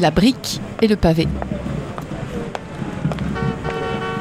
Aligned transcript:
La 0.00 0.12
brique 0.12 0.60
et 0.80 0.86
le 0.86 0.94
pavé. 0.94 1.26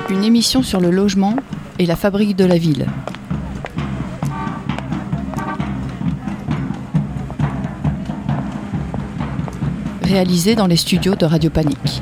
Une 0.10 0.24
émission 0.24 0.64
sur 0.64 0.80
le 0.80 0.90
logement 0.90 1.36
et 1.78 1.86
la 1.86 1.96
fabrique 1.96 2.36
de 2.36 2.46
la 2.46 2.58
ville. 2.58 2.88
Réalisée 10.02 10.56
dans 10.56 10.66
les 10.66 10.78
studios 10.78 11.14
de 11.14 11.26
Radio 11.26 11.52
Panique. 11.52 12.02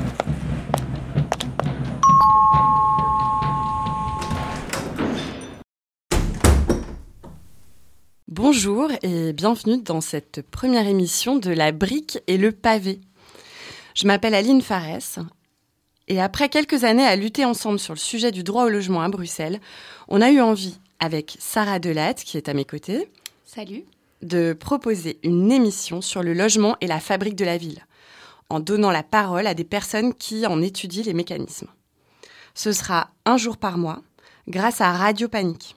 Bonjour 8.26 8.90
et 9.02 9.34
bienvenue 9.34 9.82
dans 9.82 10.00
cette 10.00 10.40
première 10.50 10.86
émission 10.86 11.36
de 11.36 11.50
La 11.50 11.72
brique 11.72 12.20
et 12.26 12.38
le 12.38 12.52
pavé. 12.52 13.02
Je 13.96 14.06
m'appelle 14.06 14.34
Aline 14.34 14.60
Farès 14.60 15.18
et 16.06 16.20
après 16.20 16.50
quelques 16.50 16.84
années 16.84 17.06
à 17.06 17.16
lutter 17.16 17.46
ensemble 17.46 17.78
sur 17.78 17.94
le 17.94 17.98
sujet 17.98 18.30
du 18.30 18.42
droit 18.42 18.64
au 18.64 18.68
logement 18.68 19.00
à 19.00 19.08
Bruxelles, 19.08 19.58
on 20.08 20.20
a 20.20 20.30
eu 20.30 20.40
envie, 20.40 20.78
avec 21.00 21.36
Sarah 21.40 21.78
Delatte 21.78 22.22
qui 22.22 22.36
est 22.36 22.50
à 22.50 22.54
mes 22.54 22.66
côtés, 22.66 23.10
Salut. 23.46 23.84
de 24.20 24.52
proposer 24.52 25.18
une 25.22 25.50
émission 25.50 26.02
sur 26.02 26.22
le 26.22 26.34
logement 26.34 26.76
et 26.82 26.86
la 26.86 27.00
fabrique 27.00 27.36
de 27.36 27.46
la 27.46 27.56
ville, 27.56 27.86
en 28.50 28.60
donnant 28.60 28.90
la 28.90 29.02
parole 29.02 29.46
à 29.46 29.54
des 29.54 29.64
personnes 29.64 30.12
qui 30.12 30.46
en 30.46 30.60
étudient 30.60 31.04
les 31.04 31.14
mécanismes. 31.14 31.68
Ce 32.54 32.72
sera 32.72 33.08
un 33.24 33.38
jour 33.38 33.56
par 33.56 33.78
mois, 33.78 34.02
grâce 34.46 34.82
à 34.82 34.92
Radio 34.92 35.26
Panique. 35.26 35.74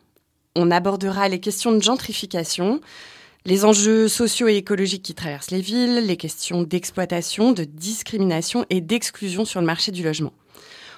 On 0.58 0.72
abordera 0.72 1.30
les 1.30 1.40
questions 1.40 1.72
de 1.72 1.82
gentrification, 1.82 2.82
les 3.46 3.66
enjeux 3.66 4.08
sociaux 4.08 4.48
et 4.48 4.56
écologiques 4.56 5.04
qui 5.04 5.16
traversent 5.16 5.52
les 5.52 5.62
villes, 5.62 6.06
les 6.06 6.18
questions 6.18 6.64
d'exploitation, 6.64 7.52
de 7.52 7.64
discrimination 7.64 8.66
et 8.70 8.82
d'exclusion 8.82 9.46
sur 9.46 9.60
le 9.60 9.66
marché 9.66 9.92
du 9.92 10.04
logement. 10.04 10.34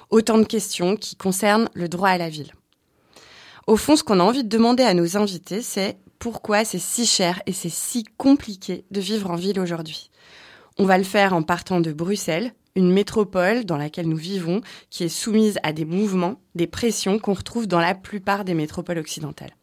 Autant 0.09 0.37
de 0.37 0.43
questions 0.43 0.97
qui 0.97 1.15
concernent 1.15 1.69
le 1.73 1.87
droit 1.87 2.09
à 2.09 2.17
la 2.17 2.29
ville. 2.29 2.51
Au 3.67 3.77
fond, 3.77 3.95
ce 3.95 4.03
qu'on 4.03 4.19
a 4.19 4.23
envie 4.23 4.43
de 4.43 4.49
demander 4.49 4.83
à 4.83 4.93
nos 4.93 5.17
invités, 5.17 5.61
c'est 5.61 5.97
pourquoi 6.19 6.65
c'est 6.65 6.79
si 6.79 7.05
cher 7.05 7.41
et 7.45 7.53
c'est 7.53 7.69
si 7.69 8.03
compliqué 8.17 8.85
de 8.91 8.99
vivre 8.99 9.31
en 9.31 9.35
ville 9.35 9.59
aujourd'hui. 9.59 10.09
On 10.77 10.85
va 10.85 10.97
le 10.97 11.03
faire 11.03 11.33
en 11.33 11.43
partant 11.43 11.79
de 11.79 11.93
Bruxelles, 11.93 12.53
une 12.75 12.91
métropole 12.91 13.65
dans 13.65 13.77
laquelle 13.77 14.07
nous 14.07 14.17
vivons, 14.17 14.61
qui 14.89 15.03
est 15.03 15.09
soumise 15.09 15.59
à 15.63 15.73
des 15.73 15.85
mouvements, 15.85 16.41
des 16.55 16.67
pressions 16.67 17.19
qu'on 17.19 17.33
retrouve 17.33 17.67
dans 17.67 17.79
la 17.79 17.95
plupart 17.95 18.45
des 18.45 18.53
métropoles 18.53 18.97
occidentales. 18.97 19.55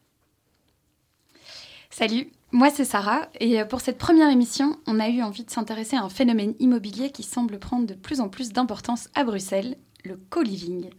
Salut, 1.89 2.31
moi 2.51 2.69
c'est 2.69 2.85
Sarah 2.85 3.29
et 3.39 3.59
euh, 3.61 3.65
pour 3.65 3.81
cette 3.81 3.97
première 3.97 4.29
émission, 4.29 4.77
on 4.87 4.99
a 4.99 5.09
eu 5.09 5.21
envie 5.21 5.43
de 5.43 5.51
s'intéresser 5.51 5.95
à 5.95 6.03
un 6.03 6.09
phénomène 6.09 6.55
immobilier 6.59 7.11
qui 7.11 7.23
semble 7.23 7.59
prendre 7.59 7.85
de 7.85 7.93
plus 7.93 8.21
en 8.21 8.29
plus 8.29 8.51
d'importance 8.51 9.07
à 9.15 9.23
Bruxelles, 9.23 9.77
le 10.03 10.19
co-living. 10.29 10.89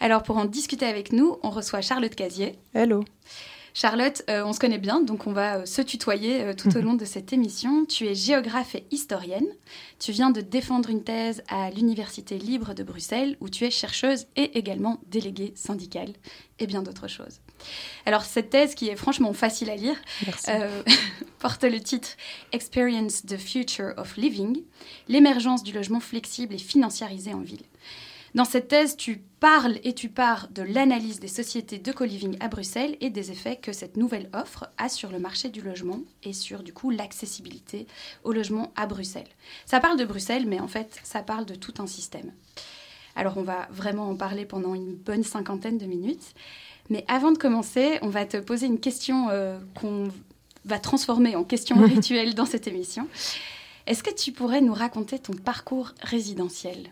Alors 0.00 0.22
pour 0.22 0.36
en 0.36 0.44
discuter 0.44 0.86
avec 0.86 1.12
nous, 1.12 1.38
on 1.42 1.50
reçoit 1.50 1.80
Charlotte 1.80 2.14
Casier. 2.14 2.58
Hello. 2.74 3.04
Charlotte, 3.74 4.22
euh, 4.28 4.44
on 4.44 4.52
se 4.52 4.60
connaît 4.60 4.78
bien, 4.78 5.00
donc 5.00 5.26
on 5.26 5.32
va 5.32 5.58
euh, 5.58 5.64
se 5.64 5.80
tutoyer 5.80 6.42
euh, 6.42 6.54
tout 6.54 6.76
au 6.76 6.80
long 6.82 6.94
de 6.94 7.06
cette 7.06 7.32
émission. 7.32 7.86
Tu 7.86 8.06
es 8.06 8.14
géographe 8.14 8.74
et 8.74 8.84
historienne. 8.90 9.46
Tu 9.98 10.12
viens 10.12 10.30
de 10.30 10.42
défendre 10.42 10.90
une 10.90 11.02
thèse 11.02 11.42
à 11.48 11.70
l'Université 11.70 12.38
libre 12.38 12.74
de 12.74 12.82
Bruxelles, 12.82 13.36
où 13.40 13.48
tu 13.48 13.64
es 13.64 13.70
chercheuse 13.70 14.26
et 14.36 14.58
également 14.58 15.00
déléguée 15.06 15.52
syndicale, 15.56 16.12
et 16.58 16.66
bien 16.66 16.82
d'autres 16.82 17.08
choses. 17.08 17.40
Alors 18.06 18.24
cette 18.24 18.50
thèse, 18.50 18.74
qui 18.74 18.88
est 18.88 18.96
franchement 18.96 19.32
facile 19.32 19.70
à 19.70 19.76
lire, 19.76 19.96
euh, 20.48 20.82
porte 21.38 21.64
le 21.64 21.80
titre 21.80 22.08
Experience 22.52 23.24
the 23.24 23.36
Future 23.36 23.92
of 23.96 24.16
Living, 24.16 24.62
l'émergence 25.08 25.62
du 25.62 25.72
logement 25.72 26.00
flexible 26.00 26.54
et 26.54 26.58
financiarisé 26.58 27.32
en 27.34 27.40
ville. 27.40 27.64
Dans 28.34 28.46
cette 28.46 28.68
thèse, 28.68 28.96
tu 28.96 29.18
parles 29.40 29.78
et 29.84 29.92
tu 29.92 30.08
pars 30.08 30.48
de 30.48 30.62
l'analyse 30.62 31.20
des 31.20 31.28
sociétés 31.28 31.78
de 31.78 31.92
co-living 31.92 32.38
à 32.40 32.48
Bruxelles 32.48 32.96
et 33.02 33.10
des 33.10 33.30
effets 33.30 33.56
que 33.56 33.74
cette 33.74 33.98
nouvelle 33.98 34.30
offre 34.32 34.70
a 34.78 34.88
sur 34.88 35.10
le 35.10 35.18
marché 35.18 35.50
du 35.50 35.60
logement 35.60 36.00
et 36.22 36.32
sur 36.32 36.62
du 36.62 36.72
coup 36.72 36.88
l'accessibilité 36.88 37.86
au 38.24 38.32
logement 38.32 38.72
à 38.74 38.86
Bruxelles. 38.86 39.28
Ça 39.66 39.80
parle 39.80 39.98
de 39.98 40.06
Bruxelles, 40.06 40.46
mais 40.46 40.60
en 40.60 40.68
fait, 40.68 40.98
ça 41.02 41.22
parle 41.22 41.44
de 41.44 41.54
tout 41.54 41.74
un 41.78 41.86
système. 41.86 42.32
Alors 43.16 43.36
on 43.36 43.42
va 43.42 43.68
vraiment 43.70 44.08
en 44.08 44.16
parler 44.16 44.46
pendant 44.46 44.74
une 44.74 44.94
bonne 44.94 45.24
cinquantaine 45.24 45.76
de 45.76 45.84
minutes. 45.84 46.32
Mais 46.90 47.04
avant 47.08 47.32
de 47.32 47.38
commencer, 47.38 47.98
on 48.02 48.08
va 48.08 48.24
te 48.26 48.36
poser 48.36 48.66
une 48.66 48.80
question 48.80 49.28
euh, 49.30 49.58
qu'on 49.74 50.08
va 50.64 50.78
transformer 50.78 51.36
en 51.36 51.44
question 51.44 51.76
rituelle 51.84 52.34
dans 52.34 52.46
cette 52.46 52.66
émission. 52.66 53.08
Est-ce 53.86 54.02
que 54.02 54.14
tu 54.14 54.32
pourrais 54.32 54.60
nous 54.60 54.74
raconter 54.74 55.18
ton 55.18 55.32
parcours 55.32 55.92
résidentiel? 56.02 56.90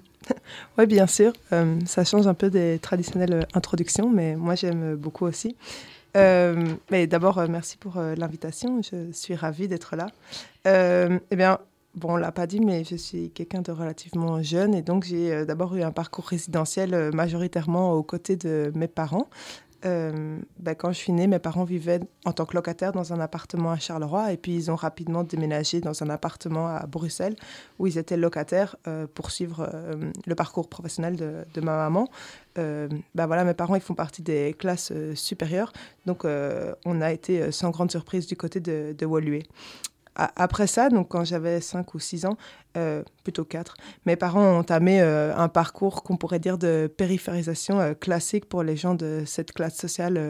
Oui, 0.79 0.87
bien 0.87 1.07
sûr. 1.07 1.33
Euh, 1.53 1.79
ça 1.87 2.05
change 2.05 2.27
un 2.27 2.35
peu 2.35 2.51
des 2.51 2.79
traditionnelles 2.79 3.47
introductions, 3.55 4.11
mais 4.11 4.37
moi 4.37 4.55
j'aime 4.55 4.95
beaucoup 4.97 5.25
aussi. 5.25 5.57
Euh, 6.17 6.75
mais 6.91 7.07
d'abord, 7.07 7.39
euh, 7.39 7.47
merci 7.49 7.77
pour 7.77 7.97
euh, 7.97 8.15
l'invitation. 8.17 8.81
Je 8.83 9.13
suis 9.13 9.35
ravie 9.35 9.69
d'être 9.69 9.97
là. 9.97 10.09
Euh, 10.67 11.19
eh 11.31 11.37
bien, 11.37 11.59
bon, 11.95 12.15
on 12.15 12.17
l'a 12.17 12.33
pas 12.33 12.47
dit, 12.47 12.61
mais 12.61 12.85
je 12.85 12.97
suis 12.97 13.31
quelqu'un 13.31 13.63
de 13.63 13.73
relativement 13.73 14.43
jeune 14.43 14.75
et 14.75 14.83
donc 14.83 15.05
j'ai 15.05 15.33
euh, 15.33 15.45
d'abord 15.45 15.77
eu 15.77 15.83
un 15.83 15.93
parcours 15.93 16.27
résidentiel 16.27 16.95
euh, 16.95 17.11
majoritairement 17.13 17.93
aux 17.93 18.03
côtés 18.03 18.37
de 18.37 18.73
mes 18.75 18.89
parents. 18.89 19.29
Euh, 19.85 20.39
ben, 20.59 20.75
quand 20.75 20.93
je 20.93 20.99
suis 20.99 21.13
née, 21.13 21.27
mes 21.27 21.39
parents 21.39 21.65
vivaient 21.65 22.01
en 22.25 22.33
tant 22.33 22.45
que 22.45 22.55
locataires 22.55 22.93
dans 22.93 23.13
un 23.13 23.21
appartement 23.21 23.71
à 23.71 23.79
Charleroi 23.79 24.33
et 24.33 24.37
puis 24.37 24.55
ils 24.55 24.71
ont 24.71 24.77
rapidement 24.77 25.25
déménagé 25.25 25.81
dans 25.81 26.03
un 26.03 26.11
appartement 26.11 26.69
à 26.69 26.87
Bruxelles 26.87 27.37
où 27.79 27.87
ils 27.87 27.97
étaient 27.97 28.17
locataires 28.17 28.77
euh, 28.87 29.07
pour 29.13 29.31
suivre 29.31 29.69
euh, 29.73 30.11
le 30.27 30.35
parcours 30.35 30.69
professionnel 30.69 31.17
de, 31.17 31.61
ma 31.61 31.77
maman. 31.77 32.09
Ben 32.57 33.27
voilà, 33.27 33.45
mes 33.45 33.55
parents 33.55 33.75
ils 33.75 33.81
font 33.81 33.95
partie 33.95 34.21
des 34.21 34.55
classes 34.59 34.93
supérieures, 35.15 35.73
donc 36.05 36.25
on 36.25 37.01
a 37.01 37.13
été 37.13 37.51
sans 37.53 37.71
grande 37.71 37.91
surprise 37.91 38.27
du 38.27 38.37
côté 38.37 38.61
de, 38.61 38.95
de. 38.99 39.07
Après 40.37 40.67
ça, 40.67 40.91
donc 40.91 41.09
quand 41.09 41.25
j'avais 41.25 41.61
5 41.61 41.95
ou 41.95 41.99
6 41.99 42.27
ans, 42.27 42.37
euh, 42.77 43.03
plutôt 43.25 43.45
4, 43.45 43.75
mes 44.05 44.17
parents 44.17 44.43
ont 44.43 44.59
entamé 44.59 45.01
euh, 45.01 45.35
un 45.35 45.49
parcours 45.49 46.03
qu'on 46.03 46.17
pourrait 46.17 46.39
dire 46.39 46.59
de 46.59 46.93
périphérisation 46.95 47.81
euh, 47.81 47.95
classique 47.95 48.45
pour 48.47 48.63
les 48.63 48.77
gens 48.77 48.95
de 48.95 49.23
cette 49.25 49.53
classe 49.53 49.77
sociale 49.77 50.21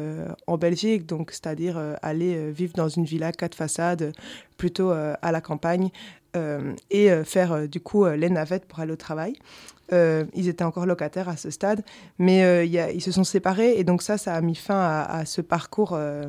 en 0.47 0.57
Belgique, 0.59 1.07
donc 1.07 1.33
c'est-à-dire 1.33 1.81
aller 2.03 2.51
vivre 2.53 2.75
dans 2.75 2.89
une 2.89 3.05
villa 3.05 3.33
quatre 3.33 3.55
façades, 3.55 4.13
plutôt 4.57 4.91
à 4.91 5.33
la 5.33 5.41
campagne, 5.41 5.91
et 6.91 7.11
faire 7.25 7.69
du 7.69 7.81
coup 7.81 8.07
les 8.07 8.31
navettes 8.31 8.67
pour 8.67 8.81
aller 8.81 8.93
au 8.93 8.97
travail. 8.97 9.35
Euh, 9.93 10.25
ils 10.35 10.49
étaient 10.49 10.65
encore 10.65 10.87
locataires 10.87 11.29
à 11.29 11.37
ce 11.37 11.51
stade, 11.51 11.83
mais 12.19 12.45
euh, 12.45 12.65
ils 12.65 13.03
se 13.03 13.11
sont 13.11 13.25
séparés 13.25 13.79
et 13.79 13.85
donc 13.85 14.03
ça, 14.03 14.19
ça 14.19 14.35
a 14.35 14.41
mis 14.41 14.55
fin 14.55 14.79
à, 14.79 15.25
ce 15.25 15.41
parcours 15.41 15.95
euh, 15.95 16.27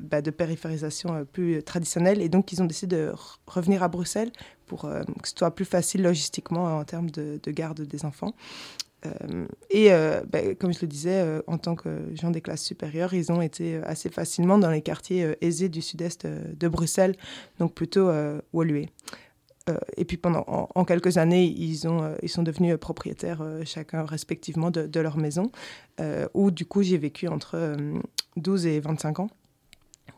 bah, 0.00 0.20
de 0.22 0.30
périphérisation 0.30 1.24
plus 1.32 1.62
traditionnel 1.62 2.20
et 2.20 2.28
donc 2.28 2.52
ils 2.52 2.60
ont 2.62 2.66
décidé 2.66 2.96
de 2.96 3.12
re- 3.12 3.36
revenir 3.46 3.82
à 3.82 3.88
Bruxelles 3.88 4.32
pour 4.66 4.82
que 4.82 5.28
ce 5.28 5.34
soit 5.36 5.54
plus 5.54 5.64
facile 5.64 6.02
logistiquement 6.02 6.78
en 6.78 6.84
termes 6.84 7.10
de, 7.10 7.40
de 7.42 7.50
garde 7.50 7.80
des 7.80 8.04
enfants. 8.04 8.34
Et 9.70 9.88
ben, 10.28 10.54
comme 10.54 10.72
je 10.72 10.80
le 10.82 10.86
disais, 10.86 11.24
en 11.48 11.58
tant 11.58 11.74
que 11.74 11.88
gens 12.14 12.30
des 12.30 12.40
classes 12.40 12.62
supérieures, 12.62 13.12
ils 13.14 13.32
ont 13.32 13.42
été 13.42 13.80
assez 13.82 14.10
facilement 14.10 14.58
dans 14.58 14.70
les 14.70 14.82
quartiers 14.82 15.36
aisés 15.40 15.68
du 15.68 15.82
sud-est 15.82 16.26
de 16.26 16.68
Bruxelles, 16.68 17.16
donc 17.58 17.74
plutôt 17.74 18.10
Woluwe. 18.52 18.86
Euh, 19.68 19.76
et 19.96 20.04
puis 20.04 20.16
pendant 20.16 20.44
en, 20.46 20.84
quelques 20.84 21.18
années, 21.18 21.44
ils, 21.44 21.86
ont, 21.86 22.02
euh, 22.02 22.14
ils 22.22 22.28
sont 22.28 22.42
devenus 22.42 22.74
euh, 22.74 22.78
propriétaires 22.78 23.42
chacun 23.64 24.04
respectivement 24.04 24.70
de, 24.70 25.00
leur 25.00 25.16
maison, 25.16 25.50
où 26.34 26.50
du 26.50 26.64
coup 26.64 26.82
j'ai 26.82 26.98
vécu 26.98 27.28
entre 27.28 27.56
euh, 27.56 27.98
12 28.36 28.66
et 28.66 28.80
25 28.80 29.20
ans, 29.20 29.30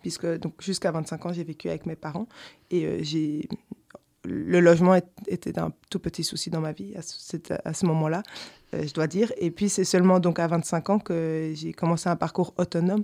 puisque 0.00 0.26
donc 0.38 0.54
jusqu'à 0.60 0.90
25 0.92 1.26
ans 1.26 1.32
j'ai 1.32 1.44
vécu 1.44 1.68
avec 1.68 1.86
mes 1.86 1.96
parents 1.96 2.28
et 2.70 3.02
j'ai 3.04 3.48
le 4.24 4.60
logement 4.60 4.94
était 5.26 5.58
un 5.58 5.72
tout 5.90 5.98
petit 5.98 6.22
souci 6.22 6.48
dans 6.48 6.60
ma 6.60 6.70
vie 6.70 6.94
à 6.94 7.72
ce, 7.72 7.86
moment-là, 7.86 8.22
je 8.72 8.92
dois 8.92 9.08
dire. 9.08 9.32
Et 9.36 9.50
puis 9.50 9.68
c'est 9.68 9.82
seulement 9.82 10.20
donc 10.20 10.38
à 10.38 10.46
25 10.46 10.90
ans 10.90 10.98
que 11.00 11.50
j'ai 11.56 11.72
commencé 11.72 12.08
un 12.08 12.14
parcours 12.14 12.54
autonome 12.56 13.02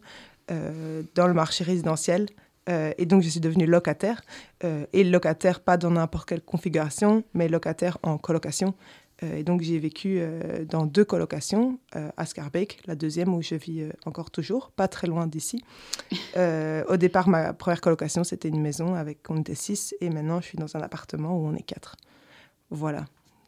dans 0.49 1.26
le 1.26 1.34
marché 1.34 1.64
résidentiel. 1.64 2.29
Euh, 2.69 2.93
et 2.99 3.06
donc 3.06 3.23
je 3.23 3.29
suis 3.29 3.41
devenue 3.41 3.67
locataire. 3.67 4.20
Euh, 4.65 4.85
et 4.93 5.05
locataire 5.05 5.61
pas 5.61 5.76
dans 5.76 5.91
n'importe 5.91 6.29
quelle 6.29 6.43
configuration, 6.43 7.25
mais 7.35 7.49
locataire 7.49 7.99
en 8.03 8.19
colocation. 8.19 8.75
Euh, 9.25 9.37
et 9.37 9.43
donc 9.43 9.62
j'ai 9.62 9.79
vécu 9.81 10.19
euh, 10.20 10.65
dans 10.65 10.87
deux 10.87 11.05
colocations, 11.05 11.81
euh, 11.97 12.09
à 12.17 12.25
Scarbeck, 12.25 12.79
la 12.87 12.94
deuxième 12.94 13.35
où 13.35 13.43
je 13.43 13.56
vis 13.56 13.81
euh, 13.82 13.91
encore 14.06 14.31
toujours, 14.31 14.70
pas 14.70 14.87
très 14.87 15.06
loin 15.06 15.26
d'ici. 15.26 15.62
Euh, 16.37 16.85
au 16.88 16.97
départ, 16.97 17.29
ma 17.29 17.53
première 17.53 17.81
colocation, 17.81 18.23
c'était 18.23 18.49
une 18.49 18.61
maison 18.61 18.94
avec 18.94 19.19
on 19.29 19.41
était 19.41 19.56
six, 19.56 19.94
et 20.00 20.09
maintenant 20.09 20.41
je 20.41 20.47
suis 20.47 20.59
dans 20.59 20.76
un 20.76 20.81
appartement 20.81 21.37
où 21.37 21.47
on 21.49 21.55
est 21.55 21.62
quatre. 21.62 21.97
Voilà. 22.70 23.06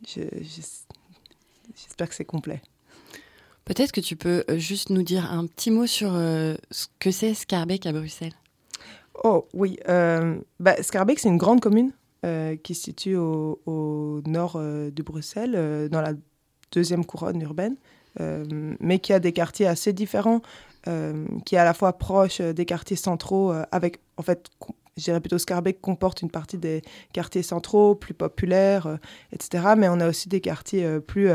Je- 0.08 0.22
je- 0.42 0.62
J'espère 1.76 2.08
que 2.08 2.14
c'est 2.16 2.24
complet. 2.24 2.60
Peut-être 3.64 3.92
que 3.92 4.00
tu 4.00 4.16
peux 4.16 4.44
juste 4.56 4.90
nous 4.90 5.04
dire 5.04 5.30
un 5.30 5.46
petit 5.46 5.70
mot 5.70 5.86
sur 5.86 6.10
euh, 6.14 6.56
ce 6.72 6.86
que 6.98 7.12
c'est 7.12 7.32
Scarbeck 7.34 7.86
à 7.86 7.92
Bruxelles? 7.92 8.32
Oh 9.24 9.46
oui, 9.54 9.78
euh, 9.88 10.38
bah, 10.58 10.82
Scarbeck, 10.82 11.18
c'est 11.18 11.28
une 11.28 11.36
grande 11.36 11.60
commune 11.60 11.92
qui 12.62 12.74
se 12.74 12.82
situe 12.82 13.16
au, 13.16 14.20
nord 14.26 14.58
de 14.58 15.02
Bruxelles, 15.02 15.88
dans 15.90 16.02
la 16.02 16.12
deuxième 16.70 17.06
couronne 17.06 17.40
urbaine, 17.40 17.76
mais 18.18 18.98
qui 18.98 19.14
a 19.14 19.20
des 19.20 19.32
quartiers 19.32 19.66
assez 19.66 19.94
différents, 19.94 20.42
qui 20.84 21.54
est 21.54 21.58
à 21.58 21.64
la 21.64 21.72
fois 21.72 21.94
proche 21.94 22.42
des 22.42 22.66
quartiers 22.66 22.98
centraux, 22.98 23.54
avec 23.72 24.00
en 24.18 24.22
fait 24.22 24.50
je 24.98 25.04
dirais 25.04 25.20
plutôt 25.20 25.38
Scarbeck 25.38 25.80
comporte 25.80 26.20
une 26.20 26.30
partie 26.30 26.58
des 26.58 26.82
quartiers 27.14 27.42
centraux, 27.42 27.94
plus 27.94 28.12
populaires, 28.12 28.98
etc. 29.32 29.72
Mais 29.78 29.88
on 29.88 29.98
a 30.00 30.06
aussi 30.06 30.28
des 30.28 30.42
quartiers 30.42 31.00
plus, 31.00 31.30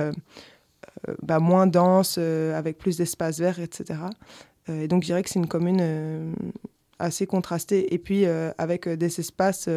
bah, 1.23 1.39
moins 1.39 1.65
denses, 1.65 2.19
avec 2.19 2.77
plus 2.77 2.97
d'espaces 2.97 3.39
verts, 3.39 3.59
etc. 3.59 4.01
et 4.67 4.87
donc 4.87 5.01
je 5.01 5.07
dirais 5.07 5.23
que 5.23 5.31
c'est 5.31 5.39
une 5.39 5.47
commune 5.47 6.35
assez 6.99 7.27
contrastée. 7.27 7.93
Et 7.93 7.97
puis 7.97 8.25
avec 8.25 8.87
des 8.87 9.19
espaces 9.19 9.69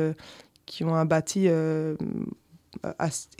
qui 0.67 0.85
ont 0.85 0.95
un 0.95 1.05
bâti 1.05 1.49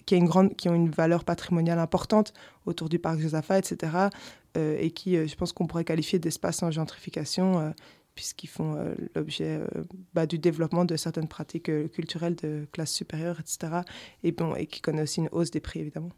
qui, 0.07 0.15
a 0.15 0.17
une 0.17 0.27
grande, 0.27 0.57
qui 0.57 0.69
ont 0.69 0.75
une 0.75 0.91
valeur 0.91 1.25
patrimoniale 1.25 1.79
importante 1.79 2.33
autour 2.67 2.89
du 2.89 2.99
parc 2.99 3.21
Josaphat, 3.21 3.59
etc. 3.59 4.09
et 4.57 4.91
qui, 4.91 5.15
je 5.15 5.35
pense 5.37 5.53
qu'on 5.53 5.67
pourrait 5.67 5.85
qualifier 5.85 6.19
d'espaces 6.19 6.63
en 6.63 6.71
gentrification 6.71 7.73
puisqu'ils 8.19 8.49
font 8.49 8.75
euh, 8.75 8.97
l'objet 9.15 9.61
euh, 9.61 9.85
bah, 10.13 10.27
du 10.27 10.41
développement 10.41 10.85
de 10.85 10.97
certaines 10.97 11.29
pratiques 11.29 11.69
euh, 11.69 11.87
culturelles 11.87 12.35
de 12.35 12.67
classe 12.73 12.93
supérieure, 12.93 13.39
etc. 13.39 13.83
Et, 14.25 14.33
bon, 14.33 14.57
et 14.57 14.67
qui 14.67 14.81
connaissent 14.81 15.11
aussi 15.11 15.21
une 15.21 15.29
hausse 15.31 15.53
des 15.53 15.61
prix, 15.61 15.79
évidemment. 15.79 16.11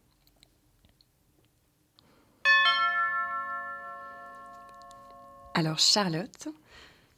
Alors 5.52 5.78
Charlotte, 5.78 6.48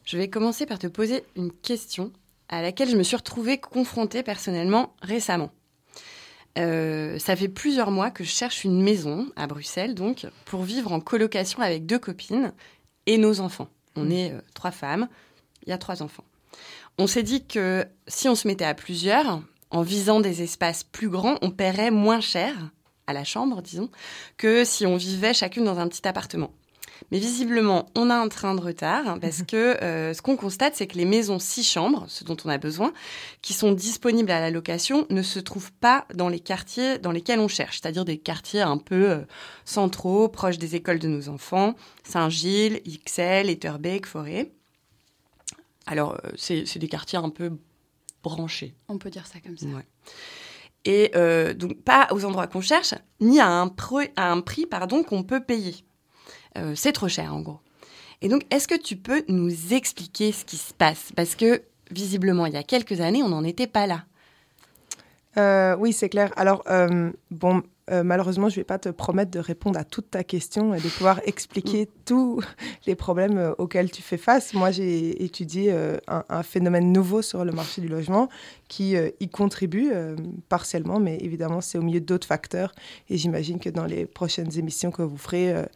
je 0.04 0.18
vais 0.18 0.28
commencer 0.28 0.66
par 0.66 0.78
te 0.78 0.86
poser 0.86 1.24
une 1.36 1.52
question 1.52 2.12
à 2.48 2.62
laquelle 2.62 2.90
je 2.90 2.96
me 2.96 3.02
suis 3.02 3.16
retrouvée 3.16 3.58
confrontée 3.58 4.22
personnellement 4.22 4.94
récemment. 5.02 5.50
ça 6.56 7.36
fait 7.36 7.48
plusieurs 7.48 7.90
mois 7.90 8.10
que 8.10 8.24
je 8.24 8.30
cherche 8.30 8.64
une 8.64 8.82
maison 8.82 9.30
à 9.36 9.46
Bruxelles, 9.46 9.94
donc, 9.94 10.26
pour 10.44 10.62
vivre 10.62 10.92
en 10.92 11.00
colocation 11.00 11.60
avec 11.60 11.86
deux 11.86 11.98
copines 11.98 12.52
et 13.06 13.18
nos 13.18 13.40
enfants. 13.40 13.68
On 13.96 14.04
mm. 14.04 14.12
est 14.12 14.32
euh, 14.32 14.40
trois 14.54 14.70
femmes, 14.70 15.08
il 15.66 15.70
y 15.70 15.72
a 15.72 15.78
trois 15.78 16.02
enfants. 16.02 16.24
On 16.98 17.06
s'est 17.06 17.22
dit 17.22 17.46
que 17.46 17.86
si 18.06 18.28
on 18.28 18.34
se 18.34 18.46
mettait 18.46 18.64
à 18.64 18.74
plusieurs, 18.74 19.42
en 19.70 19.82
visant 19.82 20.20
des 20.20 20.42
espaces 20.42 20.84
plus 20.84 21.08
grands, 21.08 21.38
on 21.40 21.50
paierait 21.50 21.90
moins 21.90 22.20
cher 22.20 22.54
à 23.06 23.12
la 23.12 23.24
chambre, 23.24 23.62
disons, 23.62 23.90
que 24.36 24.64
si 24.64 24.86
on 24.86 24.96
vivait 24.96 25.34
chacune 25.34 25.64
dans 25.64 25.78
un 25.78 25.88
petit 25.88 26.06
appartement. 26.06 26.52
Mais 27.12 27.18
visiblement, 27.18 27.90
on 27.94 28.08
a 28.08 28.14
un 28.14 28.28
train 28.28 28.54
de 28.54 28.60
retard 28.62 29.06
hein, 29.06 29.18
parce 29.20 29.42
que 29.42 29.76
euh, 29.84 30.14
ce 30.14 30.22
qu'on 30.22 30.34
constate, 30.34 30.74
c'est 30.76 30.86
que 30.86 30.96
les 30.96 31.04
maisons 31.04 31.38
six 31.38 31.62
chambres, 31.62 32.06
ce 32.08 32.24
dont 32.24 32.38
on 32.46 32.48
a 32.48 32.56
besoin, 32.56 32.94
qui 33.42 33.52
sont 33.52 33.72
disponibles 33.72 34.30
à 34.30 34.40
la 34.40 34.50
location, 34.50 35.06
ne 35.10 35.20
se 35.20 35.38
trouvent 35.38 35.72
pas 35.72 36.06
dans 36.14 36.30
les 36.30 36.40
quartiers 36.40 36.98
dans 36.98 37.12
lesquels 37.12 37.38
on 37.38 37.48
cherche, 37.48 37.80
c'est-à-dire 37.82 38.06
des 38.06 38.16
quartiers 38.16 38.62
un 38.62 38.78
peu 38.78 39.10
euh, 39.10 39.18
centraux, 39.66 40.30
proches 40.30 40.56
des 40.56 40.74
écoles 40.74 41.00
de 41.00 41.06
nos 41.06 41.28
enfants, 41.28 41.74
Saint-Gilles, 42.02 42.80
Ixelles, 42.86 43.50
Etterbeek, 43.50 44.06
Forêt. 44.06 44.50
Alors, 45.84 46.18
euh, 46.24 46.30
c'est 46.36 46.78
des 46.78 46.88
quartiers 46.88 47.18
un 47.18 47.28
peu 47.28 47.58
branchés. 48.22 48.74
On 48.88 48.96
peut 48.96 49.10
dire 49.10 49.26
ça 49.26 49.38
comme 49.40 49.58
ça. 49.58 49.66
Et 50.86 51.12
donc, 51.56 51.82
pas 51.82 52.08
aux 52.10 52.24
endroits 52.24 52.46
qu'on 52.46 52.62
cherche, 52.62 52.94
ni 53.20 53.38
à 53.38 53.48
un, 53.48 53.70
à 54.16 54.32
un 54.32 54.40
prix 54.40 54.64
pardon 54.64 55.02
qu'on 55.02 55.24
peut 55.24 55.44
payer. 55.44 55.84
Euh, 56.58 56.74
c'est 56.74 56.92
trop 56.92 57.08
cher 57.08 57.34
en 57.34 57.40
gros. 57.40 57.60
Et 58.20 58.28
donc, 58.28 58.42
est-ce 58.50 58.68
que 58.68 58.78
tu 58.78 58.96
peux 58.96 59.24
nous 59.28 59.72
expliquer 59.72 60.32
ce 60.32 60.44
qui 60.44 60.56
se 60.56 60.72
passe? 60.72 61.10
Parce 61.16 61.34
que 61.34 61.62
visiblement, 61.90 62.46
il 62.46 62.52
y 62.52 62.56
a 62.56 62.62
quelques 62.62 63.00
années, 63.00 63.22
on 63.22 63.28
n'en 63.28 63.44
était 63.44 63.66
pas 63.66 63.86
là. 63.86 64.04
Euh, 65.38 65.74
oui, 65.78 65.92
c'est 65.92 66.08
clair. 66.08 66.30
Alors, 66.36 66.62
euh, 66.70 67.10
bon, 67.30 67.62
malheureusement, 67.90 68.48
je 68.48 68.54
ne 68.54 68.60
vais 68.60 68.64
pas 68.64 68.78
te 68.78 68.88
promettre 68.90 69.30
de 69.30 69.38
répondre 69.38 69.78
à 69.78 69.84
toute 69.84 70.10
ta 70.10 70.24
question 70.24 70.72
et 70.72 70.80
de 70.80 70.88
pouvoir 70.88 71.20
expliquer 71.24 71.84
mm. 71.84 71.88
tous 72.04 72.40
les 72.86 72.94
problèmes 72.94 73.54
auxquels 73.58 73.90
tu 73.90 74.02
fais 74.02 74.18
face. 74.18 74.54
Moi, 74.54 74.70
j'ai 74.70 75.24
étudié 75.24 75.72
un, 76.06 76.24
un, 76.28 76.42
phénomène 76.42 76.92
nouveau 76.92 77.22
sur 77.22 77.44
le 77.44 77.52
marché 77.52 77.80
du 77.80 77.88
logement 77.88 78.28
qui 78.68 78.94
y 78.94 79.28
contribue 79.28 79.90
partiellement, 80.48 81.00
mais 81.00 81.18
évidemment, 81.18 81.60
c'est 81.60 81.76
au 81.76 81.82
milieu 81.82 82.00
d'autres 82.00 82.26
facteurs. 82.26 82.72
Et 83.10 83.16
j'imagine 83.16 83.58
que 83.58 83.68
dans 83.68 83.86
les 83.86 84.06
prochaines 84.06 84.58
émissions 84.58 84.90
que 84.90 85.02
vous 85.02 85.18
ferez, 85.18 85.66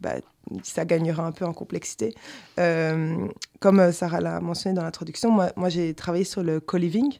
bah, 0.00 0.16
ça 0.62 0.84
gagnera 0.84 1.26
un 1.26 1.32
peu 1.32 1.44
en 1.44 1.52
complexité. 1.52 2.14
Euh, 2.58 3.26
comme 3.60 3.92
Sarah 3.92 4.20
l'a 4.20 4.40
mentionné 4.40 4.74
dans 4.74 4.82
l'introduction, 4.82 5.30
moi, 5.30 5.50
moi 5.56 5.68
j'ai 5.68 5.94
travaillé 5.94 6.24
sur 6.24 6.42
le 6.42 6.60
co-living, 6.60 7.18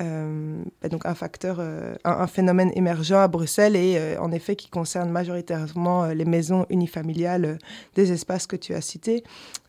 euh, 0.00 0.62
bah, 0.82 0.88
donc 0.88 1.06
un 1.06 1.14
facteur, 1.14 1.58
euh, 1.60 1.94
un, 2.04 2.26
phénomène 2.26 2.72
émergent 2.74 3.12
à 3.12 3.28
Bruxelles 3.28 3.76
et 3.76 4.16
en 4.18 4.32
effet 4.32 4.56
qui 4.56 4.68
concerne 4.68 5.10
majoritairement 5.10 6.06
les 6.06 6.24
maisons 6.24 6.66
unifamiliales 6.70 7.58
des 7.94 8.12
espaces 8.12 8.46
que 8.46 8.56
tu 8.56 8.74
as 8.74 8.80
cités. 8.80 9.22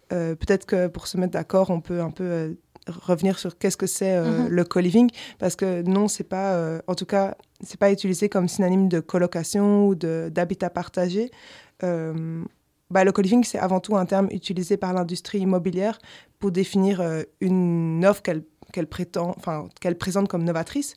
Peut-être 0.10 0.66
que 0.66 0.88
pour 0.88 1.08
se 1.08 1.18
mettre 1.18 1.34
d'accord, 1.34 1.72
on 1.72 1.82
peut 1.82 2.00
un 2.00 2.12
peu 2.12 2.56
revenir 2.88 3.40
sur 3.40 3.58
qu'est-ce 3.58 3.76
que 3.76 3.88
c'est 3.88 4.16
mm-hmm. 4.16 4.48
le 4.48 4.64
co-living 4.64 5.10
parce 5.40 5.56
que 5.56 5.82
non 5.82 6.08
c'est 6.08 6.24
pas 6.24 6.80
en 6.86 6.94
tout 6.94 7.08
cas 7.08 7.36
c'est 7.62 7.80
pas 7.80 7.92
utilisé 7.92 8.30
comme 8.30 8.48
synonyme 8.48 8.88
de 8.88 9.00
colocation 9.00 9.88
ou 9.88 9.96
d'habitat 9.96 10.70
partagé 10.70 11.32
euh, 11.32 11.65
bah, 11.82 13.04
le 13.04 13.12
co-living, 13.12 13.44
c'est 13.44 13.60
avant 13.60 13.80
tout 13.80 13.98
un 13.98 14.06
terme 14.06 14.28
utilisé 14.32 14.78
par 14.78 14.94
l'industrie 14.94 15.40
immobilière 15.40 15.98
pour 16.40 16.52
définir 16.52 17.02
euh, 17.02 17.24
une 17.42 18.06
offre 18.06 18.22
qu'elle 18.22 18.44
qu'elle 18.72 18.88
prétend, 18.88 19.34
enfin 19.38 19.70
qu'elle 19.80 19.98
présente 19.98 20.28
comme 20.28 20.44
novatrice 20.44 20.96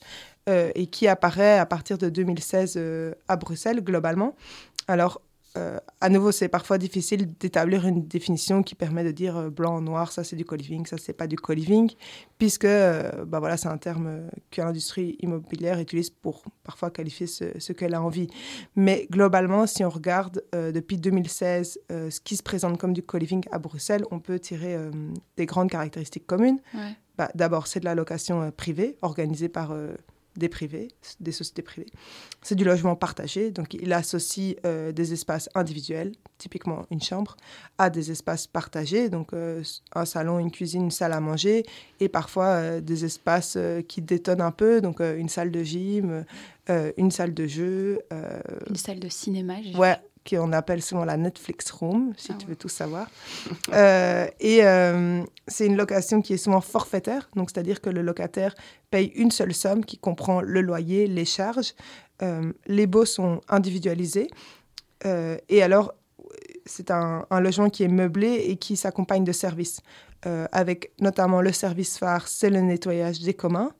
euh, 0.48 0.70
et 0.74 0.86
qui 0.86 1.06
apparaît 1.06 1.58
à 1.58 1.66
partir 1.66 1.96
de 1.98 2.08
2016 2.08 2.80
à 3.28 3.36
Bruxelles 3.36 3.84
globalement. 3.84 4.34
Alors 4.88 5.20
euh, 5.58 5.78
à 6.00 6.08
nouveau, 6.08 6.30
c'est 6.30 6.48
parfois 6.48 6.78
difficile 6.78 7.26
d'établir 7.38 7.86
une 7.86 8.06
définition 8.06 8.62
qui 8.62 8.74
permet 8.74 9.02
de 9.02 9.10
dire 9.10 9.36
euh, 9.36 9.50
blanc, 9.50 9.80
noir, 9.80 10.12
ça 10.12 10.22
c'est 10.22 10.36
du 10.36 10.44
co-living, 10.44 10.86
ça 10.86 10.96
c'est 10.98 11.12
pas 11.12 11.26
du 11.26 11.36
co-living, 11.36 11.90
puisque 12.38 12.64
euh, 12.64 13.24
bah 13.24 13.40
voilà, 13.40 13.56
c'est 13.56 13.68
un 13.68 13.78
terme 13.78 14.28
que 14.50 14.62
l'industrie 14.62 15.16
immobilière 15.20 15.80
utilise 15.80 16.10
pour 16.10 16.44
parfois 16.62 16.90
qualifier 16.90 17.26
ce, 17.26 17.72
qu'elle 17.72 17.94
a 17.94 18.02
envie. 18.02 18.28
Mais 18.76 19.08
globalement, 19.10 19.66
si 19.66 19.84
on 19.84 19.90
regarde 19.90 20.42
depuis 20.52 20.96
2016 20.96 21.80
ce 21.90 22.20
qui 22.20 22.36
se 22.36 22.42
présente 22.42 22.78
comme 22.78 22.92
du 22.92 23.02
co-living 23.02 23.44
à 23.50 23.58
Bruxelles, 23.58 24.04
on 24.10 24.20
peut 24.20 24.38
tirer 24.38 24.76
des 25.36 25.46
grandes 25.46 25.70
caractéristiques 25.70 26.26
communes. 26.26 26.58
Bah, 27.16 27.30
d'abord, 27.34 27.66
c'est 27.66 27.80
de 27.80 27.84
la 27.84 27.94
location 27.94 28.50
privée 28.52 28.96
organisée 29.02 29.48
par 29.48 29.74
des 30.38 30.48
privés, 30.48 30.88
des 31.20 31.32
sociétés 31.32 31.62
privées. 31.62 31.90
C'est 32.42 32.54
du 32.54 32.64
logement 32.64 32.96
partagé, 32.96 33.50
donc 33.50 33.74
il 33.74 33.92
associe 33.92 34.56
euh, 34.64 34.92
des 34.92 35.12
espaces 35.12 35.50
individuels, 35.54 36.12
typiquement 36.38 36.86
une 36.90 37.02
chambre, 37.02 37.36
à 37.76 37.90
des 37.90 38.10
espaces 38.10 38.46
partagés, 38.46 39.08
donc 39.08 39.32
euh, 39.32 39.62
un 39.94 40.04
salon, 40.04 40.38
une 40.38 40.50
cuisine, 40.50 40.84
une 40.84 40.90
salle 40.90 41.12
à 41.12 41.20
manger, 41.20 41.64
et 42.00 42.08
parfois 42.08 42.46
euh, 42.46 42.80
des 42.80 43.04
espaces 43.04 43.58
qui 43.88 44.00
détonnent 44.00 44.40
un 44.40 44.52
peu, 44.52 44.80
donc 44.80 45.00
une 45.00 45.28
salle 45.28 45.50
de 45.50 45.62
gym, 45.62 46.24
une 46.96 47.10
salle 47.10 47.34
de 47.34 47.46
jeu. 47.46 48.00
une 48.68 48.76
salle 48.76 49.00
de 49.00 49.08
cinéma, 49.08 49.54
j'ai 49.62 49.74
Ouais, 49.74 49.96
qu'on 50.28 50.52
appelle 50.52 50.82
souvent 50.82 51.04
la 51.04 51.16
Netflix 51.16 51.70
Room, 51.70 52.12
si 52.16 52.32
ah 52.32 52.36
tu 52.38 52.46
veux 52.46 52.56
tout 52.56 52.68
savoir. 52.68 53.08
Euh, 53.74 54.26
et 54.40 54.64
euh, 54.64 55.22
c'est 55.46 55.66
une 55.66 55.76
location 55.76 56.22
qui 56.22 56.32
est 56.32 56.38
souvent 56.38 56.60
forfaitaire, 56.60 57.28
donc 57.36 57.50
c'est-à-dire 57.50 57.80
que 57.80 57.90
le 57.90 58.02
locataire 58.02 58.54
paye 58.90 59.12
une 59.14 59.30
seule 59.30 59.54
somme 59.54 59.84
qui 59.84 59.98
comprend 59.98 60.40
le 60.40 60.62
loyer, 60.62 61.06
les 61.06 61.24
charges. 61.24 61.74
Euh, 62.22 62.52
les 62.66 62.86
baux 62.86 63.04
sont 63.04 63.40
individualisés. 63.48 64.30
et 65.04 65.62
alors, 65.62 65.94
c'est 66.64 66.90
un, 66.90 67.26
un, 67.30 67.40
logement 67.40 67.68
qui 67.68 67.84
est 67.84 67.88
meublé 67.88 68.44
et 68.48 68.56
qui 68.56 68.76
s'accompagne 68.76 69.24
de 69.24 69.32
services, 69.32 69.80
avec 70.22 70.92
notamment 71.00 71.40
le 71.40 71.52
service 71.52 71.98
phare, 71.98 72.26
c'est 72.26 72.50
le 72.50 72.60
nettoyage 72.60 73.20
des 73.20 73.34
communs. 73.34 73.72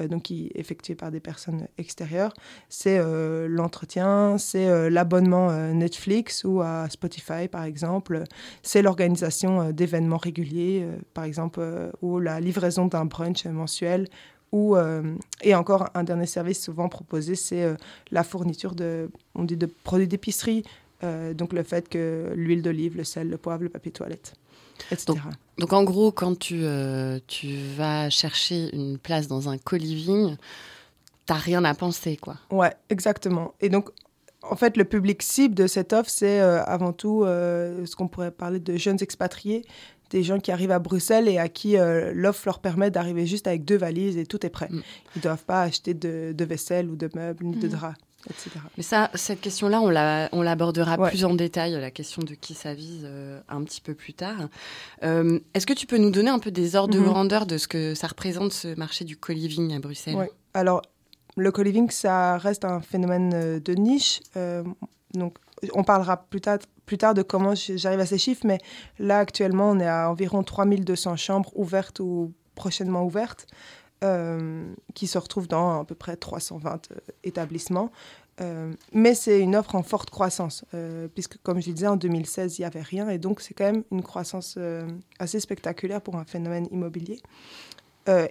Euh, 0.00 0.08
donc 0.08 0.30
effectué 0.30 0.94
par 0.94 1.10
des 1.10 1.20
personnes 1.20 1.66
extérieures. 1.76 2.32
C'est 2.68 2.98
euh, 2.98 3.46
l'entretien, 3.48 4.38
c'est 4.38 4.66
euh, 4.66 4.88
l'abonnement 4.88 5.52
Netflix 5.72 6.44
ou 6.44 6.60
à 6.60 6.88
Spotify 6.88 7.48
par 7.50 7.64
exemple. 7.64 8.24
C'est 8.62 8.82
l'organisation 8.82 9.70
d'événements 9.70 10.16
réguliers, 10.16 10.86
par 11.14 11.24
exemple, 11.24 11.62
ou 12.00 12.18
la 12.18 12.40
livraison 12.40 12.86
d'un 12.86 13.04
brunch 13.04 13.46
mensuel 13.46 14.08
ou, 14.52 14.76
et 15.42 15.54
encore 15.54 15.88
un 15.94 16.04
dernier 16.04 16.26
service 16.26 16.62
souvent 16.62 16.88
proposé, 16.88 17.34
c'est 17.34 17.74
la 18.10 18.22
fourniture 18.22 18.74
de, 18.74 19.10
on 19.34 19.44
dit 19.44 19.56
de 19.56 19.66
produits 19.66 20.08
d'épicerie, 20.08 20.62
donc 21.34 21.52
le 21.52 21.62
fait 21.62 21.88
que 21.88 22.32
l'huile 22.36 22.62
d'olive, 22.62 22.96
le 22.96 23.04
sel, 23.04 23.30
le 23.30 23.38
poivre, 23.38 23.62
le 23.62 23.70
papier 23.70 23.92
toilette. 23.92 24.34
Donc, 25.58 25.72
en 25.72 25.84
gros, 25.84 26.12
quand 26.12 26.38
tu, 26.38 26.60
euh, 26.62 27.18
tu 27.26 27.56
vas 27.76 28.10
chercher 28.10 28.74
une 28.74 28.98
place 28.98 29.28
dans 29.28 29.48
un 29.48 29.58
co-living, 29.58 30.36
t'as 31.26 31.34
rien 31.34 31.64
à 31.64 31.74
penser, 31.74 32.16
quoi. 32.16 32.36
Ouais, 32.50 32.72
exactement. 32.90 33.54
Et 33.60 33.68
donc, 33.68 33.90
en 34.42 34.56
fait, 34.56 34.76
le 34.76 34.84
public 34.84 35.22
cible 35.22 35.54
de 35.54 35.66
cette 35.66 35.92
offre, 35.92 36.10
c'est 36.10 36.40
euh, 36.40 36.62
avant 36.64 36.92
tout 36.92 37.22
euh, 37.24 37.86
ce 37.86 37.94
qu'on 37.94 38.08
pourrait 38.08 38.32
parler 38.32 38.58
de 38.58 38.76
jeunes 38.76 38.98
expatriés, 39.00 39.64
des 40.10 40.22
gens 40.22 40.40
qui 40.40 40.50
arrivent 40.50 40.72
à 40.72 40.78
Bruxelles 40.78 41.28
et 41.28 41.38
à 41.38 41.48
qui 41.48 41.78
euh, 41.78 42.12
l'offre 42.14 42.42
leur 42.46 42.58
permet 42.58 42.90
d'arriver 42.90 43.24
juste 43.26 43.46
avec 43.46 43.64
deux 43.64 43.76
valises 43.78 44.18
et 44.18 44.26
tout 44.26 44.44
est 44.44 44.50
prêt. 44.50 44.68
Mm. 44.68 44.82
Ils 45.14 45.18
ne 45.18 45.22
doivent 45.22 45.44
pas 45.44 45.62
acheter 45.62 45.94
de, 45.94 46.32
de 46.36 46.44
vaisselle 46.44 46.90
ou 46.90 46.96
de 46.96 47.08
meubles 47.14 47.44
ni 47.46 47.56
de 47.56 47.66
Mm. 47.68 47.70
draps, 47.70 47.96
etc. 48.30 48.50
Mais 48.76 48.82
ça, 48.82 49.10
cette 49.14 49.40
question-là, 49.40 49.80
on 49.80 49.90
la- 49.90 50.28
on 50.32 50.42
l'abordera 50.42 50.98
Ouais. 50.98 51.08
plus 51.10 51.24
en 51.24 51.34
détail, 51.34 51.72
la 51.72 51.90
question 51.90 52.22
de 52.22 52.34
qui 52.34 52.54
ça 52.54 52.74
vise 52.74 53.02
euh, 53.04 53.40
un 53.48 53.62
petit 53.64 53.80
peu 53.80 53.94
plus 53.94 54.14
tard. 54.14 54.48
Euh, 55.02 55.38
Est-ce 55.54 55.66
que 55.66 55.72
tu 55.72 55.86
peux 55.86 55.98
nous 55.98 56.10
donner 56.10 56.30
un 56.30 56.38
peu 56.38 56.50
des 56.50 56.76
ordres 56.76 56.94
de 56.94 56.98
Mhm. 57.00 57.06
grandeur 57.06 57.46
de 57.46 57.58
ce 57.58 57.68
que 57.68 57.94
ça 57.94 58.06
représente 58.06 58.52
ce 58.52 58.74
marché 58.76 59.04
du 59.04 59.16
co-living 59.16 59.74
à 59.74 59.78
Bruxelles? 59.80 60.14
Ouais. 60.16 60.30
Alors, 60.54 60.82
le 61.36 61.50
co-living, 61.50 61.90
ça 61.90 62.38
reste 62.38 62.64
un 62.64 62.80
phénomène 62.80 63.32
euh, 63.34 63.60
de 63.60 63.72
niche. 63.74 64.20
Euh, 64.36 64.62
donc, 65.14 65.36
on 65.74 65.84
parlera 65.84 66.16
plus 66.16 66.40
tard, 66.40 66.58
plus 66.86 66.98
tard 66.98 67.14
de 67.14 67.22
comment 67.22 67.54
j'arrive 67.54 68.00
à 68.00 68.06
ces 68.06 68.18
chiffres, 68.18 68.42
mais 68.44 68.58
là, 68.98 69.18
actuellement, 69.18 69.70
on 69.70 69.78
est 69.80 69.86
à 69.86 70.10
environ 70.10 70.42
3200 70.42 71.16
chambres 71.16 71.50
ouvertes 71.54 72.00
ou 72.00 72.32
prochainement 72.54 73.02
ouvertes, 73.04 73.46
euh, 74.02 74.72
qui 74.94 75.06
se 75.06 75.18
retrouvent 75.18 75.48
dans 75.48 75.80
à 75.80 75.84
peu 75.84 75.94
près 75.94 76.16
320 76.16 76.88
euh, 76.90 76.96
établissements. 77.24 77.90
Euh, 78.40 78.72
mais 78.92 79.14
c'est 79.14 79.40
une 79.40 79.54
offre 79.54 79.74
en 79.74 79.82
forte 79.82 80.10
croissance, 80.10 80.64
euh, 80.74 81.06
puisque, 81.06 81.36
comme 81.42 81.60
je 81.60 81.68
le 81.68 81.74
disais, 81.74 81.86
en 81.86 81.96
2016, 81.96 82.58
il 82.58 82.62
n'y 82.62 82.66
avait 82.66 82.80
rien, 82.80 83.08
et 83.10 83.18
donc 83.18 83.40
c'est 83.40 83.54
quand 83.54 83.64
même 83.70 83.84
une 83.92 84.02
croissance 84.02 84.58
assez 85.18 85.38
spectaculaire 85.38 86.00
pour 86.00 86.16
un 86.16 86.24
phénomène 86.24 86.66
immobilier. 86.72 87.20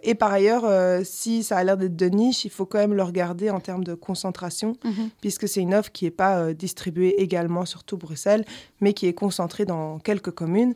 Et 0.04 0.16
par 0.16 0.34
ailleurs, 0.34 0.66
si 1.06 1.44
ça 1.44 1.56
a 1.58 1.63
l'air 1.63 1.78
d'être 1.78 1.96
de 1.96 2.08
niche, 2.08 2.44
il 2.44 2.51
faut 2.51 2.66
quand 2.66 2.80
même 2.80 2.94
le 2.94 3.04
regarder 3.04 3.50
en 3.51 3.62
termes 3.62 3.86
de 3.86 3.94
concentration, 3.94 4.75
Mhm. 4.84 5.12
puisque 5.22 5.48
c'est 5.48 5.62
une 5.62 5.74
offre 5.74 5.92
qui 5.94 6.04
n'est 6.06 6.12
pas 6.12 6.51
distribuée 6.54 7.22
également 7.22 7.66
sur 7.66 7.86
tout 7.86 7.96
Bruxelles, 7.96 8.44
mais 8.82 8.94
qui 8.94 9.06
est 9.08 9.13
concentrée 9.13 9.63
dans 9.66 10.00
quelques 10.00 10.32
communes, 10.32 10.74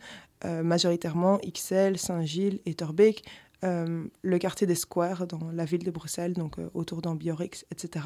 majoritairement 0.64 1.40
Ixelles, 1.42 1.98
Saint-Gilles 1.98 2.60
et 2.66 2.76
Torbeek, 2.76 3.26
euh, 3.66 4.06
le 4.22 4.38
quartier 4.38 4.68
des 4.68 4.76
Squares 4.76 5.28
dans 5.28 5.50
la 5.52 5.66
ville 5.66 5.84
de 5.84 5.92
Bruxelles, 5.92 6.34
donc 6.34 6.60
euh, 6.60 6.70
autour 6.74 7.02
d'Ambiorix, 7.02 7.66
etc. 7.72 8.06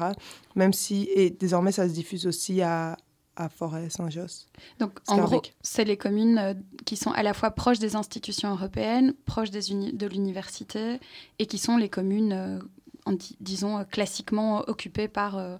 Même 0.56 0.72
si, 0.72 1.08
et 1.14 1.30
désormais, 1.30 1.72
ça 1.72 1.88
se 1.88 1.92
diffuse 1.92 2.26
aussi 2.26 2.62
à, 2.62 2.96
à 3.36 3.48
Forêt, 3.48 3.90
Saint-Josse. 3.90 4.46
Donc, 4.78 4.98
en 5.06 5.16
gros, 5.18 5.42
c'est 5.62 5.84
les 5.84 5.96
communes 5.96 6.38
euh, 6.38 6.54
qui 6.86 6.96
sont 6.96 7.10
à 7.12 7.22
la 7.22 7.34
fois 7.34 7.50
proches 7.50 7.78
des 7.78 7.94
institutions 7.96 8.50
européennes, 8.50 9.14
proches 9.26 9.50
des 9.50 9.70
uni- 9.70 9.92
de 9.92 10.06
l'université, 10.06 10.98
et 11.38 11.46
qui 11.46 11.58
sont 11.58 11.76
les 11.76 11.88
communes, 11.88 12.60
en 13.06 13.14
disons, 13.40 13.84
classiquement 13.84 14.64
occupées 14.68 15.08
par 15.08 15.58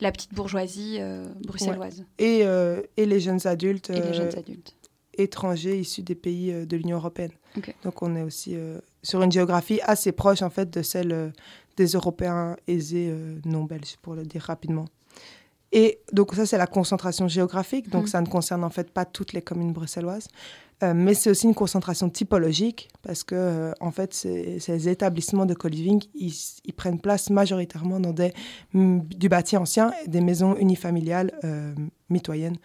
la 0.00 0.12
petite 0.12 0.34
bourgeoisie 0.34 0.98
euh, 1.00 1.24
bruxelloise 1.46 2.04
Et, 2.18 2.40
euh, 2.44 2.82
et 2.98 3.06
les 3.06 3.18
jeunes 3.18 3.46
adultes. 3.46 3.88
et 3.90 4.00
les 4.00 4.12
jeunes 4.12 4.36
adultes. 4.36 4.74
Étrangers 5.18 5.78
issus 5.78 6.02
des 6.02 6.14
pays 6.14 6.52
euh, 6.52 6.66
de 6.66 6.76
l'Union 6.76 6.96
européenne. 6.98 7.32
Donc 7.84 8.02
on 8.02 8.14
est 8.16 8.22
aussi 8.22 8.54
euh, 8.54 8.78
sur 9.02 9.22
une 9.22 9.32
géographie 9.32 9.80
assez 9.82 10.12
proche 10.12 10.42
en 10.42 10.50
fait 10.50 10.68
de 10.70 10.82
celle 10.82 11.12
euh, 11.12 11.30
des 11.76 11.86
Européens 11.92 12.56
aisés 12.66 13.14
non 13.44 13.64
belges, 13.64 13.96
pour 14.02 14.14
le 14.14 14.24
dire 14.24 14.42
rapidement. 14.42 14.86
Et 15.72 15.98
donc 16.12 16.34
ça 16.34 16.46
c'est 16.46 16.56
la 16.58 16.66
concentration 16.66 17.28
géographique, 17.28 17.90
donc 17.90 18.02
Mhm. 18.02 18.08
ça 18.08 18.20
ne 18.22 18.26
concerne 18.26 18.64
en 18.64 18.70
fait 18.70 18.90
pas 18.90 19.04
toutes 19.04 19.32
les 19.34 19.42
communes 19.42 19.72
bruxelloises, 19.72 20.28
Euh, 20.82 20.92
mais 20.94 21.14
c'est 21.14 21.30
aussi 21.30 21.46
une 21.46 21.54
concentration 21.54 22.10
typologique 22.10 22.90
parce 23.00 23.24
que 23.24 23.34
euh, 23.34 23.72
en 23.80 23.90
fait 23.90 24.12
ces, 24.12 24.60
ces 24.60 24.90
établissements 24.90 25.46
de 25.46 25.54
co-living 25.54 26.02
ils, 26.14 26.34
ils 26.66 26.74
prennent 26.74 27.00
place 27.00 27.30
majoritairement 27.30 27.98
dans 27.98 28.12
des, 28.12 28.34
mm, 28.74 29.00
du 29.22 29.28
bâti 29.30 29.56
ancien 29.56 29.90
des 30.06 30.20
maisons 30.20 30.54
unifamiliales 30.56 31.30
euh, 31.44 31.74
mitoyennes 32.10 32.58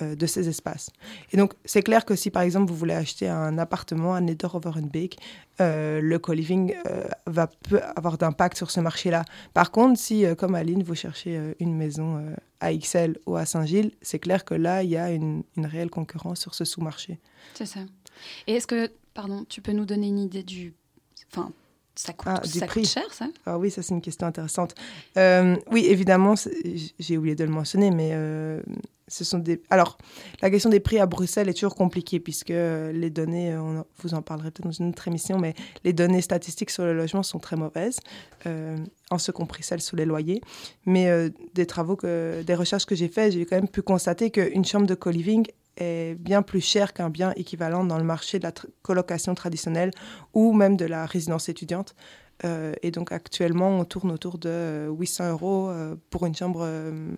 de 0.00 0.26
ces 0.26 0.48
espaces. 0.48 0.90
Et 1.32 1.36
donc, 1.36 1.54
c'est 1.64 1.82
clair 1.82 2.04
que 2.04 2.14
si, 2.14 2.30
par 2.30 2.42
exemple, 2.42 2.70
vous 2.70 2.76
voulez 2.76 2.94
acheter 2.94 3.28
un 3.28 3.58
appartement 3.58 4.14
à 4.14 4.20
Neder-Overenbeek, 4.20 5.18
euh, 5.60 6.00
le 6.02 6.18
co-living 6.18 6.74
euh, 6.86 7.06
va 7.26 7.46
peu 7.46 7.80
avoir 7.96 8.18
d'impact 8.18 8.56
sur 8.56 8.70
ce 8.70 8.80
marché-là. 8.80 9.24
Par 9.54 9.70
contre, 9.70 9.98
si, 9.98 10.26
euh, 10.26 10.34
comme 10.34 10.54
Aline, 10.54 10.82
vous 10.82 10.94
cherchez 10.94 11.36
euh, 11.36 11.54
une 11.60 11.74
maison 11.74 12.18
euh, 12.18 12.34
à 12.60 12.74
XL 12.74 13.18
ou 13.26 13.36
à 13.36 13.46
Saint-Gilles, 13.46 13.92
c'est 14.02 14.18
clair 14.18 14.44
que 14.44 14.54
là, 14.54 14.82
il 14.82 14.90
y 14.90 14.96
a 14.96 15.10
une, 15.10 15.44
une 15.56 15.66
réelle 15.66 15.90
concurrence 15.90 16.40
sur 16.40 16.54
ce 16.54 16.64
sous-marché. 16.64 17.18
C'est 17.54 17.66
ça. 17.66 17.80
Et 18.46 18.54
est-ce 18.54 18.66
que, 18.66 18.90
pardon, 19.14 19.44
tu 19.48 19.62
peux 19.62 19.72
nous 19.72 19.86
donner 19.86 20.08
une 20.08 20.18
idée 20.18 20.42
du. 20.42 20.74
Enfin, 21.32 21.52
ça 21.96 22.12
coûte, 22.12 22.28
Ah, 22.30 22.42
ça 22.44 22.66
coûte 22.66 22.86
cher, 22.86 23.12
ça? 23.12 23.26
Ah 23.46 23.58
oui, 23.58 23.70
ça 23.70 23.82
c'est 23.82 23.94
une 23.94 24.02
question 24.02 24.26
intéressante. 24.26 24.74
Euh, 25.16 25.56
oui, 25.70 25.86
évidemment, 25.86 26.34
j'ai 26.98 27.16
oublié 27.16 27.34
de 27.34 27.44
le 27.44 27.50
mentionner, 27.50 27.90
mais 27.90 28.10
euh, 28.12 28.60
ce 29.08 29.24
sont 29.24 29.38
des. 29.38 29.62
Alors, 29.70 29.96
la 30.42 30.50
question 30.50 30.68
des 30.68 30.80
prix 30.80 30.98
à 30.98 31.06
Bruxelles 31.06 31.48
est 31.48 31.54
toujours 31.54 31.74
compliquée 31.74 32.20
puisque 32.20 32.50
euh, 32.50 32.92
les 32.92 33.08
données, 33.08 33.56
on 33.56 33.86
vous 34.02 34.12
en 34.12 34.20
parlerez 34.20 34.50
peut-être 34.50 34.66
dans 34.66 34.72
une 34.72 34.90
autre 34.90 35.08
émission, 35.08 35.38
mais 35.38 35.54
les 35.84 35.94
données 35.94 36.20
statistiques 36.20 36.70
sur 36.70 36.84
le 36.84 36.92
logement 36.92 37.22
sont 37.22 37.38
très 37.38 37.56
mauvaises, 37.56 38.00
euh, 38.46 38.76
en 39.10 39.16
ce 39.16 39.32
compris 39.32 39.62
celles 39.62 39.80
sur 39.80 39.96
les 39.96 40.04
loyers. 40.04 40.42
Mais 40.84 41.30
des 41.54 41.64
travaux, 41.66 41.96
que, 41.96 42.42
des 42.42 42.54
recherches 42.54 42.84
que 42.84 42.94
j'ai 42.94 43.08
faites, 43.08 43.32
j'ai 43.32 43.46
quand 43.46 43.56
même 43.56 43.68
pu 43.68 43.80
constater 43.80 44.30
qu'une 44.30 44.66
chambre 44.66 44.86
de 44.86 44.94
co-living 44.94 45.46
est 45.76 46.14
bien 46.18 46.42
plus 46.42 46.60
chère 46.60 46.92
qu'un 46.92 47.10
bien 47.10 47.32
équivalent 47.36 47.84
dans 47.84 47.98
le 47.98 48.04
marché 48.04 48.38
de 48.38 48.44
la 48.44 48.52
colocation 48.82 49.34
traditionnelle 49.34 49.90
ou 50.34 50.52
même 50.52 50.76
de 50.76 50.84
la 50.86 51.06
résidence 51.06 51.48
étudiante. 51.48 51.94
Euh, 52.44 52.74
et 52.82 52.90
donc 52.90 53.12
actuellement, 53.12 53.70
on 53.78 53.84
tourne 53.84 54.10
autour 54.10 54.38
de 54.38 54.48
euh, 54.50 54.88
800 54.90 55.30
euros 55.30 55.68
euh, 55.70 55.96
pour 56.10 56.26
une 56.26 56.34
chambre, 56.34 56.60
euh, 56.62 57.14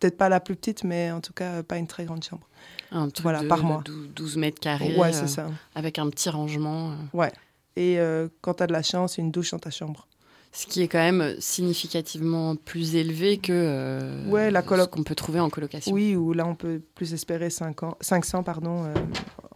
peut-être 0.00 0.16
pas 0.16 0.28
la 0.28 0.40
plus 0.40 0.56
petite, 0.56 0.84
mais 0.84 1.10
en 1.10 1.20
tout 1.20 1.32
cas 1.32 1.52
euh, 1.58 1.62
pas 1.62 1.76
une 1.78 1.86
très 1.86 2.04
grande 2.04 2.24
chambre. 2.24 2.46
Un 2.90 3.08
truc 3.10 3.22
Voilà, 3.22 3.42
de 3.42 3.48
par 3.48 3.62
mois. 3.62 3.82
dou- 3.84 4.06
12 4.06 4.36
mètres 4.36 4.60
carrés, 4.60 4.96
ouais, 4.98 5.14
euh, 5.14 5.26
ça. 5.26 5.50
avec 5.74 5.98
un 5.98 6.08
petit 6.10 6.28
rangement. 6.30 6.90
euh, 7.14 7.28
Et 7.76 7.98
euh, 7.98 8.28
quand 8.40 8.54
tu 8.54 8.62
as 8.62 8.66
de 8.66 8.72
la 8.72 8.82
chance, 8.82 9.18
une 9.18 9.30
douche 9.30 9.50
dans 9.52 9.58
ta 9.58 9.70
chambre. 9.70 10.06
Ce 10.54 10.66
qui 10.66 10.82
est 10.82 10.88
quand 10.88 10.98
même 10.98 11.34
significativement 11.38 12.56
plus 12.56 12.94
élevé 12.94 13.38
que 13.38 13.52
euh, 13.54 14.28
Ouais, 14.28 14.50
la 14.50 14.60
coloc- 14.62 14.82
ce 14.84 14.88
qu'on 14.88 15.02
peut 15.02 15.14
trouver 15.14 15.40
en 15.40 15.48
colocation. 15.48 15.92
Oui, 15.94 16.14
ou 16.14 16.34
là, 16.34 16.46
on 16.46 16.54
peut 16.54 16.80
plus 16.94 17.14
espérer 17.14 17.48
5 17.48 17.82
ans, 17.84 17.96
500, 18.02 18.42
pardon, 18.42 18.84
euh, 18.84 18.94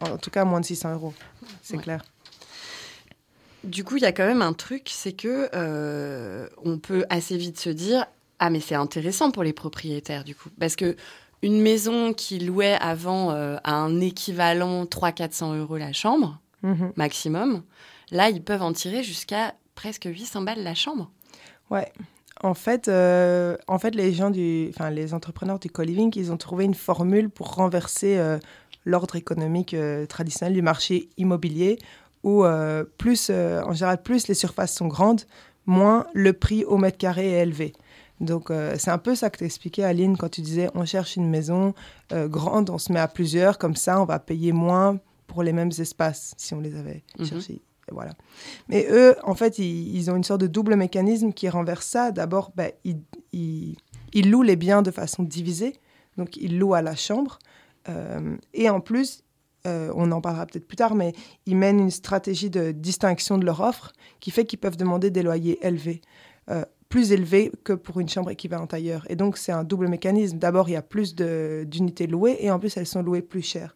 en 0.01 0.17
tout 0.17 0.31
cas 0.31 0.45
moins 0.47 0.61
de 0.61 0.65
600 0.65 0.93
euros. 0.95 1.13
C'est 1.63 1.77
Ouais. 1.77 1.83
clair. 1.83 2.03
Du 3.65 3.85
coup, 3.85 3.97
il 3.97 4.03
y 4.03 4.07
a 4.07 4.13
quand 4.13 4.27
même 4.27 4.43
un 4.43 4.53
truc, 4.53 4.89
c'est 4.91 5.13
que 5.13 5.49
euh, 5.55 6.49
on 6.65 6.79
peut 6.79 7.05
assez 7.11 7.37
vite 7.37 7.59
se 7.59 7.71
dire 7.71 8.07
ah 8.39 8.49
mais 8.51 8.61
c'est 8.61 8.75
intéressant 8.75 9.31
pour 9.31 9.43
les 9.43 9.55
propriétaires 9.55 10.23
du 10.23 10.35
coup 10.35 10.51
parce 10.61 10.77
que 10.77 10.95
une 11.43 11.61
maison 11.63 12.13
qui 12.13 12.39
louait 12.39 12.77
avant 12.81 13.31
à 13.31 13.73
un 13.75 14.01
équivalent 14.01 14.85
300-400 14.85 15.57
euros 15.59 15.77
la 15.79 15.93
chambre 15.95 16.39
Mhm. 16.63 16.93
maximum, 16.97 17.63
là 18.11 18.29
ils 18.31 18.43
peuvent 18.43 18.63
en 18.63 18.73
tirer 18.73 19.03
jusqu'à 19.03 19.55
presque 19.77 20.05
800 20.07 20.43
balles 20.43 20.65
la 20.65 20.75
chambre. 20.75 21.11
Ouais. 21.71 21.93
En 22.43 22.55
fait, 22.55 22.89
euh, 22.89 23.57
en 23.69 23.79
fait, 23.79 23.95
les 23.95 24.13
gens 24.13 24.31
du, 24.31 24.69
enfin, 24.75 24.91
les 24.91 25.15
entrepreneurs 25.15 25.59
du 25.59 25.71
co-living, 25.71 26.13
ils 26.17 26.33
ont 26.33 26.37
trouvé 26.37 26.65
une 26.65 26.75
formule 26.75 27.31
pour 27.31 27.55
renverser 27.55 28.19
euh, 28.19 28.39
l'ordre 28.85 29.15
économique 29.17 29.73
euh, 29.75 30.05
traditionnel 30.07 30.53
du 30.55 30.61
marché 30.63 31.09
immobilier, 31.17 31.79
où 32.25 32.45
plus, 32.99 33.31
en 33.31 33.73
général, 33.73 34.03
plus 34.03 34.27
les 34.27 34.35
surfaces 34.35 34.75
sont 34.75 34.89
grandes, 34.89 35.21
moins 35.65 36.07
le 36.13 36.33
prix 36.33 36.65
au 36.65 36.77
mètre 36.77 36.99
carré 36.99 37.31
est 37.31 37.43
élevé. 37.43 37.73
Donc, 38.21 38.51
euh, 38.51 38.75
c'est 38.79 38.91
un 38.91 38.99
peu 38.99 39.15
ça 39.15 39.31
que 39.31 39.39
t'expliquais, 39.39 39.85
Aline, 39.85 40.17
quand 40.17 40.31
tu 40.31 40.41
disais 40.41 40.69
on 40.75 40.85
cherche 40.85 41.15
une 41.17 41.29
maison 41.31 41.73
euh, 42.13 42.27
grande, 42.29 42.69
on 42.71 42.79
se 42.79 42.93
met 42.93 42.99
à 42.99 43.07
plusieurs, 43.09 43.59
comme 43.59 43.77
ça, 43.77 44.01
on 44.01 44.07
va 44.07 44.19
payer 44.19 44.51
moins 44.53 44.99
pour 45.29 45.43
les 45.45 45.53
mêmes 45.53 45.71
espaces 45.79 46.35
si 46.37 46.53
on 46.55 46.61
les 46.61 46.75
avait 46.77 47.05
Mhm. 47.19 47.27
cherchés. 47.27 47.61
Voilà. 47.93 48.13
Mais 48.69 48.87
eux, 48.91 49.17
en 49.23 49.35
fait, 49.35 49.59
ils, 49.59 50.11
ont 50.11 50.17
une 50.17 50.25
sorte 50.25 50.41
de 50.41 50.47
double 50.47 50.77
mécanisme 50.77 51.33
qui 51.33 51.49
renverse 51.49 51.87
ça. 51.87 52.11
D'abord, 52.11 52.53
ben, 52.57 52.73
ils, 52.85 53.77
louent 54.31 54.43
les 54.43 54.57
biens 54.57 54.83
de 54.83 54.91
façon 54.91 55.23
divisée. 55.23 55.75
Donc, 56.17 56.37
ils 56.37 56.59
louent 56.59 56.75
à 56.75 56.83
la 56.83 56.97
chambre. 56.97 57.39
Euh, 57.89 58.37
et 58.55 58.69
en 58.69 58.81
plus, 58.81 59.23
euh, 59.67 59.93
on 59.95 60.11
en 60.13 60.21
parlera 60.21 60.47
peut-être 60.47 60.67
plus 60.67 60.77
tard, 60.77 60.95
mais 60.95 61.13
ils 61.47 61.57
mènent 61.57 61.81
une 61.81 61.91
stratégie 61.91 62.51
de 62.51 62.73
distinction 62.73 63.39
de 63.39 63.45
leur 63.45 63.61
offre 63.61 63.93
qui 64.21 64.31
fait 64.31 64.45
qu'ils 64.45 64.59
peuvent 64.59 64.77
demander 64.77 65.11
des 65.11 65.23
loyers 65.23 65.59
élevés. 65.65 66.01
Euh, 66.51 66.65
plus 66.89 67.11
élevés 67.11 67.51
que 67.65 67.73
pour 67.73 67.99
une 67.99 68.09
chambre 68.09 68.31
équivalente 68.31 68.73
ailleurs. 68.73 69.05
Et 69.11 69.17
donc, 69.17 69.39
c'est 69.39 69.53
un 69.53 69.65
double 69.65 69.89
mécanisme. 69.89 70.39
D'abord, 70.39 70.69
il 70.69 70.73
y 70.73 70.77
a 70.77 70.83
plus 70.83 71.17
d'unités 71.17 72.07
louées 72.07 72.37
et 72.41 72.51
en 72.51 72.61
plus, 72.61 72.77
elles 72.77 72.87
sont 72.87 73.03
louées 73.03 73.23
plus 73.23 73.43
chères. 73.43 73.75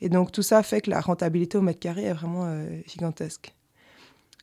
Et 0.00 0.08
donc, 0.08 0.32
tout 0.32 0.42
ça 0.42 0.62
fait 0.62 0.80
que 0.80 0.90
la 0.90 1.00
rentabilité 1.00 1.58
au 1.58 1.62
mètre 1.62 1.80
carré 1.80 2.04
est 2.04 2.12
vraiment 2.12 2.44
euh, 2.46 2.80
gigantesque. 2.86 3.54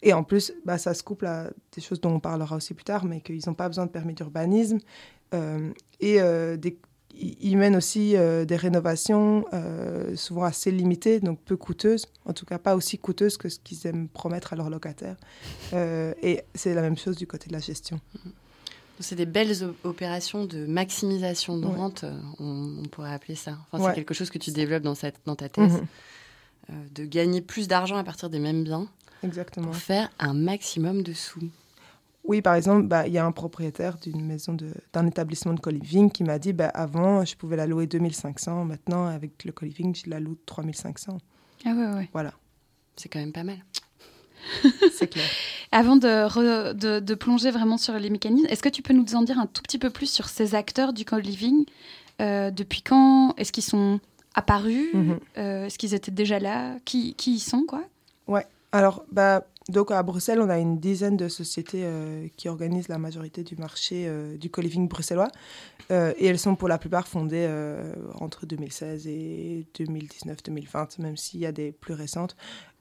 Et 0.02 0.14
en 0.14 0.24
plus, 0.24 0.54
bah, 0.66 0.78
ça 0.78 0.94
se 0.94 1.04
couple 1.04 1.26
à 1.26 1.50
des 1.74 1.82
choses 1.82 2.02
dont 2.02 2.14
on 2.14 2.20
parlera 2.20 2.56
aussi 2.56 2.74
plus 2.74 2.84
tard, 2.84 3.06
mais 3.06 3.22
qu'ils 3.22 3.42
n'ont 3.48 3.54
pas 3.54 3.68
besoin 3.68 3.86
de 3.86 3.92
permis 3.92 4.14
d'urbanisme. 4.14 4.80
euh, 5.34 5.72
et 6.00 6.22
euh, 6.22 6.58
ils 7.16 7.58
mènent 7.58 7.76
aussi 7.76 8.16
des 8.48 8.56
rénovations 8.56 9.46
souvent 10.16 10.46
assez 10.46 10.72
limitées, 10.72 11.20
donc 11.20 11.40
peu 11.46 11.56
coûteuses, 11.56 12.08
en 12.26 12.34
tout 12.34 12.44
cas 12.44 12.58
pas 12.58 12.76
aussi 12.76 12.98
coûteuses 12.98 13.38
que 13.38 13.50
ce 13.50 13.60
qu'ils 13.60 13.86
aiment 13.86 14.08
promettre 14.08 14.54
à 14.54 14.56
leurs 14.56 14.72
locataires. 14.72 15.18
Et 15.74 16.42
c'est 16.56 16.74
la 16.74 16.82
même 16.82 16.98
chose 16.98 17.16
du 17.16 17.28
côté 17.28 17.50
de 17.50 17.54
la 17.54 17.60
gestion. 17.60 18.00
C'est 19.00 19.16
des 19.16 19.26
belles 19.26 19.54
opérations 19.84 20.46
de 20.46 20.66
maximisation 20.66 21.58
de 21.58 21.66
Ouais. 21.66 21.76
rente, 21.76 22.04
euh, 22.04 22.18
on, 22.40 22.78
on 22.84 22.88
pourrait 22.88 23.14
appeler 23.14 23.36
ça. 23.36 23.58
Enfin, 23.72 23.84
Ouais. 23.84 23.90
C'est 23.90 23.96
quelque 23.96 24.14
chose 24.14 24.30
que 24.30 24.38
tu 24.38 24.52
développes 24.52 24.84
dans, 24.84 24.96
cette, 24.96 25.16
dans 25.26 25.36
ta 25.36 25.50
thèse. 25.50 25.74
Mhm. 26.70 26.90
de 26.96 27.06
gagner 27.06 27.42
plus 27.42 27.68
d'argent 27.68 27.98
à 27.98 28.04
partir 28.06 28.30
des 28.30 28.40
mêmes 28.40 28.64
biens 28.64 28.88
Exactement. 29.24 29.68
pour 29.68 29.76
faire 29.76 30.10
un 30.20 30.34
maximum 30.34 31.04
de 31.04 31.12
sous. 31.14 31.42
Oui, 32.26 32.42
par 32.42 32.56
exemple, 32.56 32.88
bah, 32.88 33.06
il 33.06 33.12
y 33.14 33.18
a 33.18 33.26
un 33.26 33.34
propriétaire 33.34 33.98
d'une 33.98 34.24
maison 34.26 34.56
d'un 34.94 35.08
établissement 35.08 35.54
de 35.54 35.60
co-living 35.60 36.10
qui 36.10 36.24
m'a 36.24 36.40
dit 36.40 36.54
bah, 36.54 36.70
avant, 36.70 37.26
je 37.26 37.36
pouvais 37.36 37.58
la 37.58 37.68
louer 37.68 37.86
2500. 37.88 38.64
Maintenant, 38.64 39.08
avec 39.08 39.44
le 39.44 39.52
co-living, 39.52 39.94
je 39.94 40.10
la 40.10 40.22
loue 40.22 40.38
3500. 40.46 41.18
Ah 41.66 41.70
ouais, 41.74 41.88
ouais. 41.98 42.10
Voilà, 42.14 42.34
C'est 42.96 43.10
quand 43.10 43.20
même 43.20 43.34
pas 43.34 43.44
mal. 43.44 43.58
c'est 44.94 45.08
clair. 45.08 45.26
Avant 45.72 45.96
de, 45.96 46.08
re- 46.08 46.74
de, 46.74 47.00
de 47.00 47.16
plonger 47.16 47.52
vraiment 47.52 47.78
sur 47.78 47.94
les 47.96 48.10
mécanismes, 48.10 48.48
est-ce 48.50 48.62
que 48.64 48.70
tu 48.70 48.82
peux 48.82 48.94
nous 48.94 49.16
en 49.16 49.22
dire 49.24 49.40
un 49.40 49.48
tout 49.48 49.62
petit 49.62 49.80
peu 49.80 49.90
plus 49.90 50.10
sur 50.10 50.28
ces 50.30 50.56
acteurs 50.56 50.94
du 50.94 51.06
co-living 51.06 51.66
Euh, 52.22 52.52
Depuis 52.52 52.82
quand? 52.82 53.34
Est-ce 53.38 53.52
qu'ils 53.52 53.64
sont 53.64 54.00
apparus? 54.36 54.94
Mhm. 54.94 55.20
Euh, 55.38 55.66
Est-ce 55.66 55.78
qu'ils 55.80 55.94
étaient 55.96 56.12
déjà 56.12 56.40
là? 56.40 56.76
Qui, 56.86 57.16
qui 57.16 57.34
y 57.36 57.40
sont, 57.40 57.64
quoi? 57.68 57.84
Alors, 58.76 59.06
bah, 59.12 59.46
donc 59.70 59.92
à 59.92 60.02
Bruxelles, 60.02 60.42
on 60.42 60.50
a 60.50 60.58
une 60.58 60.80
dizaine 60.80 61.16
de 61.16 61.28
sociétés 61.28 61.82
euh, 61.84 62.26
qui 62.38 62.50
organisent 62.50 62.88
la 62.88 62.98
majorité 62.98 63.44
du 63.44 63.56
marché 63.56 64.06
euh, 64.08 64.36
du 64.36 64.50
co-living 64.50 64.88
bruxellois. 64.88 65.28
Euh, 65.92 66.12
et 66.18 66.26
elles 66.26 66.40
sont 66.40 66.56
pour 66.56 66.68
la 66.68 66.80
plupart 66.80 67.08
fondées 67.08 67.48
entre 68.20 68.48
2016 68.48 69.06
et 69.06 69.68
2019-2020, 69.78 71.00
même 71.02 71.18
s'il 71.18 71.42
y 71.42 71.46
a 71.46 71.52
des 71.52 71.72
plus 71.72 71.94
récentes, 71.94 72.36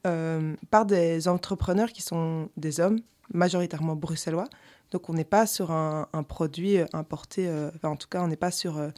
euh, 0.06 0.54
par 0.70 0.86
des 0.86 1.28
entrepreneurs 1.28 1.92
qui 1.92 2.02
sont 2.02 2.48
des 2.56 2.80
hommes, 2.80 3.00
majoritairement 3.32 3.96
bruxellois. 3.96 4.48
Donc 4.90 5.08
on 5.08 5.14
n'est 5.14 5.24
pas 5.24 5.46
sur 5.46 5.70
un, 5.70 6.08
un 6.12 6.22
produit 6.22 6.78
importé, 6.92 7.48
euh, 7.48 7.70
enfin, 7.76 7.90
en 7.90 7.96
tout 7.96 8.08
cas 8.08 8.22
on 8.22 8.28
n'est 8.28 8.36
pas 8.36 8.50
sur... 8.50 8.76
euh, 8.78 8.90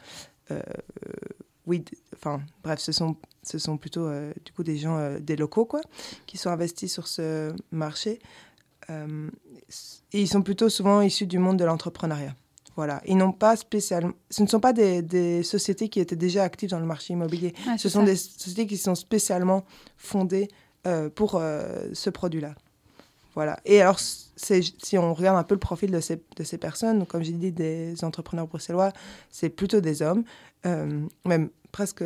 euh, 0.51 0.61
oui, 1.65 1.83
enfin 2.15 2.41
bref, 2.63 2.79
ce 2.79 2.91
sont, 2.91 3.15
ce 3.41 3.57
sont 3.57 3.77
plutôt 3.77 4.05
euh, 4.05 4.31
du 4.45 4.51
coup 4.51 4.63
des 4.63 4.77
gens, 4.77 4.97
euh, 4.97 5.19
des 5.19 5.35
locaux 5.35 5.65
quoi, 5.65 5.81
qui 6.27 6.37
sont 6.37 6.49
investis 6.49 6.93
sur 6.93 7.07
ce 7.07 7.53
marché. 7.71 8.19
Euh, 8.91 9.29
et 10.13 10.21
ils 10.21 10.27
sont 10.27 10.43
plutôt 10.43 10.69
souvent 10.69 11.01
issus 11.01 11.25
du 11.25 11.39
monde 11.39 11.57
de 11.57 11.65
l'entrepreneuriat. 11.65 12.35
Voilà. 12.75 13.01
Ils 13.07 13.17
n'ont 13.17 13.31
pas 13.31 13.55
spécialement. 13.55 14.11
Ce 14.29 14.43
ne 14.43 14.47
sont 14.47 14.59
pas 14.59 14.73
des, 14.73 15.01
des 15.01 15.41
sociétés 15.43 15.89
qui 15.89 15.99
étaient 15.99 16.17
déjà 16.17 16.43
actives 16.43 16.69
dans 16.69 16.79
le 16.79 16.85
marché 16.85 17.13
immobilier. 17.13 17.55
Ce 17.77 17.89
sont 17.89 18.01
ça. 18.01 18.05
des 18.05 18.15
sociétés 18.15 18.67
qui 18.67 18.77
sont 18.77 18.95
spécialement 18.95 19.63
fondées 19.97 20.49
euh, 20.85 21.09
pour 21.09 21.35
euh, 21.35 21.87
ce 21.93 22.09
produit-là. 22.09 22.53
Voilà. 23.33 23.59
Et 23.65 23.81
alors, 23.81 23.99
si 23.99 24.97
on 24.97 25.13
regarde 25.13 25.37
un 25.37 25.43
peu 25.43 25.55
le 25.55 25.59
profil 25.59 25.91
de 25.91 25.99
ces, 25.99 26.57
personnes, 26.57 26.99
donc 26.99 27.09
comme 27.09 27.23
j'ai 27.23 27.33
dit, 27.33 27.51
des 27.51 28.03
entrepreneurs 28.03 28.47
bruxellois, 28.47 28.93
c'est 29.29 29.49
plutôt 29.49 29.81
des 29.81 30.01
hommes, 30.01 30.23
euh, 30.65 31.01
même 31.25 31.49
presque 31.71 32.03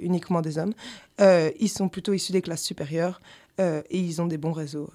uniquement 0.00 0.40
des 0.40 0.56
hommes. 0.56 0.72
Ils 1.18 1.68
sont 1.68 1.90
plutôt 1.90 2.14
issus 2.14 2.32
des 2.32 2.40
classes 2.40 2.62
supérieures 2.62 3.20
et 3.58 3.98
ils 3.98 4.22
ont 4.22 4.26
des 4.26 4.38
bons 4.38 4.52
réseaux 4.52 4.88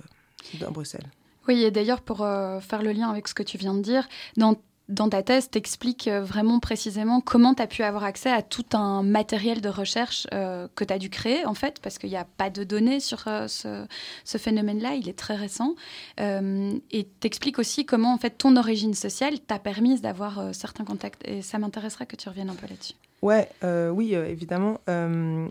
dans 0.60 0.72
Bruxelles. 0.72 1.06
Oui, 1.48 1.62
et 1.62 1.70
d'ailleurs, 1.70 2.02
pour 2.02 2.18
faire 2.18 2.82
le 2.82 2.92
lien 2.92 3.12
avec 3.12 3.28
ce 3.28 3.36
que 3.36 3.44
tu 3.44 3.60
viens 3.60 3.76
de 3.76 3.82
dire, 3.82 4.08
dans, 4.36 4.56
dans 4.90 5.08
ta 5.08 5.24
thèse, 5.24 5.50
tu 5.50 5.58
expliques 5.58 6.10
vraiment 6.10 6.60
précisément 6.60 7.22
comment 7.22 7.54
tu 7.54 7.62
as 7.62 7.68
pu 7.68 7.84
avoir 7.84 8.04
accès 8.04 8.30
à 8.30 8.42
tout 8.42 8.66
un 8.74 9.02
matériel 9.02 9.62
de 9.62 9.70
recherche 9.70 10.28
euh, 10.34 10.68
que 10.76 10.84
tu 10.84 10.94
as 10.94 11.00
dû 11.00 11.10
créer, 11.10 11.46
en 11.46 11.54
fait, 11.54 11.80
parce 11.80 11.98
qu'il 11.98 12.10
n'y 12.10 12.18
a 12.18 12.26
pas 12.26 12.50
de 12.50 12.64
données 12.64 13.00
sur 13.00 13.24
euh, 13.28 13.48
ce, 13.48 14.38
phénomène-là, 14.38 14.96
il 14.96 15.08
est 15.08 15.18
très 15.18 15.36
récent. 15.36 15.76
Euh, 16.20 16.74
et 16.92 17.08
tu 17.20 17.28
expliques 17.28 17.60
aussi 17.60 17.86
comment, 17.86 18.14
en 18.14 18.18
fait, 18.18 18.32
ton 18.32 18.58
origine 18.58 18.94
sociale 18.94 19.40
t'a 19.40 19.58
permis 19.58 20.00
d'avoir 20.02 20.40
euh, 20.40 20.54
certains 20.54 20.84
contacts. 20.84 21.26
Et 21.28 21.42
ça 21.42 21.60
m'intéresserait 21.60 22.06
que 22.06 22.18
tu 22.18 22.28
reviennes 22.28 22.50
un 22.50 22.56
peu 22.56 22.68
là-dessus. 22.68 22.96
Ouais, 23.22 23.50
euh, 23.64 23.90
oui, 23.90 24.16
euh, 24.16 24.26
évidemment. 24.26 24.80
Euh, 24.90 25.48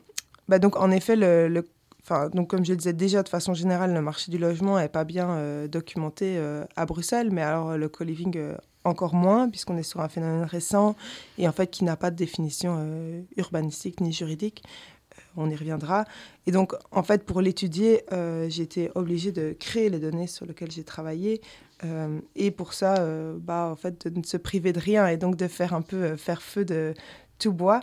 bah 0.46 0.58
donc, 0.58 0.76
en 0.76 0.90
effet, 0.90 1.16
donc, 2.34 2.48
comme 2.48 2.64
je 2.64 2.72
le 2.72 2.76
disais 2.76 2.92
déjà, 2.92 3.22
de 3.22 3.28
façon 3.28 3.54
générale, 3.54 3.94
le 3.94 4.02
marché 4.02 4.30
du 4.30 4.38
logement 4.38 4.78
n'est 4.78 4.88
pas 4.88 5.04
bien 5.04 5.30
euh, 5.30 5.68
documenté 5.68 6.36
euh, 6.36 6.64
à 6.76 6.84
Bruxelles, 6.84 7.30
mais 7.30 7.42
alors 7.42 7.70
euh, 7.70 7.76
le 7.76 7.88
co-living 7.88 8.36
euh, 8.36 8.56
encore 8.84 9.14
moins, 9.14 9.48
puisqu'on 9.48 9.76
est 9.76 9.82
sur 9.82 10.00
un 10.00 10.08
phénomène 10.08 10.44
récent 10.44 10.96
et 11.38 11.46
en 11.46 11.52
fait 11.52 11.68
qui 11.68 11.84
n'a 11.84 11.96
pas 11.96 12.10
de 12.10 12.16
définition 12.16 12.76
euh, 12.78 13.22
urbanistique 13.36 14.00
ni 14.00 14.12
juridique. 14.12 14.62
Euh, 15.18 15.20
On 15.36 15.50
y 15.50 15.56
reviendra. 15.56 16.04
Et 16.46 16.52
donc, 16.52 16.74
en 16.90 17.02
fait, 17.02 17.24
pour 17.24 17.40
l'étudier, 17.40 18.02
euh, 18.12 18.48
j'ai 18.48 18.62
été 18.62 18.90
obligée 18.94 19.30
de 19.32 19.54
créer 19.58 19.88
les 19.90 19.98
données 19.98 20.26
sur 20.26 20.46
lesquelles 20.46 20.70
j'ai 20.72 20.84
travaillé. 20.84 21.40
Euh, 21.84 22.20
et 22.34 22.50
pour 22.50 22.72
ça, 22.72 22.94
bah, 23.38 23.68
en 23.72 23.76
fait, 23.76 24.06
de 24.08 24.18
ne 24.18 24.24
se 24.24 24.36
priver 24.36 24.72
de 24.72 24.80
rien 24.80 25.06
et 25.08 25.16
donc 25.16 25.36
de 25.36 25.48
faire 25.48 25.74
un 25.74 25.82
peu 25.82 26.16
faire 26.16 26.40
feu 26.40 26.64
de 26.64 26.94
tout 27.38 27.52
bois 27.52 27.80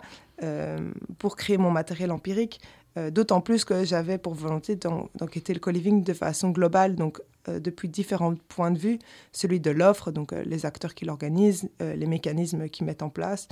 pour 1.18 1.36
créer 1.36 1.58
mon 1.58 1.70
matériel 1.70 2.10
empirique. 2.10 2.60
D'autant 2.96 3.40
plus 3.42 3.64
que 3.64 3.84
j'avais 3.84 4.18
pour 4.18 4.34
volonté 4.34 4.74
d'en- 4.74 5.10
d'enquêter 5.14 5.52
le 5.54 5.60
co-living 5.60 6.02
de 6.02 6.14
façon 6.14 6.50
globale, 6.50 6.96
donc 6.96 7.20
depuis 7.46 7.88
différents 7.88 8.34
points 8.48 8.70
de 8.70 8.78
vue, 8.78 8.98
celui 9.32 9.60
de 9.60 9.70
l'offre, 9.70 10.10
donc 10.10 10.32
euh, 10.32 10.42
les 10.44 10.66
acteurs 10.66 10.94
qui 10.94 11.04
l'organisent, 11.04 11.68
euh, 11.80 11.94
les 11.94 12.06
mécanismes 12.06 12.68
qui 12.68 12.84
mettent 12.84 13.02
en 13.02 13.08
place, 13.08 13.48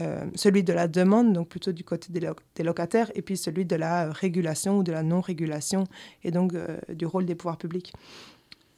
euh, 0.00 0.24
celui 0.34 0.62
de 0.62 0.72
la 0.72 0.88
demande, 0.88 1.32
donc 1.32 1.48
plutôt 1.48 1.72
du 1.72 1.84
côté 1.84 2.12
des, 2.12 2.20
lo- 2.20 2.36
des 2.54 2.62
locataires, 2.62 3.10
et 3.14 3.22
puis 3.22 3.36
celui 3.36 3.64
de 3.64 3.76
la 3.76 4.06
euh, 4.06 4.12
régulation 4.12 4.78
ou 4.78 4.82
de 4.82 4.92
la 4.92 5.02
non-régulation, 5.02 5.84
et 6.22 6.30
donc 6.30 6.54
euh, 6.54 6.78
du 6.88 7.04
rôle 7.04 7.26
des 7.26 7.34
pouvoirs 7.34 7.58
publics. 7.58 7.92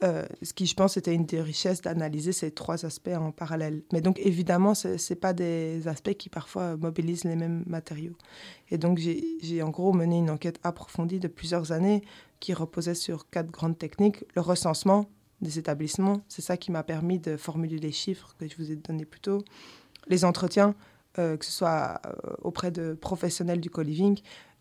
Euh, 0.03 0.25
ce 0.41 0.53
qui, 0.53 0.65
je 0.65 0.75
pense, 0.75 0.97
était 0.97 1.15
une 1.15 1.25
des 1.25 1.41
richesses 1.41 1.81
d'analyser 1.81 2.33
ces 2.33 2.51
trois 2.51 2.85
aspects 2.85 3.15
en 3.15 3.31
parallèle. 3.31 3.81
Mais 3.93 4.01
donc, 4.01 4.19
évidemment, 4.19 4.75
ce 4.75 5.13
pas 5.13 5.31
des 5.31 5.87
aspects 5.87 6.13
qui 6.15 6.27
parfois 6.27 6.75
mobilisent 6.75 7.23
les 7.23 7.37
mêmes 7.37 7.63
matériaux. 7.65 8.17
Et 8.71 8.77
donc, 8.77 8.99
j'ai 8.99 9.63
en 9.63 9.69
gros 9.69 9.93
mené 9.93 10.17
une 10.17 10.29
enquête 10.29 10.59
approfondie 10.63 11.19
de 11.19 11.29
plusieurs 11.29 11.71
années 11.71 12.01
qui 12.45 12.53
reposait 12.53 12.93
sur 12.93 13.27
quatre 13.31 13.49
grandes 13.49 13.75
techniques. 13.75 14.23
Le 14.35 14.41
recensement 14.41 15.09
des 15.41 15.57
établissements, 15.57 16.21
c'est 16.27 16.43
ça 16.43 16.57
qui 16.57 16.69
m'a 16.69 16.83
permis 16.83 17.17
de 17.17 17.37
formuler 17.37 17.79
les 17.79 17.91
chiffres 17.91 18.35
que 18.37 18.47
je 18.47 18.55
vous 18.55 18.71
ai 18.71 18.75
donnés 18.75 19.05
plus 19.05 19.19
tôt. 19.19 19.43
Les 20.09 20.25
entretiens, 20.25 20.75
euh, 21.17 21.37
que 21.37 21.43
ce 21.43 21.51
soit 21.51 21.99
euh, 22.05 22.11
auprès 22.43 22.69
de 22.69 22.93
professionnels 22.93 23.59
du 23.59 23.71
co-living, 23.71 24.19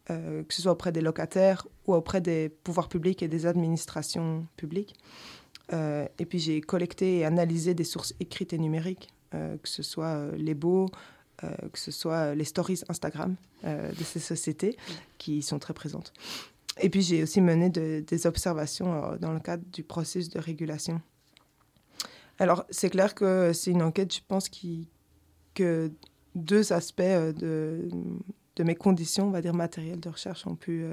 euh, 0.09 0.43
que 0.45 0.55
ce 0.55 0.63
soit 0.63 0.73
auprès 0.73 0.93
des 0.93 1.03
locataires 1.03 1.67
ou 1.87 1.93
auprès 1.93 2.23
des 2.23 2.49
pouvoirs 2.49 2.89
publics 2.89 3.23
et 3.23 3.29
des 3.29 3.45
administrations 3.45 4.47
publiques. 4.57 4.95
Et 5.71 6.27
puis 6.27 6.39
j'ai 6.39 6.63
collecté 6.63 7.19
et 7.19 7.25
analysé 7.27 7.75
des 7.75 7.85
sources 7.85 8.15
écrites 8.21 8.53
et 8.53 8.59
numériques, 8.59 9.09
que 9.31 9.69
ce 9.69 9.83
soit 9.83 10.29
les 10.37 10.55
beaux, 10.55 10.89
que 11.41 11.79
ce 11.79 11.91
soit 11.91 12.35
les 12.35 12.45
stories 12.45 12.83
Instagram 12.89 13.35
de 13.65 14.05
ces 14.05 14.21
sociétés 14.21 14.77
qui 15.17 15.41
sont 15.43 15.59
très 15.59 15.73
présentes. 15.73 16.13
Et 16.81 16.91
puis 16.91 17.03
j'ai 17.03 17.23
aussi 17.23 17.41
mené 17.41 17.71
de- 17.71 18.05
des 18.07 18.27
observations 18.27 18.95
euh, 18.95 19.17
dans 19.19 19.33
le 19.33 19.41
cadre 19.41 19.65
du 19.73 19.83
processus 19.85 20.29
de 20.29 20.39
régulation. 20.41 21.01
Alors 22.39 22.65
c'est 22.71 22.91
clair 22.91 23.15
que 23.15 23.53
c'est 23.53 23.71
une 23.71 23.83
enquête, 23.83 24.13
je 24.13 24.21
pense, 24.27 24.49
qui, 24.49 24.89
que 25.55 25.93
deux 26.35 26.73
aspects 26.73 27.01
euh, 27.01 27.33
de, 27.33 27.89
de 28.57 28.65
mes 28.65 28.75
conditions, 28.75 29.29
on 29.29 29.31
va 29.31 29.41
dire 29.41 29.55
matérielles 29.55 30.01
de 30.01 30.09
recherche, 30.09 30.47
ont 30.47 30.57
pu, 30.57 30.85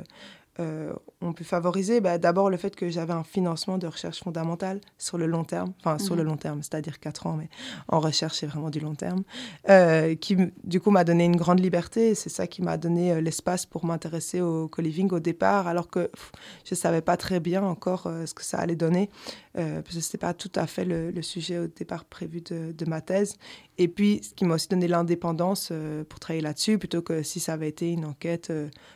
euh, 0.60 0.92
ont 1.22 1.34
pu 1.34 1.44
favoriser. 1.44 2.02
Bah, 2.02 2.18
D'abord 2.18 2.50
le 2.50 2.58
fait 2.58 2.76
que 2.76 2.90
j'avais 2.90 3.14
un 3.14 3.24
financement 3.24 3.78
de 3.78 3.88
recherche 3.88 4.22
fondamentale 4.22 4.82
sur 4.98 5.18
le 5.18 5.26
long 5.26 5.44
terme, 5.46 5.72
enfin 5.80 5.98
sur 5.98 6.16
le 6.16 6.24
Mhm. 6.24 6.28
long 6.30 6.38
terme, 6.38 6.62
c'est-à-dire 6.62 7.00
4 7.00 7.26
ans, 7.28 7.38
mais 7.38 7.48
en 7.88 8.00
recherche 8.02 8.38
c'est 8.40 8.48
vraiment 8.48 8.70
du 8.70 8.80
long 8.82 8.94
terme, 8.96 9.24
euh, 9.70 10.14
qui 10.16 10.36
du 10.64 10.82
coup 10.82 10.92
m'a 10.92 11.04
donné 11.06 11.24
une 11.26 11.38
grande 11.38 11.60
liberté. 11.62 12.10
et 12.10 12.16
C'est 12.16 12.30
ça 12.30 12.48
qui 12.48 12.62
m'a 12.62 12.78
donné 12.78 13.14
euh, 13.14 13.22
l'espace 13.22 13.66
pour 13.66 13.86
m'intéresser 13.86 14.42
au 14.42 14.68
co-living 14.68 15.10
au 15.12 15.20
départ, 15.22 15.68
alors 15.68 15.90
que 15.90 16.08
pff, 16.08 16.32
je 16.66 16.74
ne 16.76 16.78
savais 16.78 17.02
pas 17.02 17.16
très 17.18 17.40
bien 17.40 17.64
encore 17.64 18.08
euh, 18.08 18.26
ce 18.26 18.34
que 18.34 18.44
ça 18.44 18.58
allait 18.60 18.76
donner, 18.76 19.10
parce 19.54 19.84
que 19.88 19.92
ce 19.94 19.98
n'était 20.00 20.18
pas 20.18 20.34
tout 20.34 20.52
à 20.56 20.66
fait 20.68 20.86
le, 20.86 21.12
le 21.12 21.22
sujet 21.22 21.60
au 21.60 21.68
départ 21.68 22.06
prévu 22.06 22.42
de, 22.42 22.72
de 22.72 22.86
ma 22.86 23.02
thèse. 23.02 23.38
Et 23.78 23.88
puis, 23.88 24.22
ce 24.24 24.34
qui 24.34 24.46
m'a 24.46 24.56
aussi 24.56 24.68
donné 24.70 24.88
l'indépendance 24.88 25.72
pour 26.08 26.20
travailler 26.20 26.42
là-dessus, 26.44 26.78
plutôt 26.78 27.02
que 27.02 27.24
si 27.24 27.40
ça 27.40 27.54
avait 27.54 27.68
été 27.70 27.92
une 27.92 28.06
enquête 28.06 28.52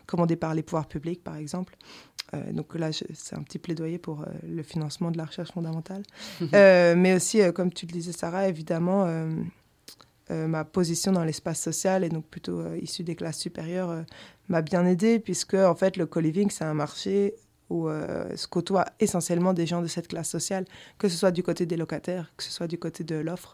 commandée 0.06 0.36
par 0.36 0.54
les 0.54 0.64
pouvoirs 0.64 0.88
publics, 0.88 1.24
par 1.24 1.36
exemple. 1.36 1.45
Euh, 2.34 2.52
donc 2.52 2.76
là, 2.76 2.92
c'est 2.92 3.36
un 3.36 3.44
petit 3.44 3.60
plaidoyer 3.60 3.98
pour 3.98 4.22
euh, 4.22 4.26
le 4.48 4.64
financement 4.64 5.12
de 5.12 5.18
la 5.18 5.26
recherche 5.26 5.52
fondamentale. 5.52 6.04
Euh, 6.54 6.96
mais 6.96 7.14
aussi, 7.14 7.42
comme 7.54 7.72
tu 7.72 7.86
le 7.86 7.92
disais, 7.92 8.12
Sarah, 8.12 8.48
évidemment, 8.48 9.08
ma 10.30 10.64
position 10.64 11.12
dans 11.12 11.24
l'espace 11.24 11.62
social, 11.62 12.04
et 12.04 12.10
donc 12.10 12.26
plutôt 12.26 12.74
issue 12.76 13.04
des 13.04 13.16
classes 13.16 13.40
supérieures, 13.40 14.06
m'a 14.48 14.62
bien 14.62 14.86
aidée, 14.86 15.20
puisque 15.20 15.56
en 15.56 15.76
fait, 15.76 15.98
le 15.98 16.06
co-living, 16.06 16.50
c'est 16.50 16.64
un 16.64 16.74
marché 16.74 17.36
où 17.70 17.90
se 17.90 18.48
côtoient 18.48 18.86
essentiellement 19.00 19.54
des 19.54 19.66
gens 19.66 19.82
de 19.82 19.88
cette 19.88 20.08
classe 20.08 20.30
sociale, 20.30 20.66
que 20.98 21.10
ce 21.10 21.18
soit 21.18 21.32
du 21.32 21.44
côté 21.44 21.66
des 21.66 21.78
locataires, 21.78 22.32
que 22.38 22.44
ce 22.44 22.52
soit 22.52 22.68
du 22.68 22.78
côté 22.78 23.04
de 23.04 23.16
l'offre. 23.16 23.54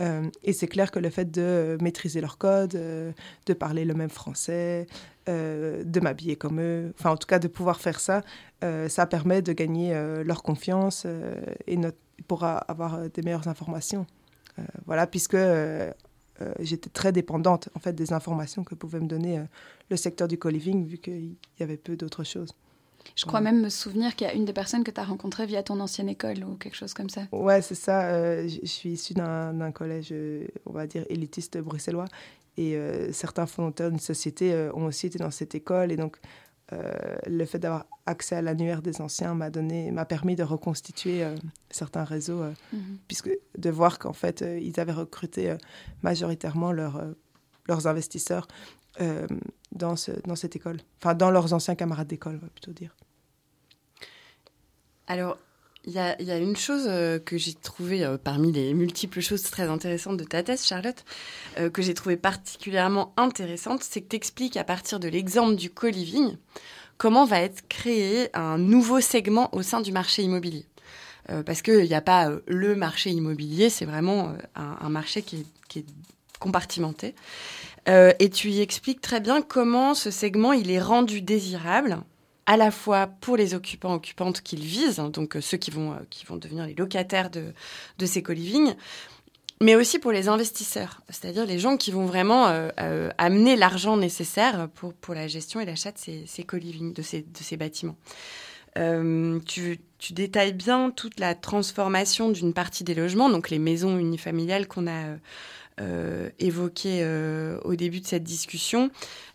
Euh, 0.00 0.28
et 0.42 0.52
c'est 0.52 0.66
clair 0.66 0.90
que 0.90 0.98
le 0.98 1.10
fait 1.10 1.30
de 1.30 1.78
maîtriser 1.80 2.20
leur 2.20 2.38
code, 2.38 2.74
euh, 2.74 3.12
de 3.46 3.52
parler 3.52 3.84
le 3.84 3.94
même 3.94 4.10
français, 4.10 4.86
euh, 5.28 5.84
de 5.84 6.00
m'habiller 6.00 6.36
comme 6.36 6.60
eux, 6.60 6.92
enfin 6.98 7.10
en 7.10 7.16
tout 7.16 7.26
cas 7.26 7.38
de 7.38 7.48
pouvoir 7.48 7.80
faire 7.80 8.00
ça, 8.00 8.22
ça 8.88 9.04
permet 9.04 9.42
de 9.42 9.52
gagner 9.52 9.94
leur 10.24 10.42
confiance 10.42 11.06
et 11.66 11.78
pour 12.26 12.44
avoir 12.44 13.10
des 13.10 13.20
meilleures 13.20 13.46
informations. 13.46 14.06
Voilà, 14.86 15.06
puisque 15.06 15.36
j'étais 16.60 16.88
très 16.88 17.12
dépendante 17.12 17.68
en 17.76 17.78
fait 17.78 17.92
des 17.92 18.14
informations 18.14 18.64
que 18.64 18.74
pouvait 18.74 19.00
me 19.00 19.06
donner 19.06 19.42
le 19.90 19.96
secteur 19.98 20.28
du 20.28 20.38
co-living 20.38 20.86
vu 20.86 20.96
qu'il 20.96 21.34
y 21.60 21.62
avait 21.62 21.76
peu 21.76 21.94
d'autres 21.94 22.24
choses. 22.24 22.54
Je 23.16 23.24
crois 23.26 23.40
même 23.40 23.60
me 23.60 23.68
souvenir 23.68 24.16
qu'il 24.16 24.26
y 24.26 24.30
a 24.30 24.34
une 24.34 24.44
des 24.44 24.52
personnes 24.52 24.84
que 24.84 24.90
tu 24.90 25.00
as 25.00 25.04
rencontrées 25.04 25.46
via 25.46 25.62
ton 25.62 25.80
ancienne 25.80 26.08
école 26.08 26.44
ou 26.44 26.56
quelque 26.56 26.76
chose 26.76 26.94
comme 26.94 27.10
ça. 27.10 27.22
Ouais, 27.32 27.62
c'est 27.62 27.74
ça. 27.74 28.46
je 28.46 28.60
suis 28.64 28.90
issue 28.90 29.14
d'un 29.14 29.72
collège, 29.72 30.14
on 30.66 30.72
va 30.72 30.86
dire, 30.86 31.04
élitiste 31.08 31.58
bruxellois. 31.58 32.06
Et 32.56 32.78
certains 33.12 33.46
fondateurs 33.46 33.90
d'une 33.90 34.00
société 34.00 34.70
ont 34.74 34.86
aussi 34.86 35.06
été 35.06 35.18
dans 35.18 35.30
cette 35.30 35.54
école. 35.54 35.92
Et 35.92 35.96
donc, 35.96 36.18
euh, 36.72 36.92
le 37.26 37.44
fait 37.44 37.58
d'avoir 37.58 37.84
accès 38.06 38.36
à 38.36 38.42
l'annuaire 38.42 38.80
des 38.80 39.02
anciens 39.02 39.34
m'a 39.34 39.50
donné, 39.50 39.90
m'a 39.90 40.06
permis 40.06 40.34
de 40.34 40.42
reconstituer 40.42 41.22
euh, 41.22 41.34
certains 41.70 42.04
réseaux, 42.04 42.40
euh, 42.40 42.52
mhm. 42.72 42.98
puisque 43.06 43.30
de 43.58 43.70
voir 43.70 43.98
qu'en 43.98 44.14
fait 44.14 44.42
ils 44.42 44.80
avaient 44.80 44.92
recruté 44.92 45.54
majoritairement 46.02 46.72
leurs 46.72 47.86
investisseurs 47.86 48.48
dans 49.74 49.96
ce, 49.96 50.12
dans 50.26 50.36
cette 50.36 50.56
école, 50.56 50.78
enfin 51.00 51.14
dans 51.14 51.30
leurs 51.30 51.52
anciens 51.52 51.74
camarades 51.74 52.06
d'école, 52.06 52.36
on 52.36 52.44
va 52.44 52.50
plutôt 52.50 52.72
dire. 52.72 52.94
Alors, 55.06 55.36
il 55.86 55.92
y 55.92 55.98
a, 55.98 56.38
une 56.38 56.56
chose 56.56 56.86
euh, 56.88 57.18
que 57.18 57.36
j'ai 57.36 57.52
trouvée 57.52 58.04
euh, 58.04 58.16
parmi 58.16 58.52
les 58.52 58.72
multiples 58.72 59.20
choses 59.20 59.42
très 59.42 59.64
intéressantes 59.64 60.16
de 60.16 60.24
ta 60.24 60.42
thèse, 60.42 60.64
Charlotte, 60.64 61.04
euh, 61.58 61.68
que 61.68 61.82
j'ai 61.82 61.92
trouvée 61.92 62.16
particulièrement 62.16 63.12
intéressante, 63.18 63.82
c'est 63.82 64.00
que 64.00 64.08
tu 64.08 64.16
expliques 64.16 64.56
à 64.56 64.64
partir 64.64 64.98
de 64.98 65.08
l'exemple 65.08 65.56
du 65.56 65.68
co-living 65.68 66.36
comment 66.96 67.26
va 67.26 67.40
être 67.40 67.68
créé 67.68 68.34
un 68.34 68.56
nouveau 68.56 69.00
segment 69.00 69.54
au 69.54 69.62
sein 69.62 69.80
du 69.80 69.92
marché 69.92 70.22
immobilier. 70.22 70.64
parce 71.44 71.60
qu'il 71.60 71.82
n'y 71.82 71.94
a 71.94 72.00
pas 72.00 72.30
le 72.46 72.76
marché 72.76 73.10
immobilier, 73.10 73.68
c'est 73.68 73.84
vraiment 73.84 74.32
un, 74.54 74.88
marché 74.90 75.22
qui 75.22 75.44
est 75.74 75.86
compartimenté. 76.38 77.16
Et 77.86 78.30
tu 78.30 78.48
y 78.48 78.60
expliques 78.60 79.00
très 79.00 79.20
bien 79.20 79.42
comment 79.42 79.94
ce 79.94 80.10
segment 80.10 80.52
il 80.52 80.70
est 80.70 80.80
rendu 80.80 81.20
désirable 81.20 82.02
à 82.46 82.56
la 82.56 82.70
fois 82.70 83.06
pour 83.06 83.36
les 83.36 83.54
occupants 83.54 83.94
occupantes 83.94 84.42
qu'ils 84.42 84.64
visent, 84.64 85.00
hein, 85.00 85.08
donc 85.08 85.36
euh, 85.36 85.40
ceux 85.40 85.56
qui 85.56 85.70
vont, 85.70 85.92
euh, 85.92 85.98
qui 86.10 86.26
vont 86.26 86.36
devenir 86.36 86.66
les 86.66 86.74
locataires 86.74 87.30
de, 87.30 87.52
de 87.98 88.06
ces 88.06 88.22
co-living, 88.22 88.74
mais 89.62 89.76
aussi 89.76 89.98
pour 89.98 90.12
les 90.12 90.28
investisseurs, 90.28 91.00
c'est-à-dire 91.08 91.46
les 91.46 91.58
gens 91.58 91.76
qui 91.76 91.90
vont 91.90 92.06
vraiment 92.06 92.48
euh, 92.48 93.10
amener 93.18 93.56
l'argent 93.56 93.96
nécessaire 93.96 94.68
pour, 94.74 94.92
pour 94.94 95.14
la 95.14 95.26
gestion 95.26 95.60
et 95.60 95.64
l'achat 95.64 95.92
de 95.92 95.98
ces, 95.98 96.24
ces 96.26 96.44
de 96.44 97.02
ces, 97.02 97.22
de 97.22 97.38
ces 97.38 97.56
bâtiments. 97.56 97.96
tu, 98.76 99.78
tu, 99.98 100.12
détailles 100.12 100.52
bien 100.52 100.90
toute 100.90 101.18
la 101.18 101.34
transformation 101.34 102.30
d'une 102.30 102.52
partie 102.52 102.84
des 102.84 102.94
logements, 102.94 103.30
donc 103.30 103.48
les 103.48 103.60
maisons 103.60 103.96
unifamiliales 103.96 104.66
qu'on 104.66 104.86
a 104.86 105.16
euh, 105.80 106.30
évoqué 106.38 107.00
euh, 107.02 107.58
au 107.64 107.74
début 107.74 107.98
de 107.98 108.06
cette 108.06 108.22
discussion, 108.22 108.90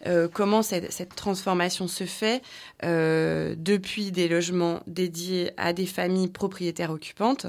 euh, 0.07 0.29
comment 0.31 0.61
cette, 0.61 1.13
transformation 1.13 1.89
se 1.89 2.05
fait 2.05 2.41
depuis 2.81 4.11
des 4.11 4.29
logements 4.29 4.81
dédiés 4.87 5.51
à 5.57 5.73
des 5.73 5.85
familles 5.85 6.29
propriétaires 6.29 6.91
occupantes 6.91 7.47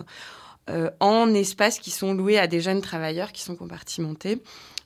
en 1.00 1.34
espaces 1.34 1.80
qui 1.80 1.90
sont 1.90 2.14
loués 2.14 2.38
à 2.38 2.46
des 2.46 2.60
jeunes 2.60 2.80
travailleurs 2.80 3.32
qui 3.32 3.42
sont 3.42 3.56
compartimentés. 3.56 4.42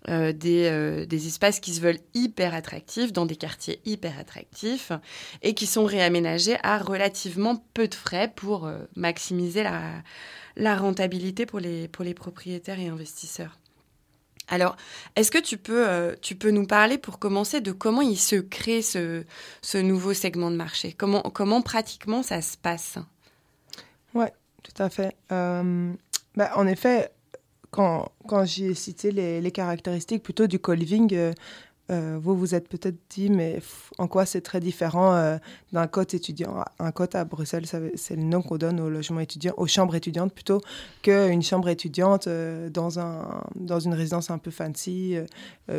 Des, 0.07 1.27
espaces 1.27 1.61
qui 1.61 1.75
se 1.75 1.81
veulent 1.81 2.01
hyper 2.15 2.55
attractifs, 2.55 3.13
dans 3.13 3.27
des 3.27 3.37
quartiers 3.37 3.81
hyper 3.85 4.19
attractifs, 4.19 4.93
et 5.43 5.55
qui 5.55 5.67
sont 5.67 5.85
réaménagés 5.85 6.57
à 6.63 6.79
relativement 6.79 7.65
peu 7.75 7.89
de 7.89 7.95
frais 7.95 8.33
pour 8.35 8.71
maximiser 8.97 9.63
la, 10.57 10.77
rentabilité 10.77 11.47
pour 11.47 11.61
les 11.61 12.15
propriétaires 12.15 12.81
et 12.81 12.89
investisseurs. 12.89 13.59
Alors, 14.49 14.77
est-ce 15.17 15.31
que 15.31 15.39
tu 15.39 15.57
peux, 15.57 15.89
euh, 15.89 16.15
tu 16.21 16.35
peux 16.35 16.51
nous 16.51 16.67
parler 16.67 16.99
pour 16.99 17.19
commencer 17.19 17.61
de 17.61 17.73
comment 17.73 18.03
il 18.03 18.19
se 18.19 18.37
crée 18.37 18.83
ce, 18.83 19.25
ce 19.63 19.79
nouveau 19.79 20.13
segment 20.13 20.51
de 20.51 20.57
marché? 20.57 20.93
Comment, 20.93 21.23
comment 21.23 21.63
pratiquement 21.63 22.23
ça 22.23 22.43
se 22.43 22.57
passe? 22.57 22.99
Oui, 24.15 24.27
tout 24.63 24.83
à 24.83 24.91
fait. 24.91 25.17
Euh, 25.33 25.93
bah, 26.37 26.53
en 26.57 26.67
effet, 26.67 27.11
quand, 27.71 28.13
quand 28.29 28.45
j'ai 28.45 28.75
cité 28.75 29.11
les, 29.11 29.41
les, 29.41 29.51
caractéristiques 29.51 30.23
plutôt 30.23 30.47
du 30.47 30.59
co-living, 30.59 31.15
euh, 31.15 31.33
euh, 31.91 32.19
vous 32.21 32.35
vous 32.35 32.55
êtes 32.55 32.69
peut-être 32.69 32.99
dit, 33.11 33.29
mais 33.29 33.61
en 33.99 34.09
quoi 34.09 34.25
c'est 34.25 34.41
très 34.41 34.61
différent 34.61 35.15
euh, 35.15 35.37
d'un 35.73 35.87
code 35.87 36.15
étudiant 36.15 36.65
Un 36.79 36.93
code 36.93 37.15
à 37.15 37.25
Bruxelles, 37.25 37.67
c'est 37.67 38.17
le 38.17 38.23
nom 38.23 38.41
qu'on 38.41 38.57
donne 38.57 38.81
aux 38.81 38.89
logements 38.89 39.21
étudiants, 39.21 39.53
aux 39.59 39.67
chambres 39.67 39.95
étudiantes 39.95 40.33
plutôt, 40.33 40.63
qu'une 41.03 41.43
chambre 41.43 41.69
étudiante 41.69 42.27
euh, 42.27 42.71
dans, 42.71 42.99
un, 42.99 43.43
dans 43.55 43.81
une 43.81 43.93
résidence 43.93 44.31
un 44.31 44.39
peu 44.39 44.51
fancy, 44.51 45.17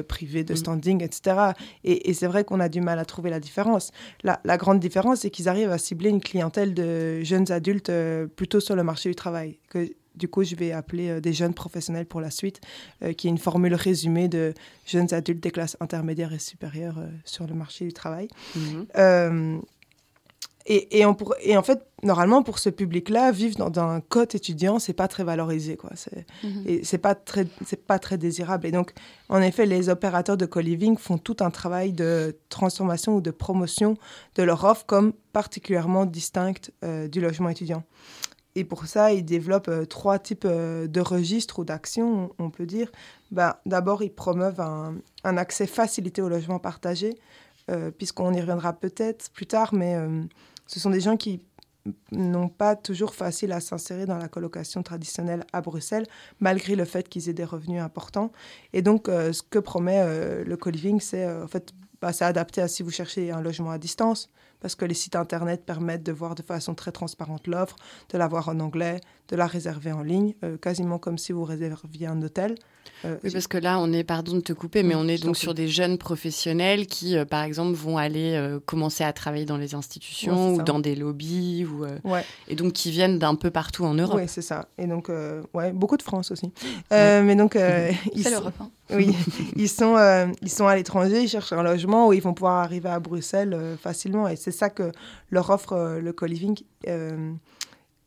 privée 0.08 0.44
de 0.44 0.54
mm. 0.54 0.58
standing, 0.58 1.04
etc. 1.04 1.54
Et, 1.84 2.13
c'est 2.13 2.28
vrai 2.28 2.44
qu'on 2.44 2.60
a 2.60 2.70
du 2.70 2.82
mal 2.82 3.00
à 3.00 3.06
trouver 3.06 3.30
la 3.30 3.39
différence. 3.39 3.91
La, 4.24 4.39
la 4.46 4.58
grande 4.58 4.80
différence, 4.80 5.22
c'est 5.22 5.30
qu'ils 5.32 5.50
arrivent 5.50 5.72
à 5.72 5.78
cibler 5.78 6.10
une 6.10 6.22
clientèle 6.22 6.74
de 6.74 7.24
jeunes 7.24 7.52
adultes 7.52 7.91
plutôt 8.36 8.60
sur 8.60 8.76
le 8.76 8.84
marché 8.84 9.10
du 9.10 9.15
travail. 9.15 9.58
Que 9.70 9.89
du 10.15 10.28
coup, 10.28 10.43
je 10.43 10.56
vais 10.56 10.71
appeler 10.71 11.10
euh, 11.10 11.21
des 11.21 11.34
jeunes 11.34 11.54
professionnels 11.54 12.06
pour 12.06 12.21
la 12.21 12.32
suite, 12.32 12.62
euh, 13.04 13.13
qui 13.13 13.28
est 13.28 13.30
une 13.30 13.38
formule 13.38 13.73
résumée 13.73 14.28
de 14.28 14.54
jeunes 14.86 15.13
adultes 15.13 15.41
des 15.41 15.51
classes 15.51 15.78
intermédiaires 15.80 16.34
et 16.34 16.39
supérieures 16.39 16.99
euh, 16.99 17.08
sur 17.25 17.47
le 17.47 17.54
marché 17.54 17.86
du 17.86 17.93
travail. 17.93 18.28
Mhm. 18.56 19.62
Et, 20.67 20.97
et, 20.97 21.06
on 21.06 21.13
pour, 21.13 21.36
et, 21.43 21.56
en 21.56 21.62
fait, 21.62 21.86
normalement, 22.01 22.41
pour 22.41 22.58
ce 22.58 22.71
public-là, 22.71 23.32
vivre 23.32 23.69
dans, 23.69 23.84
un 23.84 24.01
code 24.01 24.34
étudiant, 24.34 24.80
c'est 24.80 24.93
pas 24.93 25.08
très 25.08 25.23
valorisé, 25.23 25.78
quoi. 25.78 25.91
C'est, 25.93 26.25
mhm. 26.43 26.80
C'est 26.82 26.97
pas 26.97 27.13
très, 27.13 27.45
c'est 27.67 27.86
pas 27.86 27.99
très 27.99 28.17
désirable. 28.17 28.65
Et 28.65 28.71
donc, 28.71 28.91
en 29.30 29.43
effet, 29.43 29.67
les 29.67 29.89
opérateurs 29.89 30.38
de 30.38 30.47
co-living 30.47 30.97
font 30.97 31.19
tout 31.19 31.38
un 31.41 31.51
travail 31.51 31.93
de 31.93 32.36
transformation 32.49 33.15
ou 33.15 33.21
de 33.21 33.30
promotion 33.30 33.95
de 34.38 34.41
leur 34.41 34.63
offre 34.63 34.88
comme 34.88 35.13
particulièrement 35.34 36.08
distincte 36.08 36.71
du 37.12 37.21
logement 37.21 37.49
étudiant. 37.49 37.84
Et 38.56 38.63
pour 38.63 38.86
ça, 38.88 39.12
ils 39.12 39.26
développent 39.26 39.68
euh, 39.68 39.86
trois 39.86 40.18
types 40.18 40.46
euh, 40.46 40.88
de 40.88 41.02
registres 41.02 41.60
ou 41.60 41.65
d'actions, 41.65 42.32
on, 42.39 42.50
peut 42.50 42.65
dire. 42.65 42.89
Ben, 43.32 43.56
D'abord, 43.65 44.02
ils 44.02 44.13
promeuvent 44.13 44.62
un, 44.62 44.98
accès 45.38 45.68
facilité 45.68 46.22
au 46.22 46.30
logement 46.30 46.60
partagé, 46.60 47.20
euh, 47.70 47.91
puisqu'on 47.91 48.34
y 48.34 48.39
reviendra 48.39 48.72
peut-être 48.74 49.30
plus 49.32 49.46
tard, 49.46 49.74
mais 49.74 49.98
ce 50.68 50.80
sont 50.80 50.89
des 50.89 51.02
gens 51.02 51.18
qui 51.18 51.41
n'ont 52.12 52.48
pas 52.48 52.76
toujours 52.76 53.13
facile 53.13 53.52
à 53.52 53.60
s'insérer 53.60 54.06
dans 54.06 54.18
la 54.18 54.28
colocation 54.28 54.82
traditionnelle 54.84 55.44
à 55.52 55.62
Bruxelles, 55.62 56.06
malgré 56.39 56.76
le 56.76 56.86
fait 56.86 57.10
qu'ils 57.10 57.28
aient 57.28 57.34
des 57.34 57.44
revenus 57.44 57.82
importants. 57.82 58.32
Et 58.74 58.82
donc, 58.82 59.08
ce 59.08 59.41
que 59.41 59.60
promet 59.60 60.44
le 60.44 60.58
co-living, 60.58 61.00
c'est 61.00 61.28
en 61.28 61.48
fait, 61.48 61.74
bah, 62.02 62.12
adapté 62.22 62.62
à 62.62 62.68
si 62.68 62.84
vous 62.84 62.91
cherchez 62.91 63.32
un 63.32 63.41
logement 63.41 63.72
à 63.72 63.78
distance, 63.78 64.30
parce 64.60 64.76
que 64.76 64.86
les 64.86 64.94
sites 64.94 65.15
internet 65.15 65.65
permettent 65.65 66.04
de 66.04 66.12
voir 66.12 66.36
de 66.36 66.44
façon 66.44 66.76
très 66.76 66.91
transparente 66.91 67.48
l'offre, 67.48 67.76
de 68.12 68.18
la 68.18 68.28
voir 68.28 68.50
en 68.50 68.60
anglais, 68.60 69.02
de 69.28 69.36
la 69.36 69.48
réserver 69.48 69.91
en 69.91 70.04
ligne, 70.04 70.36
euh, 70.44 70.58
quasiment 70.58 71.00
comme 71.00 71.18
si 71.18 71.32
vous 71.32 71.44
réserviez 71.44 72.08
un 72.08 72.22
hôtel. 72.22 72.56
Euh, 73.06 73.17
oui, 73.24 73.32
parce 73.32 73.48
que 73.48 73.58
là, 73.58 73.80
on 73.80 73.91
est, 73.93 74.04
pardon 74.04 74.36
de 74.36 74.41
te 74.41 74.54
couper, 74.54 74.84
mais 74.84 74.95
on 74.95 75.08
est 75.08 75.21
donc 75.21 75.38
sur 75.38 75.54
des 75.54 75.67
jeunes 75.67 75.98
professionnels 75.98 76.88
qui, 76.88 77.17
euh, 77.17 77.26
par 77.26 77.43
exemple, 77.43 77.74
vont 77.76 77.98
aller 77.98 78.39
commencer 78.65 79.04
à 79.04 79.13
travailler 79.13 79.45
dans 79.45 79.58
les 79.58 79.76
institutions 79.76 80.56
ou 80.56 80.62
dans 80.62 80.80
des 80.80 80.95
lobbies, 80.95 81.65
ou, 81.65 81.86
et 82.48 82.56
donc 82.56 82.74
qui 82.74 82.91
viennent 82.91 83.19
d'un 83.19 83.36
peu 83.36 83.52
partout 83.52 83.86
en 83.86 83.93
Europe. 83.93 84.17
Oui, 84.19 84.28
c'est 84.28 84.41
ça. 84.41 84.67
Et 84.78 84.88
donc, 84.88 85.10
ouais, 85.54 85.71
beaucoup 85.71 85.98
de 85.98 86.04
France 86.04 86.32
aussi. 86.32 86.52
Mais 86.91 87.36
donc, 87.36 87.54
c'est 88.15 88.30
l'Europe. 88.30 88.56
Hein. 88.60 88.69
Oui, 88.91 89.15
ils 89.56 89.67
sont, 89.67 89.98
ils 90.43 90.50
sont 90.50 90.67
à 90.67 90.76
l'étranger, 90.76 91.24
ils 91.24 91.28
cherchent 91.28 91.54
un 91.54 91.63
logement 91.63 92.08
où 92.08 92.13
ils 92.13 92.21
vont 92.21 92.36
pouvoir 92.36 92.63
arriver 92.63 92.89
à 92.89 93.00
Bruxelles 93.00 93.58
facilement. 93.82 94.28
Et 94.28 94.36
c'est 94.36 94.52
ça 94.52 94.69
que 94.69 94.91
leur 95.32 95.50
offre 95.50 95.98
le 96.00 96.13
co-living 96.13 96.60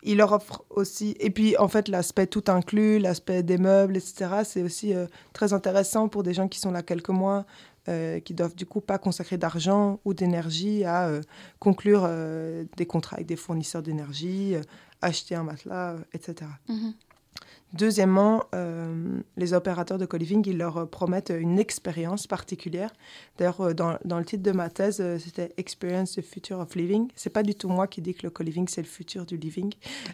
il 0.02 0.18
leur 0.18 0.32
offre 0.32 0.64
aussi, 0.70 1.16
et 1.18 1.30
puis 1.30 1.56
en 1.56 1.68
fait 1.68 1.88
l'aspect 1.88 2.26
tout 2.26 2.44
inclus, 2.48 2.98
l'aspect 2.98 3.42
des 3.42 3.58
meubles, 3.58 3.96
etc., 3.96 4.42
c'est 4.44 4.62
aussi 4.62 4.94
euh, 4.94 5.06
très 5.32 5.52
intéressant 5.52 6.08
pour 6.08 6.22
des 6.22 6.34
gens 6.34 6.48
qui 6.48 6.61
sont 6.61 6.70
là 6.70 6.82
quelques 6.82 7.08
mois, 7.08 7.46
euh, 7.88 8.20
qui 8.20 8.34
doivent 8.34 8.54
du 8.54 8.66
coup 8.66 8.80
pas 8.80 8.98
consacrer 8.98 9.38
d'argent 9.38 9.98
ou 10.04 10.14
d'énergie 10.14 10.84
à 10.84 11.08
euh, 11.08 11.20
conclure 11.58 12.08
des 12.76 12.87
contrats 12.87 13.16
avec 13.16 13.26
des 13.26 13.37
fournisseurs 13.37 13.82
d'énergie, 13.82 14.54
acheter 15.02 15.34
un 15.34 15.42
matelas, 15.42 15.96
etc. 16.12 16.50
Deuxièmement, 17.74 18.44
euh, 18.54 19.20
les 19.37 19.52
opérateurs 19.52 19.98
de 19.98 20.07
co-living, 20.07 20.42
ils 20.46 20.57
leur 20.57 20.88
promettent 20.88 21.33
une 21.37 21.59
expérience 21.59 22.26
particulière. 22.26 22.90
D'ailleurs, 23.37 23.61
euh, 23.61 23.74
dans, 23.74 24.18
le 24.18 24.24
titre 24.24 24.42
de 24.42 24.52
ma 24.52 24.70
thèse, 24.70 25.00
euh, 25.00 25.18
c'était 25.18 25.52
Experience 25.59 26.12
the 26.12 26.22
Future 26.22 26.61
of 26.61 26.74
Living. 26.74 27.09
C'est 27.14 27.31
pas 27.31 27.42
du 27.42 27.54
tout 27.54 27.68
moi 27.68 27.87
qui 27.87 28.00
dis 28.00 28.14
que 28.14 28.22
le 28.22 28.31
co-living, 28.31 28.66
c'est 28.68 28.81
le 28.81 28.87
futur 28.87 29.26
du 29.26 29.37
living, 29.37 29.72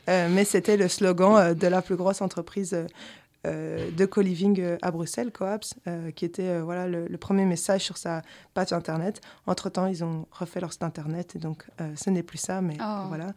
mais 0.08 0.44
c'était 0.44 0.76
le 0.76 0.88
slogan 0.88 1.54
de 1.54 1.66
la 1.66 1.80
plus 1.80 1.96
grosse 1.96 2.20
entreprise 2.20 2.74
euh, 2.74 2.86
de 3.44 4.06
co-living 4.06 4.60
euh, 4.60 4.76
à 4.82 4.90
Bruxelles, 4.90 5.30
Coaps, 5.30 5.74
euh, 5.86 6.10
qui 6.10 6.24
était 6.24 6.60
voilà, 6.60 6.86
le, 6.86 7.16
premier 7.18 7.44
message 7.44 7.82
sur 7.82 7.96
sa 7.96 8.22
page 8.52 8.72
internet. 8.72 9.20
Entre-temps, 9.46 9.86
ils 9.86 10.04
ont 10.04 10.26
refait 10.30 10.60
leur 10.60 10.72
site 10.72 10.82
internet 10.82 11.36
et 11.36 11.38
donc 11.38 11.66
ce 11.94 12.10
n'est 12.10 12.22
plus 12.22 12.38
ça, 12.38 12.60
mais 12.60 12.76
Oh. 12.80 13.08
voilà. 13.08 13.32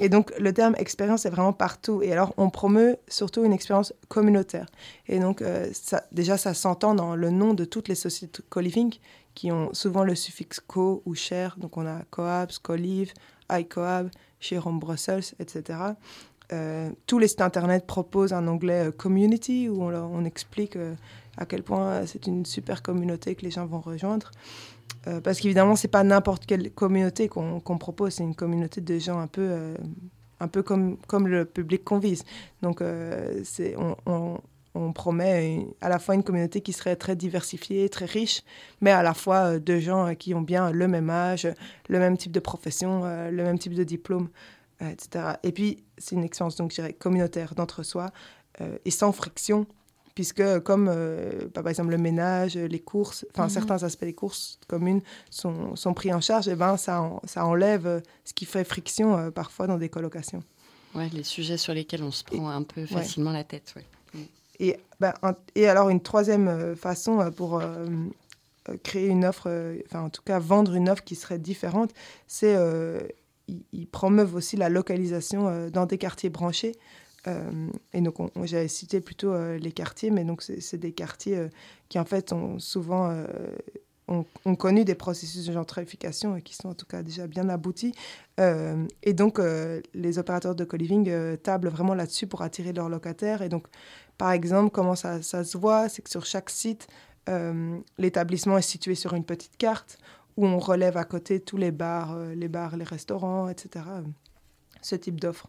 et 0.00 0.08
donc 0.08 0.32
le 0.38 0.52
terme 0.52 0.74
expérience 0.76 1.24
est 1.24 1.30
vraiment 1.30 1.52
partout. 1.52 2.02
Et 2.02 2.12
alors 2.12 2.34
on 2.36 2.50
promeut 2.50 2.98
surtout 3.08 3.44
une 3.44 3.52
expérience 3.52 3.94
communautaire. 4.08 4.66
Et 5.06 5.18
donc 5.18 5.42
ça, 5.72 6.04
déjà, 6.12 6.36
ça 6.36 6.52
s'entend 6.52 6.94
dans 6.94 7.16
le 7.16 7.30
nom 7.30 7.54
de 7.54 7.64
toutes 7.64 7.88
les 7.88 7.94
sociétés 7.94 8.42
co-living 8.50 8.94
qui 9.34 9.50
ont 9.50 9.72
souvent 9.72 10.04
le 10.04 10.14
suffixe 10.14 10.60
co 10.60 11.02
ou 11.06 11.14
cher. 11.14 11.56
Donc 11.58 11.76
on 11.76 11.86
a 11.86 12.02
Coaps, 12.10 12.58
Colive, 12.58 13.12
iCoab, 13.50 14.10
chez 14.40 14.58
Home 14.58 14.78
Brussels, 14.78 15.24
etc. 15.38 15.78
Euh, 16.52 16.90
tous 17.06 17.18
les 17.18 17.28
sites 17.28 17.40
internet 17.40 17.86
proposent 17.86 18.34
un 18.34 18.46
onglet 18.46 18.88
euh, 18.88 18.90
community 18.90 19.68
où 19.70 19.82
on, 19.82 20.24
explique 20.26 20.76
euh, 20.76 20.94
à 21.38 21.46
quel 21.46 21.62
point 21.62 22.04
c'est 22.04 22.26
une 22.26 22.44
super 22.44 22.82
communauté 22.82 23.34
que 23.34 23.42
les 23.42 23.50
gens 23.50 23.66
vont 23.66 23.80
rejoindre. 23.80 24.30
Parce 25.22 25.38
qu'évidemment, 25.40 25.76
c'est 25.76 25.88
pas 25.88 26.02
n'importe 26.02 26.46
quelle 26.46 26.70
communauté 26.70 27.28
qu'on 27.28 27.78
propose, 27.78 28.14
c'est 28.14 28.22
une 28.22 28.34
communauté 28.34 28.80
de 28.80 28.98
gens 28.98 29.18
un 29.18 29.26
peu, 29.26 29.74
un 30.40 30.48
peu 30.48 30.62
comme, 30.62 30.96
comme 31.06 31.28
le 31.28 31.44
public 31.44 31.84
qu'on 31.84 31.98
vise. 31.98 32.24
Donc, 32.62 32.82
on, 34.06 34.92
promet 34.94 35.66
à 35.82 35.90
la 35.90 35.98
fois 35.98 36.14
une 36.14 36.22
communauté 36.22 36.62
qui 36.62 36.72
serait 36.72 36.96
très 36.96 37.16
diversifiée, 37.16 37.90
très 37.90 38.06
riche, 38.06 38.42
mais 38.80 38.92
à 38.92 39.02
la 39.02 39.12
fois 39.12 39.58
de 39.58 39.78
gens 39.78 40.14
qui 40.14 40.32
ont 40.32 40.40
bien 40.40 40.70
le 40.70 40.88
même 40.88 41.10
âge, 41.10 41.48
le 41.88 41.98
même 41.98 42.16
type 42.16 42.32
de 42.32 42.40
profession, 42.40 43.04
le 43.04 43.42
même 43.42 43.58
type 43.58 43.74
de 43.74 43.84
diplôme, 43.84 44.28
etc. 44.90 45.36
Et 45.42 45.52
puis, 45.52 45.82
c'est 45.98 46.14
une 46.14 46.24
expérience, 46.24 46.56
donc, 46.56 46.70
je 46.70 46.76
dirais, 46.76 46.92
communautaire 46.92 47.54
d'entre-soi 47.54 48.10
euh, 48.60 48.76
et 48.84 48.90
sans 48.90 49.12
friction, 49.12 49.66
puisque 50.14 50.42
comme, 50.60 50.88
euh, 50.88 51.48
bah, 51.54 51.62
par 51.62 51.68
exemple, 51.70 51.90
le 51.90 51.98
ménage, 51.98 52.54
les 52.56 52.78
courses, 52.80 53.26
enfin, 53.32 53.44
Mhm. 53.44 53.50
certains 53.50 53.82
aspects 53.82 54.04
des 54.04 54.12
courses 54.14 54.60
communes 54.68 55.00
sont, 55.30 55.74
sont 55.76 55.92
pris 55.94 56.12
en 56.12 56.20
charge, 56.20 56.46
et 56.48 56.54
ben, 56.54 56.76
ça, 56.76 57.02
en- 57.02 57.20
ça 57.24 57.44
enlève 57.44 57.86
euh, 57.86 58.00
ce 58.24 58.32
qui 58.32 58.44
fait 58.44 58.62
friction 58.64 59.16
euh, 59.16 59.30
parfois 59.30 59.66
dans 59.66 59.76
des 59.78 59.88
colocations. 59.88 60.42
Ouais, 60.94 61.08
les 61.12 61.24
sujets 61.24 61.56
sur 61.56 61.74
lesquels 61.74 62.04
on 62.04 62.12
se 62.12 62.22
prend 62.22 62.48
un 62.48 62.62
peu 62.62 62.86
facilement 62.86 63.32
la 63.32 63.42
tête. 63.42 63.74
Ouais. 63.76 63.84
Et, 64.60 64.78
ben, 65.00 65.12
un- 65.24 65.34
et 65.56 65.66
alors, 65.66 65.88
une 65.88 66.00
troisième 66.00 66.46
euh, 66.46 66.76
façon 66.76 67.18
euh, 67.20 67.30
pour 67.32 67.58
euh, 67.58 67.86
euh, 68.68 68.76
créer 68.84 69.08
une 69.08 69.24
offre, 69.24 69.48
euh, 69.48 69.76
enfin, 69.86 70.02
en 70.02 70.10
tout 70.10 70.22
cas, 70.22 70.38
vendre 70.38 70.74
une 70.76 70.88
offre 70.88 71.02
qui 71.02 71.16
serait 71.16 71.40
différente, 71.40 71.90
c'est 72.28 72.54
ils, 73.48 73.64
ils 73.72 73.86
promeuvent 73.86 74.34
aussi 74.34 74.56
la 74.56 74.68
localisation 74.68 75.48
euh, 75.48 75.70
dans 75.70 75.86
des 75.86 75.98
quartiers 75.98 76.30
branchés. 76.30 76.72
Euh, 77.26 77.68
et 77.92 78.00
donc, 78.00 78.20
on- 78.20 78.30
on- 78.34 78.46
j'avais 78.46 78.68
cité 78.68 79.00
plutôt 79.00 79.32
euh, 79.32 79.56
les 79.58 79.72
quartiers, 79.72 80.10
mais 80.10 80.24
donc, 80.24 80.42
c'est 80.42 80.76
des 80.78 80.92
quartiers 80.92 81.48
qui, 81.88 81.98
en 81.98 82.04
fait, 82.04 82.32
ont 82.32 82.58
souvent 82.58 83.10
ont, 84.08 84.26
connu 84.56 84.84
des 84.84 84.94
processus 84.94 85.46
de 85.46 85.52
gentrification 85.52 86.36
et 86.36 86.42
qui 86.42 86.54
sont 86.54 86.68
en 86.68 86.74
tout 86.74 86.84
cas 86.84 87.02
déjà 87.02 87.26
bien 87.26 87.48
aboutis. 87.48 87.94
Et 88.38 89.12
donc, 89.14 89.40
les 89.94 90.18
opérateurs 90.18 90.54
de 90.54 90.64
co-living 90.64 91.38
tablent 91.38 91.68
vraiment 91.68 91.94
là-dessus 91.94 92.26
pour 92.26 92.42
attirer 92.42 92.74
leurs 92.74 92.90
locataires. 92.90 93.40
Et 93.40 93.48
donc, 93.48 93.66
par 94.18 94.32
exemple, 94.32 94.70
comment 94.70 94.94
ça, 94.94 95.22
ça 95.22 95.42
se 95.42 95.56
voit, 95.56 95.88
c'est 95.88 96.02
que 96.02 96.10
sur 96.10 96.26
chaque 96.26 96.50
site, 96.50 96.86
l'établissement 97.96 98.58
est 98.58 98.62
situé 98.62 98.94
sur 98.94 99.14
une 99.14 99.24
petite 99.24 99.56
carte 99.56 99.96
où 100.36 100.46
on 100.46 100.58
relève 100.58 100.96
à 100.96 101.04
côté 101.04 101.40
tous 101.40 101.56
les 101.56 101.70
bars, 101.70 102.12
euh, 102.12 102.34
les 102.34 102.48
bars, 102.48 102.76
les 102.76 102.84
restaurants, 102.84 103.48
etc. 103.48 103.84
euh, 103.88 104.02
Ce 104.82 104.96
type 104.96 105.20
d'offre. 105.20 105.48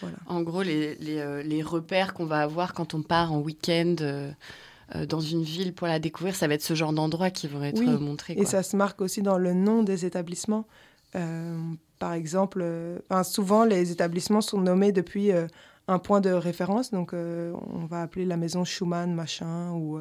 Voilà. 0.00 0.16
En 0.26 0.42
gros, 0.42 0.62
les, 0.62 0.96
les, 0.96 1.18
euh, 1.18 1.42
les 1.42 1.62
repères 1.62 2.12
qu'on 2.12 2.26
va 2.26 2.40
avoir 2.40 2.74
quand 2.74 2.94
on 2.94 3.02
part 3.02 3.32
en 3.32 3.38
week-end 3.40 3.96
euh, 4.00 4.32
dans 5.08 5.20
une 5.20 5.42
ville 5.42 5.72
pour 5.74 5.86
la 5.86 5.98
découvrir, 5.98 6.34
ça 6.34 6.48
va 6.48 6.54
être 6.54 6.62
ce 6.62 6.74
genre 6.74 6.92
d'endroits 6.92 7.30
qui 7.30 7.46
vont 7.46 7.62
être 7.62 7.78
Oui, 7.78 7.86
montrés. 7.86 8.34
Et 8.34 8.44
ça 8.44 8.62
se 8.62 8.76
marque 8.76 9.00
aussi 9.00 9.22
dans 9.22 9.38
le 9.38 9.54
nom 9.54 9.82
des 9.82 10.04
établissements. 10.04 10.66
Euh, 11.14 11.56
par 11.98 12.12
exemple, 12.14 12.60
euh, 12.62 12.98
enfin, 13.08 13.22
souvent 13.22 13.64
les 13.64 13.92
établissements 13.92 14.40
sont 14.40 14.60
nommés 14.60 14.92
depuis 14.92 15.30
un 15.88 15.98
point 15.98 16.20
de 16.20 16.30
référence. 16.30 16.90
Donc, 16.90 17.12
on 17.14 17.86
va 17.86 18.02
appeler 18.02 18.24
la 18.24 18.36
maison 18.36 18.64
Schumann 18.64 19.14
machin 19.14 19.70
ou 19.70 20.00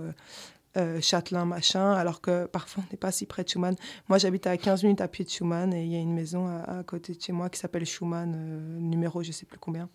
euh, 0.77 1.01
Châtelain 1.01 1.45
machin, 1.45 1.91
alors 1.93 2.21
que 2.21 2.45
parfois 2.45 2.83
on 2.85 2.91
n'est 2.91 2.97
pas 2.97 3.11
si 3.11 3.25
près 3.25 3.43
de 3.43 3.49
Schumann. 3.49 3.75
Moi, 4.07 4.17
j'habite 4.17 4.47
à 4.47 4.57
15 4.57 4.83
minutes 4.83 5.01
à 5.01 5.07
pied 5.07 5.25
de 5.25 5.29
Schumann 5.29 5.73
et 5.73 5.83
il 5.83 5.91
y 5.91 5.95
a 5.95 5.99
une 5.99 6.13
maison 6.13 6.47
à, 6.47 6.79
à 6.79 6.83
côté 6.83 7.13
de 7.13 7.21
chez 7.21 7.33
moi 7.33 7.49
qui 7.49 7.59
s'appelle 7.59 7.85
Schumann, 7.85 8.33
euh, 8.35 8.79
numéro 8.79 9.23
je 9.23 9.31
sais 9.31 9.45
plus 9.45 9.59
combien. 9.59 9.89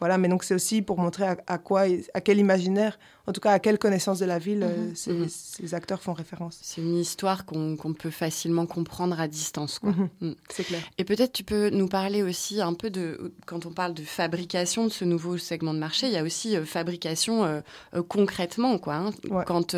Voilà, 0.00 0.18
mais 0.18 0.28
donc 0.28 0.44
c'est 0.44 0.54
aussi 0.54 0.82
pour 0.82 0.98
montrer 0.98 1.24
à, 1.24 1.36
à 1.46 1.58
quoi, 1.58 1.82
à 2.14 2.20
quel 2.22 2.38
imaginaire, 2.38 2.98
en 3.26 3.32
tout 3.32 3.40
cas 3.40 3.52
à 3.52 3.58
quelle 3.58 3.78
connaissance 3.78 4.18
de 4.18 4.24
la 4.24 4.38
ville 4.38 4.62
euh, 4.62 4.88
Mhm. 4.88 4.94
ces, 4.96 5.12
Mhm. 5.12 5.26
ces 5.28 5.74
acteurs 5.74 6.02
font 6.02 6.14
référence. 6.14 6.58
C'est 6.62 6.80
une 6.80 6.96
histoire 6.96 7.44
qu'on 7.44 7.76
peut 7.98 8.10
facilement 8.10 8.64
comprendre 8.66 9.20
à 9.20 9.28
distance. 9.28 9.78
Quoi. 9.78 9.90
Mhm. 9.90 10.08
Mm. 10.22 10.32
C'est 10.48 10.64
clair. 10.64 10.80
Et 10.98 11.04
peut-être 11.04 11.32
tu 11.32 11.44
peux 11.44 11.68
nous 11.70 11.86
parler 11.86 12.22
aussi 12.22 12.60
un 12.62 12.72
peu 12.74 12.88
de, 12.90 13.32
quand 13.46 13.66
on 13.66 13.72
parle 13.72 13.92
de 13.94 14.02
fabrication 14.02 14.84
de 14.86 14.90
ce 14.90 15.04
nouveau 15.04 15.36
segment 15.36 15.74
de 15.74 15.78
marché, 15.78 16.06
il 16.06 16.12
y 16.14 16.16
a 16.16 16.22
aussi 16.22 16.56
euh, 16.56 16.64
fabrication 16.64 17.44
euh, 17.44 17.60
euh, 17.94 18.02
concrètement. 18.02 18.78
Quoi, 18.78 18.94
hein. 18.94 19.10
Ouais. 19.30 19.44
Quand 19.46 19.74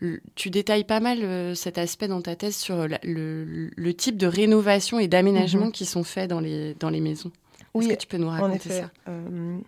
le- 0.00 0.20
tu 0.34 0.50
détailles 0.50 0.84
pas 0.84 1.00
mal 1.00 1.56
cet 1.56 1.78
aspect 1.78 2.08
dans 2.08 2.20
ta 2.20 2.36
thèse 2.36 2.56
sur 2.56 2.86
la- 2.88 3.00
le, 3.02 3.70
le 3.74 3.94
type 3.94 4.16
de 4.18 4.26
rénovation 4.26 4.98
et 4.98 5.08
d'aménagement 5.08 5.70
qui 5.70 5.86
sont 5.86 6.04
faits 6.04 6.28
dans 6.28 6.40
les, 6.40 6.74
dans 6.74 6.90
les 6.90 7.00
maisons. 7.00 7.32
Oui, 7.74 7.86
Est-ce 7.86 7.94
que 7.94 8.00
tu 8.00 8.06
peux 8.06 8.16
nous 8.18 8.28
En 8.28 8.32
raconter 8.32 8.56
effet. 8.56 8.80
ça 8.82 8.90
Euh, 9.08 9.58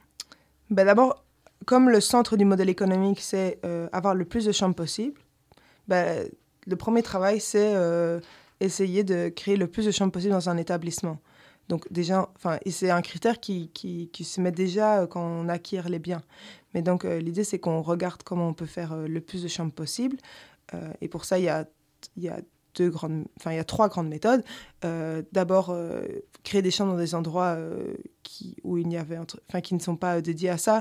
ben 0.70 0.84
D'abord, 0.84 1.24
comme 1.66 1.88
le 1.88 2.00
centre 2.00 2.36
du 2.36 2.44
modèle 2.44 2.68
économique, 2.68 3.20
c'est 3.20 3.58
euh, 3.64 3.88
avoir 3.92 4.14
le 4.14 4.24
plus 4.24 4.44
de 4.44 4.52
chambres 4.52 4.74
possible, 4.74 5.20
ben, 5.88 6.28
le 6.66 6.76
premier 6.76 7.02
travail, 7.02 7.40
c'est 7.40 7.74
euh, 7.74 8.20
essayer 8.60 9.04
de 9.04 9.28
créer 9.28 9.56
le 9.56 9.66
plus 9.66 9.86
de 9.86 9.90
chambres 9.90 10.12
possible 10.12 10.32
dans 10.32 10.48
un 10.48 10.56
établissement. 10.56 11.18
Donc 11.68 11.90
déjà, 11.90 12.30
enfin, 12.36 12.58
et 12.66 12.70
c'est 12.70 12.90
un 12.90 13.00
critère 13.00 13.40
qui, 13.40 13.70
qui, 13.72 14.10
qui 14.12 14.24
se 14.24 14.40
met 14.40 14.52
déjà 14.52 15.06
quand 15.06 15.22
on 15.22 15.48
acquiert 15.48 15.88
les 15.88 15.98
biens. 15.98 16.22
Mais 16.74 16.82
donc 16.82 17.04
l'idée, 17.04 17.44
c'est 17.44 17.58
qu'on 17.58 17.80
regarde 17.80 18.22
comment 18.22 18.48
on 18.48 18.52
peut 18.52 18.66
faire 18.66 18.94
le 18.94 19.20
plus 19.22 19.42
de 19.42 19.48
chambres 19.48 19.72
possible. 19.72 20.18
Et 21.00 21.08
pour 21.08 21.24
ça, 21.24 21.38
il 21.38 21.44
y 21.44 21.48
a, 21.48 21.66
il 22.18 22.24
y 22.24 22.28
a 22.28 22.38
deux 22.74 22.90
grandes, 22.90 23.24
enfin, 23.38 23.52
il 23.52 23.56
y 23.56 23.60
a 23.60 23.64
trois 23.64 23.88
grandes 23.88 24.08
méthodes. 24.08 24.44
Euh, 24.84 25.22
D'abord, 25.32 25.70
euh, 25.70 26.02
créer 26.42 26.62
des 26.62 26.70
chambres 26.70 26.92
dans 26.92 26.98
des 26.98 27.14
endroits 27.14 27.54
euh, 27.56 27.94
qui, 28.22 28.56
où 28.64 28.78
il 28.78 28.86
n'y 28.86 28.96
avait, 28.96 29.18
enfin, 29.18 29.60
qui 29.60 29.74
ne 29.74 29.80
sont 29.80 29.96
pas 29.96 30.20
dédiés 30.20 30.50
à 30.50 30.58
ça, 30.58 30.80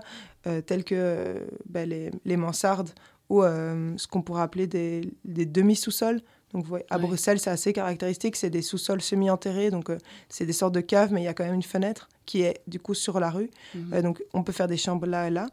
tels 0.66 0.84
que 0.84 1.48
ben, 1.70 1.88
les, 1.88 2.12
les 2.26 2.38
mansardes 2.38 2.90
ou 3.30 3.42
ce 3.44 4.08
qu'on 4.08 4.22
pourrait 4.22 4.42
appeler 4.42 4.68
des, 4.68 5.02
des 5.24 5.46
demi-sous-sols. 5.46 6.22
Donc, 6.54 6.66
à 6.68 6.98
Ouais. 6.98 7.04
Bruxelles, 7.04 7.40
c'est 7.40 7.50
assez 7.50 7.74
caractéristique, 7.74 8.36
c'est 8.36 8.52
des 8.52 8.62
sous-sols 8.62 9.02
semi-enterrés, 9.02 9.72
donc 9.72 9.90
c'est 10.30 10.46
des 10.46 10.54
sortes 10.54 10.76
de 10.76 10.82
caves, 10.82 11.12
mais 11.12 11.22
il 11.22 11.24
y 11.24 11.28
a 11.28 11.34
quand 11.34 11.46
même 11.46 11.56
une 11.56 11.64
fenêtre 11.64 12.10
qui 12.26 12.42
est 12.42 12.62
du 12.68 12.80
coup 12.80 12.94
sur 12.94 13.20
la 13.20 13.32
rue. 13.32 13.50
Mhm. 13.74 14.02
Donc, 14.02 14.24
on 14.34 14.44
peut 14.44 14.52
faire 14.52 14.68
des 14.68 14.78
chambres 14.78 15.08
là 15.08 15.28
et 15.28 15.32
là. 15.32 15.48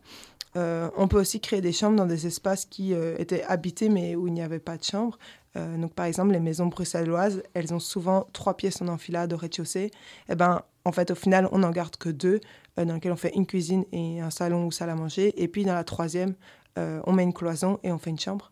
Euh, 0.57 0.90
on 0.96 1.07
peut 1.07 1.20
aussi 1.20 1.40
créer 1.40 1.61
des 1.61 1.72
chambres 1.72 1.96
dans 1.96 2.07
des 2.07 2.26
espaces 2.26 2.64
qui 2.64 2.92
euh, 2.92 3.14
étaient 3.18 3.44
habités 3.44 3.88
mais 3.88 4.16
où 4.16 4.26
il 4.26 4.33
n'y 4.33 4.42
avait 4.42 4.59
pas 4.59 4.76
de 4.76 4.83
chambre. 4.83 5.16
Euh, 5.56 5.76
donc, 5.76 5.94
par 5.94 6.06
exemple, 6.06 6.32
les 6.32 6.40
maisons 6.40 6.66
bruxelloises, 6.66 7.42
elles 7.54 7.74
ont 7.74 7.80
souvent 7.80 8.26
trois 8.32 8.56
pièces 8.56 8.80
en 8.82 8.88
enfilade 8.88 9.32
au 9.32 9.36
rez-de-chaussée. 9.36 9.90
Et 10.28 10.34
ben, 10.34 10.62
en 10.84 10.92
fait, 10.92 11.10
au 11.10 11.14
final, 11.14 11.48
on 11.52 11.58
n'en 11.58 11.70
garde 11.70 11.96
que 11.96 12.08
deux, 12.08 12.40
euh, 12.78 12.84
dans 12.84 12.94
lesquelles 12.94 13.12
on 13.12 13.16
fait 13.16 13.34
une 13.34 13.46
cuisine 13.46 13.84
et 13.92 14.20
un 14.20 14.30
salon 14.30 14.66
ou 14.66 14.70
salle 14.70 14.90
à 14.90 14.94
manger. 14.94 15.34
Et 15.42 15.48
puis, 15.48 15.64
dans 15.64 15.74
la 15.74 15.84
troisième, 15.84 16.34
euh, 16.78 17.00
on 17.04 17.12
met 17.12 17.24
une 17.24 17.34
cloison 17.34 17.78
et 17.82 17.90
on 17.90 17.98
fait 17.98 18.10
une 18.10 18.20
chambre. 18.20 18.50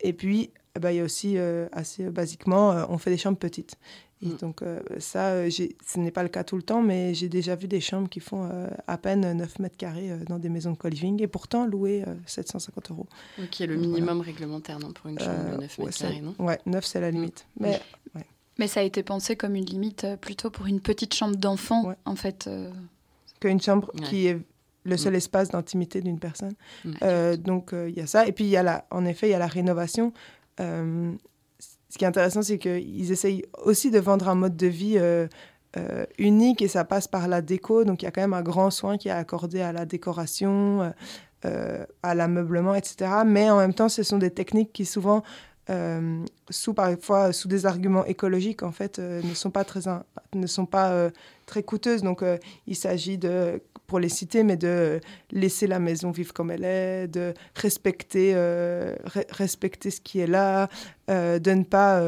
Et 0.00 0.12
puis, 0.12 0.52
eh 0.76 0.80
ben, 0.80 0.90
il 0.90 0.96
y 0.98 1.00
a 1.00 1.04
aussi, 1.04 1.36
assez 1.72 2.08
basiquement, 2.08 2.86
on 2.88 2.98
fait 2.98 3.10
des 3.10 3.16
chambres 3.18 3.38
petites. 3.38 3.76
Et 4.22 4.26
Mm. 4.26 4.36
donc, 4.38 4.62
euh, 4.62 4.80
ça, 4.98 5.28
euh, 5.30 5.48
ce 5.50 5.98
n'est 6.00 6.10
pas 6.10 6.22
le 6.24 6.28
cas 6.28 6.42
tout 6.42 6.56
le 6.56 6.62
temps, 6.62 6.82
mais 6.82 7.14
j'ai 7.14 7.28
déjà 7.28 7.54
vu 7.54 7.68
des 7.68 7.80
chambres 7.80 8.08
qui 8.08 8.18
font 8.20 8.48
euh, 8.50 8.66
à 8.88 8.98
peine 8.98 9.32
9 9.32 9.58
mètres 9.60 9.76
carrés 9.76 10.10
euh, 10.10 10.18
dans 10.24 10.38
des 10.40 10.48
maisons 10.48 10.72
de 10.72 10.76
co-living 10.76 11.22
et 11.22 11.28
pourtant 11.28 11.66
louées 11.66 12.02
euh, 12.06 12.14
750 12.26 12.90
euros. 12.90 13.06
Ok, 13.40 13.60
le 13.60 13.76
minimum 13.76 14.20
réglementaire 14.20 14.80
non, 14.80 14.92
pour 14.92 15.08
une 15.08 15.18
chambre 15.20 15.44
de 15.44 15.54
Euh, 15.54 15.58
9 15.58 15.78
ouais, 15.78 15.84
mètres 15.84 15.96
c'est- 15.98 16.04
carrés, 16.04 16.20
non? 16.20 16.34
Ouais, 16.40 16.58
9 16.66 16.84
c'est 16.84 17.00
la 17.00 17.10
limite. 17.10 17.46
Mais 17.60 17.80
Mais 18.60 18.66
ça 18.66 18.80
a 18.80 18.82
été 18.82 19.04
pensé 19.04 19.36
comme 19.36 19.54
une 19.54 19.66
limite 19.66 20.02
euh, 20.02 20.16
plutôt 20.16 20.50
pour 20.50 20.66
une 20.66 20.80
petite 20.80 21.14
chambre 21.14 21.36
d'enfant, 21.36 21.84
Ouais. 21.86 21.94
en 22.04 22.16
fait. 22.16 22.48
euh. 22.48 22.72
qu'une 23.38 23.60
chambre 23.62 23.88
Ouais. 23.94 24.00
qui 24.02 24.26
est 24.26 24.38
le 24.82 24.96
seul 24.96 25.14
espace 25.14 25.50
d'intimité 25.50 26.00
d'une 26.00 26.18
personne. 26.18 26.54
Mm. 26.84 26.92
Euh, 27.02 27.36
donc 27.36 27.72
euh, 27.72 27.88
il 27.88 27.96
y 27.96 28.00
a 28.00 28.08
ça. 28.08 28.26
Et 28.26 28.32
puis 28.32 28.42
il 28.46 28.50
y 28.50 28.56
a 28.56 28.64
la, 28.64 28.84
en 28.90 29.04
effet, 29.04 29.28
il 29.28 29.30
y 29.30 29.34
a 29.34 29.38
la 29.38 29.46
rénovation. 29.46 30.12
Ce 31.90 31.96
qui 31.96 32.04
est 32.04 32.08
intéressant, 32.08 32.42
c'est 32.42 32.58
qu'ils 32.58 33.12
essayent 33.12 33.44
aussi 33.62 33.90
de 33.90 33.98
vendre 33.98 34.28
un 34.28 34.34
mode 34.34 34.56
de 34.56 34.66
vie 34.66 34.96
euh, 34.98 35.26
euh, 35.76 36.04
unique 36.18 36.60
et 36.60 36.68
ça 36.68 36.84
passe 36.84 37.08
par 37.08 37.28
la 37.28 37.40
déco. 37.40 37.84
Donc 37.84 38.02
il 38.02 38.04
y 38.04 38.08
a 38.08 38.10
quand 38.10 38.20
même 38.20 38.34
un 38.34 38.42
grand 38.42 38.70
soin 38.70 38.98
qui 38.98 39.08
est 39.08 39.12
accordé 39.12 39.62
à 39.62 39.72
la 39.72 39.86
décoration, 39.86 40.92
euh, 41.44 41.84
à 42.02 42.14
l'ameublement, 42.14 42.74
etc. 42.74 43.10
Mais 43.24 43.48
en 43.48 43.56
même 43.56 43.74
temps, 43.74 43.88
ce 43.88 44.02
sont 44.02 44.18
des 44.18 44.30
techniques 44.30 44.72
qui 44.72 44.84
souvent 44.84 45.22
sous 46.48 46.72
parfois 46.72 47.34
sous 47.34 47.46
des 47.46 47.66
arguments 47.66 48.06
écologiques 48.06 48.62
en 48.62 48.72
fait 48.72 48.98
ne 48.98 49.34
sont 49.34 49.50
pas 49.50 49.64
très 49.64 49.80
ne 50.32 50.46
sont 50.46 50.64
pas 50.64 51.10
très 51.44 51.62
coûteuses 51.62 52.02
donc 52.02 52.24
il 52.66 52.74
s'agit 52.74 53.18
de 53.18 53.60
pour 53.88 53.98
les 53.98 54.08
citer 54.08 54.44
mais 54.44 54.56
de 54.56 55.00
laisser 55.32 55.66
la 55.66 55.80
maison 55.80 56.12
vivre 56.12 56.32
comme 56.32 56.52
elle 56.52 56.64
est 56.64 57.08
de 57.08 57.34
respecter 57.56 58.36
respecter 59.30 59.90
ce 59.90 60.00
qui 60.00 60.20
est 60.20 60.28
là 60.28 60.68
de 61.08 61.50
ne 61.50 61.64
pas 61.64 62.00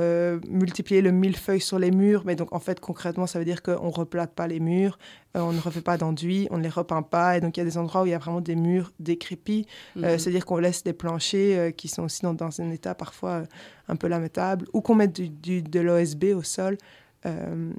multiplier 0.47 1.01
le 1.01 1.11
millefeuille 1.11 1.61
sur 1.61 1.79
les 1.79 1.91
murs 1.91 2.23
mais 2.25 2.37
donc 2.37 2.55
en 2.55 2.61
fait 2.61 2.79
concrètement 2.79 3.27
ça 3.27 3.39
veut 3.39 3.45
dire 3.45 3.63
qu'on 3.63 3.91
replate 3.91 4.33
pas 4.33 4.47
les 4.47 4.61
murs 4.61 4.99
on 5.35 5.53
ne 5.53 5.61
refait 5.61 5.81
pas 5.81 5.97
d'enduit 5.97 6.47
on 6.51 6.59
ne 6.59 6.63
les 6.63 6.69
repeint 6.69 7.03
pas 7.03 7.37
et 7.37 7.41
donc 7.41 7.57
il 7.57 7.61
y 7.61 7.63
a 7.63 7.67
des 7.67 7.79
endroits 7.79 8.03
où 8.03 8.07
il 8.07 8.11
y 8.11 8.15
a 8.15 8.19
vraiment 8.19 8.41
des 8.41 8.57
murs 8.57 8.93
décrépits 9.01 9.67
mhm. 9.97 10.19
c'est 10.19 10.29
à 10.29 10.33
dire 10.33 10.47
qu'on 10.47 10.59
laisse 10.59 10.85
des 10.85 10.93
planchers 10.93 11.75
qui 11.75 11.89
sont 11.89 12.05
aussi 12.05 12.23
dans, 12.23 12.35
dans 12.35 12.61
un 12.61 12.71
état 12.71 12.95
parfois 12.95 13.45
un 13.91 13.97
peu 13.97 14.07
lamentable, 14.07 14.67
ou 14.73 14.81
qu'on 14.81 14.95
mette 14.95 15.21
du, 15.21 15.63
de 15.63 15.81
l'OSB 15.81 16.27
au 16.35 16.43
sol. 16.43 16.79
Euh, 17.27 17.73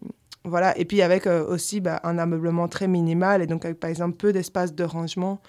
voilà, 0.44 0.78
et 0.78 0.86
puis 0.86 1.02
avec 1.02 1.28
euh, 1.28 1.46
aussi 1.46 1.82
bah, 1.82 2.00
un 2.04 2.18
ameublement 2.18 2.68
très 2.68 2.88
minimal, 2.88 3.42
et 3.42 3.48
donc 3.48 3.66
avec 3.66 3.80
par 3.80 3.90
exemple 3.90 4.18
peu 4.18 4.34
d'espace 4.34 4.74
de 4.74 4.84
rangement 4.84 5.42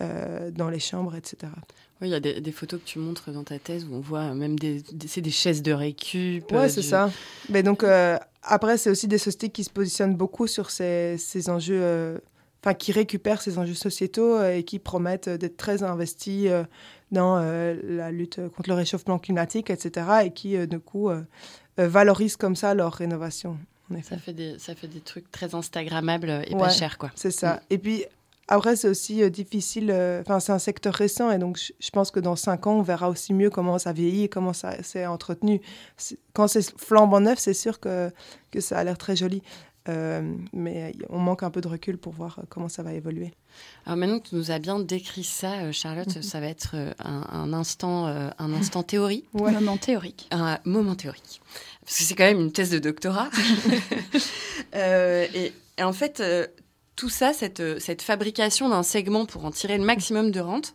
euh, 0.00 0.50
dans 0.50 0.68
les 0.68 0.80
chambres, 0.80 1.14
etc. 1.14 1.52
Oui, 2.00 2.08
il 2.08 2.10
y 2.10 2.14
a 2.14 2.20
des, 2.20 2.52
photos 2.52 2.80
que 2.80 2.84
tu 2.84 2.98
montres 2.98 3.30
dans 3.30 3.44
ta 3.44 3.58
thèse 3.58 3.86
où 3.88 3.94
on 3.94 4.00
voit 4.00 4.34
même 4.34 4.58
des, 4.58 4.82
c'est 5.06 5.20
des 5.20 5.30
chaises 5.30 5.62
de 5.62 5.72
récup. 5.72 6.50
Ouais, 6.50 6.68
c'est 6.68 6.82
ça. 6.82 7.10
Mais 7.48 7.62
donc 7.62 7.84
après, 8.42 8.76
c'est 8.76 8.90
aussi 8.90 9.06
des 9.06 9.16
sociétés 9.18 9.48
qui 9.48 9.62
se 9.62 9.70
positionnent 9.70 10.16
beaucoup 10.16 10.48
sur 10.48 10.70
ces, 10.70 11.16
ces 11.18 11.48
enjeux, 11.48 12.20
enfin 12.62 12.74
qui 12.74 12.90
récupèrent 12.90 13.40
ces 13.40 13.58
enjeux 13.58 13.74
sociétaux 13.74 14.42
et 14.42 14.64
qui 14.64 14.80
promettent 14.80 15.28
d'être 15.28 15.56
très 15.56 15.84
investis 15.84 16.50
dans 17.14 17.38
euh, 17.38 17.74
la 17.82 18.10
lutte 18.10 18.40
contre 18.54 18.68
le 18.68 18.74
réchauffement 18.74 19.18
climatique, 19.18 19.70
etc. 19.70 20.06
Et 20.26 20.30
qui, 20.32 20.56
euh, 20.56 20.66
du 20.66 20.80
coup, 20.80 21.08
euh, 21.08 21.22
valorisent 21.78 22.36
comme 22.36 22.56
ça 22.56 22.74
leur 22.74 22.92
rénovation. 22.92 23.56
Ça 24.02 24.18
fait, 24.18 24.32
des, 24.32 24.58
ça 24.58 24.74
fait 24.74 24.88
des 24.88 25.00
trucs 25.00 25.30
très 25.30 25.54
Instagrammables 25.54 26.42
et 26.46 26.56
pas 26.56 26.70
chers, 26.70 26.98
quoi. 26.98 27.10
C'est 27.14 27.30
ça. 27.30 27.54
Mm. 27.54 27.60
Et 27.70 27.78
puis, 27.78 28.04
après, 28.48 28.76
c'est 28.76 28.88
aussi 28.88 29.30
difficile. 29.30 29.90
Enfin, 30.20 30.40
c'est 30.40 30.52
un 30.52 30.58
secteur 30.58 30.94
récent 30.94 31.30
et 31.30 31.38
donc 31.38 31.58
je, 31.58 31.90
pense 31.90 32.10
que 32.10 32.20
dans 32.20 32.36
cinq 32.36 32.66
ans, 32.66 32.74
on 32.74 32.82
verra 32.82 33.08
aussi 33.08 33.32
mieux 33.34 33.50
comment 33.50 33.78
ça 33.78 33.92
vieillit 33.92 34.24
et 34.24 34.28
comment 34.28 34.52
ça 34.52 34.82
s'est 34.82 35.06
entretenu. 35.06 35.60
Quand 36.32 36.48
c'est 36.48 36.78
flambant 36.78 37.20
neuf, 37.20 37.38
c'est 37.38 37.54
sûr 37.54 37.80
que, 37.80 38.10
que 38.50 38.60
ça 38.60 38.78
a 38.78 38.84
l'air 38.84 38.98
très 38.98 39.16
joli. 39.16 39.42
Euh, 39.88 40.36
mais 40.54 40.94
on 41.10 41.18
manque 41.18 41.42
un 41.42 41.50
peu 41.50 41.60
de 41.60 41.68
recul 41.68 41.98
pour 41.98 42.14
voir 42.14 42.38
euh, 42.38 42.42
comment 42.48 42.70
ça 42.70 42.82
va 42.82 42.94
évoluer. 42.94 43.34
Alors 43.84 43.98
maintenant 43.98 44.18
que 44.18 44.28
tu 44.28 44.34
nous 44.34 44.50
as 44.50 44.58
bien 44.58 44.80
décrit 44.80 45.24
ça, 45.24 45.60
euh, 45.60 45.72
Charlotte, 45.72 46.16
mhm. 46.16 46.22
ça 46.22 46.40
va 46.40 46.46
être 46.46 46.74
un, 46.98 47.52
instant, 47.52 48.06
un 48.06 48.52
instant 48.54 48.82
théorie. 48.82 49.24
Un 49.38 49.52
moment 49.52 49.76
théorique. 49.76 50.26
Un 50.30 50.58
moment 50.64 50.94
théorique. 50.94 51.42
Parce 51.84 51.98
que 51.98 52.04
c'est 52.04 52.14
quand 52.14 52.24
même 52.24 52.40
une 52.40 52.52
thèse 52.52 52.70
de 52.70 52.78
doctorat. 52.78 53.30
et, 54.74 55.52
en 55.80 55.92
fait, 55.92 56.22
tout 56.96 57.08
ça, 57.08 57.32
cette, 57.32 57.80
cette 57.80 58.02
fabrication 58.02 58.68
d'un 58.68 58.82
segment 58.82 59.26
pour 59.26 59.44
en 59.44 59.50
tirer 59.50 59.78
le 59.78 59.84
maximum 59.84 60.30
de 60.30 60.40
rente, 60.40 60.74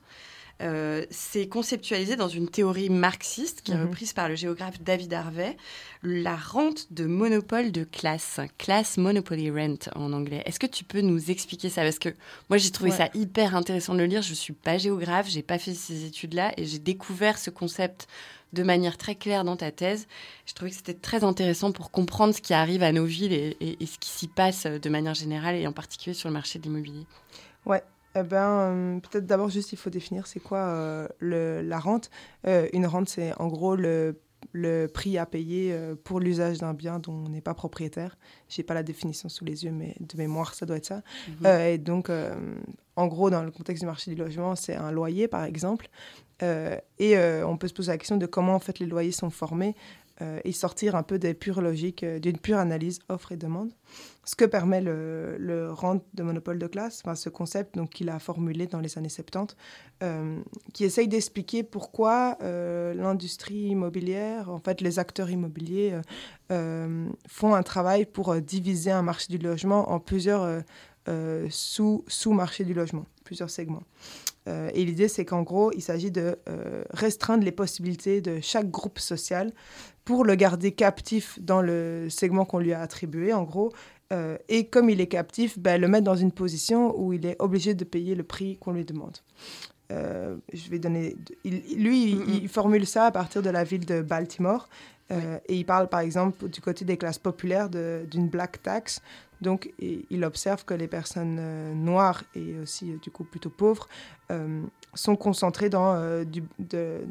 euh, 0.62 1.06
c'est 1.10 1.48
conceptualisé 1.48 2.18
dans 2.18 2.28
une 2.28 2.50
théorie 2.50 2.90
marxiste 2.90 3.62
qui 3.62 3.72
est 3.72 3.76
mhm. 3.76 3.88
reprise 3.88 4.12
par 4.12 4.28
le 4.28 4.36
géographe 4.36 4.82
David 4.82 5.14
Harvey, 5.14 5.56
la 6.04 6.36
rente 6.36 6.92
de 6.92 7.06
monopole 7.06 7.72
de 7.72 7.86
classe, 7.86 8.42
class 8.58 8.98
monopoly 8.98 9.52
rent 9.52 9.90
en 9.96 10.12
anglais. 10.12 10.44
Est-ce 10.46 10.60
que 10.60 10.68
tu 10.68 10.84
peux 10.84 11.00
nous 11.00 11.32
expliquer 11.32 11.70
ça? 11.70 11.84
Parce 11.84 12.00
que 12.00 12.10
moi 12.50 12.58
j'ai 12.58 12.72
trouvé 12.72 12.92
ça 12.92 13.10
hyper 13.14 13.56
intéressant 13.56 13.94
de 13.94 14.00
le 14.00 14.06
lire. 14.06 14.22
Je 14.22 14.34
suis 14.34 14.54
pas 14.54 14.78
géographe, 14.78 15.30
j'ai 15.30 15.44
pas 15.44 15.60
fait 15.60 15.74
ces 15.74 16.04
études-là 16.04 16.52
et 16.58 16.66
j'ai 16.66 16.80
découvert 16.80 17.38
ce 17.38 17.50
concept 17.50 18.08
de 18.54 18.64
manière 18.64 18.98
très 18.98 19.16
claire 19.16 19.44
dans 19.44 19.56
ta 19.56 19.72
thèse. 19.72 20.08
Je 20.46 20.54
trouvais 20.54 20.72
que 20.72 20.78
c'était 20.78 20.94
très 20.94 21.24
intéressant 21.24 21.72
pour 21.72 21.92
comprendre 21.92 22.34
ce 22.34 22.42
qui 22.42 22.54
arrive 22.54 22.84
à 22.84 22.92
nos 22.92 23.06
villes 23.06 23.34
et, 23.34 23.58
et 23.60 23.86
ce 23.86 23.98
qui 24.00 24.10
s'y 24.10 24.28
passe 24.28 24.66
de 24.66 24.90
manière 24.90 25.14
générale 25.14 25.56
et 25.56 25.68
en 25.68 25.74
particulier 25.74 26.14
sur 26.14 26.30
le 26.30 26.34
marché 26.34 26.60
de 26.60 26.64
l'immobilier. 26.64 27.06
Ouais, 27.66 27.84
eh 28.16 28.24
ben, 28.24 28.38
euh, 28.38 29.00
peut-être 29.00 29.28
d'abord 29.28 29.50
juste 29.50 29.72
il 29.72 29.78
faut 29.78 29.92
définir 29.92 30.26
c'est 30.26 30.40
quoi 30.40 30.60
euh, 30.60 31.08
le, 31.20 31.62
la 31.62 31.80
rente. 31.80 32.10
Euh, 32.48 32.68
une 32.74 32.86
rente, 32.88 33.10
c'est 33.10 33.34
en 33.40 33.48
gros 33.48 33.76
le, 33.76 34.20
le, 34.52 34.88
prix 34.88 35.18
à 35.18 35.26
payer 35.26 35.78
pour 36.04 36.20
l'usage 36.20 36.58
d'un 36.58 36.74
bien 36.74 37.00
dont 37.00 37.14
on 37.14 37.30
n'est 37.30 37.42
pas 37.42 37.54
propriétaire. 37.54 38.18
J'ai 38.48 38.64
pas 38.64 38.74
la 38.74 38.84
définition 38.84 39.30
sous 39.30 39.46
les 39.46 39.64
yeux, 39.64 39.72
mais 39.72 39.96
de 40.00 40.18
mémoire, 40.18 40.56
ça 40.56 40.66
doit 40.66 40.78
être 40.78 40.86
ça. 40.86 41.02
Mhm. 41.28 41.46
et 41.46 41.78
donc, 41.78 42.12
en 42.96 43.08
gros, 43.08 43.30
dans 43.30 43.44
le 43.44 43.52
contexte 43.52 43.84
du 43.84 43.88
marché 43.88 44.12
du 44.12 44.18
logement, 44.18 44.56
c'est 44.56 44.76
un 44.76 44.92
loyer, 44.92 45.28
par 45.28 45.44
exemple. 45.44 45.90
Et 46.42 47.18
on 47.44 47.58
peut 47.58 47.68
se 47.68 47.74
poser 47.74 47.92
la 47.92 47.98
question 47.98 48.18
de 48.18 48.26
comment 48.26 48.56
en 48.56 48.60
fait 48.60 48.80
les 48.80 48.86
loyers 48.86 49.12
sont 49.12 49.30
formés. 49.30 49.76
Euh, 50.22 50.42
et 50.44 50.52
sortir 50.52 50.96
un 50.96 51.04
peu 51.04 51.18
des 51.18 51.34
pures 51.34 51.62
logiques, 51.62 52.04
euh, 52.04 52.20
d'une 52.20 52.38
pure 52.38 52.58
analyse 52.58 53.00
offre 53.08 53.32
et 53.32 53.38
demande. 53.38 53.72
Ce 54.26 54.36
que 54.36 54.44
permet 54.44 54.82
le, 54.82 55.38
le 55.38 55.72
rente 55.72 56.04
de 56.14 56.24
monopole 56.24 56.60
de 56.60 56.68
classe, 56.68 57.04
ce 57.16 57.30
concept 57.30 57.76
donc, 57.76 57.92
qu'il 57.92 58.10
a 58.10 58.20
formulé 58.20 58.68
dans 58.68 58.82
les 58.82 58.98
années 58.98 59.08
70, 59.08 59.56
euh, 60.04 60.38
qui 60.74 60.84
essaye 60.84 61.08
d'expliquer 61.08 61.64
pourquoi 61.64 62.38
l'industrie 62.42 63.70
immobilière, 63.70 64.50
en 64.52 64.60
fait 64.60 64.82
les 64.82 65.00
acteurs 65.00 65.30
immobiliers, 65.30 65.98
font 66.50 67.56
un 67.56 67.64
travail 67.64 68.06
pour 68.06 68.36
diviser 68.36 68.92
un 68.92 69.02
marché 69.02 69.28
du 69.30 69.38
logement 69.44 69.90
en 69.92 70.00
plusieurs 70.00 70.64
sous, 71.50 72.04
sous-marchés 72.08 72.64
du 72.64 72.74
logement, 72.74 73.06
plusieurs 73.24 73.50
segments. 73.50 73.84
et 74.48 74.86
l'idée, 74.86 75.08
c'est 75.08 75.26
qu'en 75.26 75.42
gros, 75.42 75.72
il 75.74 75.82
s'agit 75.82 76.12
de 76.12 76.38
restreindre 76.92 77.44
les 77.44 77.52
possibilités 77.52 78.22
de 78.22 78.40
chaque 78.42 78.70
groupe 78.70 79.00
social 79.00 79.52
pour 80.06 80.26
le 80.26 80.36
garder 80.36 80.72
captif 80.72 81.40
dans 81.42 81.62
le 81.62 82.08
segment 82.10 82.46
qu'on 82.46 82.60
lui 82.60 82.74
a 82.74 82.82
attribué, 82.82 83.34
en 83.34 83.44
gros. 83.44 83.72
Euh, 84.12 84.38
et 84.48 84.66
comme 84.66 84.90
il 84.90 85.02
est 85.02 85.08
captif, 85.08 85.60
ben, 85.60 85.80
le 85.80 85.88
mettre 85.88 86.06
dans 86.06 86.16
une 86.16 86.32
position 86.32 87.00
où 87.00 87.14
il 87.14 87.26
est 87.26 87.36
obligé 87.40 87.76
de 87.76 87.84
payer 87.84 88.16
le 88.16 88.24
prix 88.24 88.58
qu'on 88.58 88.72
lui 88.72 88.86
demande. 88.86 89.18
Euh, 89.92 90.36
je 90.54 90.70
vais 90.70 90.80
donner. 90.80 91.16
lui, 91.46 92.12
il, 92.12 92.48
formule 92.48 92.86
ça 92.86 93.06
à 93.06 93.12
partir 93.12 93.42
de 93.42 93.50
la 93.50 93.64
ville 93.64 93.86
de 93.86 94.02
Baltimore. 94.02 94.70
Euh, 95.12 95.40
et 95.48 95.56
il 95.56 95.66
parle 95.66 95.90
par 95.90 96.02
exemple 96.02 96.48
du 96.48 96.62
côté 96.62 96.86
des 96.86 96.98
classes 96.98 97.18
populaires 97.18 97.70
d'une 97.70 98.30
black 98.30 98.62
tax. 98.62 99.02
Donc 99.42 99.72
il 99.80 100.24
observe 100.24 100.66
que 100.66 100.74
les 100.74 100.88
personnes 100.88 101.74
noires 101.74 102.24
et 102.36 102.58
aussi 102.60 102.98
du 103.02 103.10
coup 103.10 103.24
plutôt 103.24 103.50
pauvres 103.50 103.88
sont 104.94 105.16
concentrés 105.16 105.70
dans 105.70 105.94
euh, 105.94 106.24
du, 106.24 106.44
de, 106.58 107.02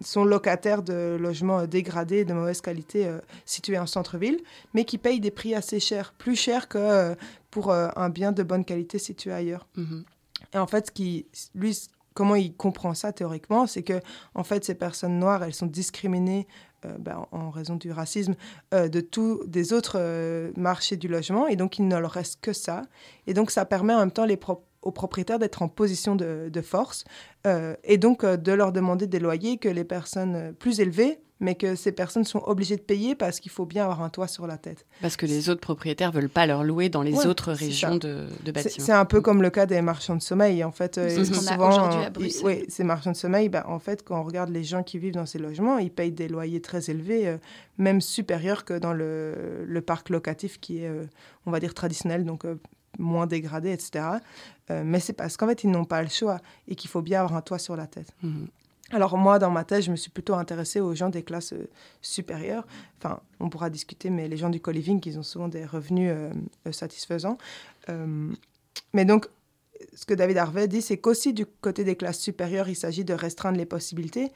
sont 0.00 0.24
locataires 0.24 0.82
de 0.82 1.16
logements 1.20 1.66
dégradés 1.66 2.24
de 2.24 2.32
mauvaise 2.32 2.60
qualité 2.60 3.06
euh, 3.06 3.18
situés 3.44 3.78
en 3.78 3.86
centre-ville, 3.86 4.40
mais 4.74 4.84
qui 4.84 4.98
payent 4.98 5.20
des 5.20 5.30
prix 5.30 5.54
assez 5.54 5.80
chers, 5.80 6.12
plus 6.12 6.36
chers 6.36 6.68
que 6.68 6.78
euh, 6.78 7.14
pour 7.50 7.72
un 7.72 8.10
bien 8.10 8.30
de 8.30 8.44
bonne 8.44 8.64
qualité 8.64 9.00
situé 9.00 9.32
ailleurs. 9.32 9.66
Mhm. 9.76 10.04
Et 10.54 10.58
en 10.58 10.68
fait, 10.68 10.86
ce 10.86 10.90
qui, 10.92 11.26
lui, 11.56 11.76
comment 12.14 12.36
il 12.36 12.54
comprend 12.54 12.94
ça 12.94 13.12
théoriquement, 13.12 13.66
c'est 13.66 13.82
que 13.82 14.00
en 14.36 14.44
fait, 14.44 14.64
ces 14.64 14.76
personnes 14.76 15.18
noires, 15.18 15.42
elles 15.42 15.54
sont 15.54 15.66
discriminées 15.66 16.46
ben, 16.98 17.26
en 17.32 17.50
raison 17.50 17.76
du 17.76 17.92
racisme 17.92 18.34
de 18.72 19.00
tous 19.00 19.42
des 19.46 19.72
autres 19.72 19.98
marchés 20.56 20.96
du 20.96 21.08
logement, 21.08 21.46
et 21.46 21.56
donc 21.56 21.78
il 21.78 21.88
ne 21.88 21.96
leur 21.96 22.10
reste 22.10 22.40
que 22.40 22.52
ça. 22.52 22.82
Et 23.26 23.34
donc 23.34 23.50
ça 23.50 23.64
permet 23.64 23.94
en 23.94 23.98
même 23.98 24.12
temps 24.12 24.24
les 24.24 24.36
aux 24.82 24.92
propriétaires 24.92 25.38
d'être 25.38 25.62
en 25.62 25.68
position 25.68 26.16
de, 26.16 26.50
force 26.62 27.04
euh, 27.46 27.74
et 27.84 27.98
donc 27.98 28.24
euh, 28.24 28.36
de 28.36 28.52
leur 28.52 28.72
demander 28.72 29.06
des 29.06 29.18
loyers 29.18 29.56
que 29.58 29.68
les 29.68 29.84
personnes 29.84 30.36
euh, 30.36 30.52
plus 30.52 30.80
élevées, 30.80 31.20
mais 31.40 31.54
que 31.54 31.74
ces 31.74 31.92
personnes 31.92 32.24
sont 32.24 32.42
obligées 32.46 32.76
de 32.76 32.82
payer 32.82 33.14
parce 33.14 33.40
qu'il 33.40 33.50
faut 33.50 33.66
bien 33.66 33.84
avoir 33.84 34.02
un 34.02 34.10
toit 34.10 34.28
sur 34.28 34.46
la 34.46 34.58
tête. 34.58 34.86
Parce 35.00 35.16
que 35.16 35.26
les 35.26 35.48
autres 35.48 35.60
propriétaires 35.60 36.12
veulent 36.12 36.28
pas 36.28 36.46
leur 36.46 36.62
louer 36.62 36.88
dans 36.88 37.02
les 37.02 37.26
autres 37.26 37.52
régions 37.52 37.96
de, 37.96 38.28
de, 38.44 38.52
bâtiments. 38.52 38.84
C'est 38.84 38.92
un 38.92 39.04
peu 39.04 39.20
comme 39.20 39.42
le 39.42 39.50
cas 39.50 39.66
des 39.66 39.80
marchands 39.82 40.16
de 40.16 40.22
sommeil. 40.22 40.62
En 40.62 40.72
fait, 40.72 40.94
c'est 40.94 41.24
ce 41.24 41.34
souvent, 41.34 41.90
à 41.90 42.10
Bruxelles. 42.10 42.42
Oui, 42.44 42.64
ces 42.68 42.84
marchands 42.84 43.12
de 43.12 43.16
sommeil, 43.16 43.48
bah, 43.48 43.64
en 43.66 43.78
fait, 43.78 44.04
quand 44.04 44.20
on 44.20 44.24
regarde 44.24 44.50
les 44.50 44.64
gens 44.64 44.82
qui 44.82 44.98
vivent 44.98 45.14
dans 45.14 45.26
ces 45.26 45.38
logements, 45.38 45.78
ils 45.78 45.90
payent 45.90 46.12
des 46.12 46.28
loyers 46.28 46.60
très 46.60 46.90
élevés, 46.90 47.36
même 47.78 48.00
supérieurs 48.00 48.64
que 48.64 48.78
dans 48.78 48.92
le, 48.92 49.64
le, 49.66 49.80
parc 49.80 50.10
locatif 50.10 50.60
qui 50.60 50.84
est, 50.84 50.90
on 51.46 51.50
va 51.50 51.60
dire, 51.60 51.74
traditionnel, 51.74 52.24
donc 52.24 52.44
moins 52.98 53.26
dégradé, 53.26 53.72
etc. 53.72 54.04
Euh, 54.70 54.82
mais 54.84 55.00
c'est 55.00 55.12
parce 55.12 55.36
qu'en 55.36 55.48
fait, 55.48 55.64
ils 55.64 55.70
n'ont 55.70 55.84
pas 55.84 56.02
le 56.02 56.08
choix 56.08 56.38
et 56.68 56.74
qu'il 56.74 56.90
faut 56.90 57.02
bien 57.02 57.20
avoir 57.22 57.36
un 57.36 57.42
toit 57.42 57.58
sur 57.58 57.76
la 57.76 57.86
tête. 57.86 58.12
Mhm. 58.22 58.48
Alors 58.90 59.16
moi, 59.16 59.38
dans 59.38 59.50
ma 59.50 59.64
thèse, 59.64 59.84
je 59.84 59.90
me 59.90 59.96
suis 59.96 60.10
plutôt 60.10 60.34
intéressée 60.34 60.80
aux 60.80 60.94
gens 60.94 61.10
des 61.10 61.22
classes 61.22 61.52
euh, 61.52 61.68
supérieures. 62.02 62.66
Enfin, 62.98 63.20
on 63.38 63.48
pourra 63.48 63.70
discuter, 63.70 64.10
mais 64.10 64.28
les 64.28 64.36
gens 64.36 64.50
du 64.50 64.60
co-living, 64.60 65.00
ils 65.06 65.18
ont 65.18 65.22
souvent 65.22 65.48
des 65.48 65.64
revenus 65.64 66.10
euh, 66.12 66.32
satisfaisants. 66.72 67.38
mais 68.92 69.04
donc, 69.04 69.28
ce 69.94 70.04
que 70.04 70.14
David 70.14 70.38
Harvey 70.38 70.68
dit, 70.68 70.82
c'est 70.82 70.98
qu'aussi 70.98 71.32
du 71.32 71.46
côté 71.46 71.84
des 71.84 71.96
classes 71.96 72.20
supérieures, 72.20 72.68
il 72.68 72.76
s'agit 72.76 73.04
de 73.04 73.14
restreindre 73.14 73.58
les 73.58 73.66
possibilités. 73.66 74.32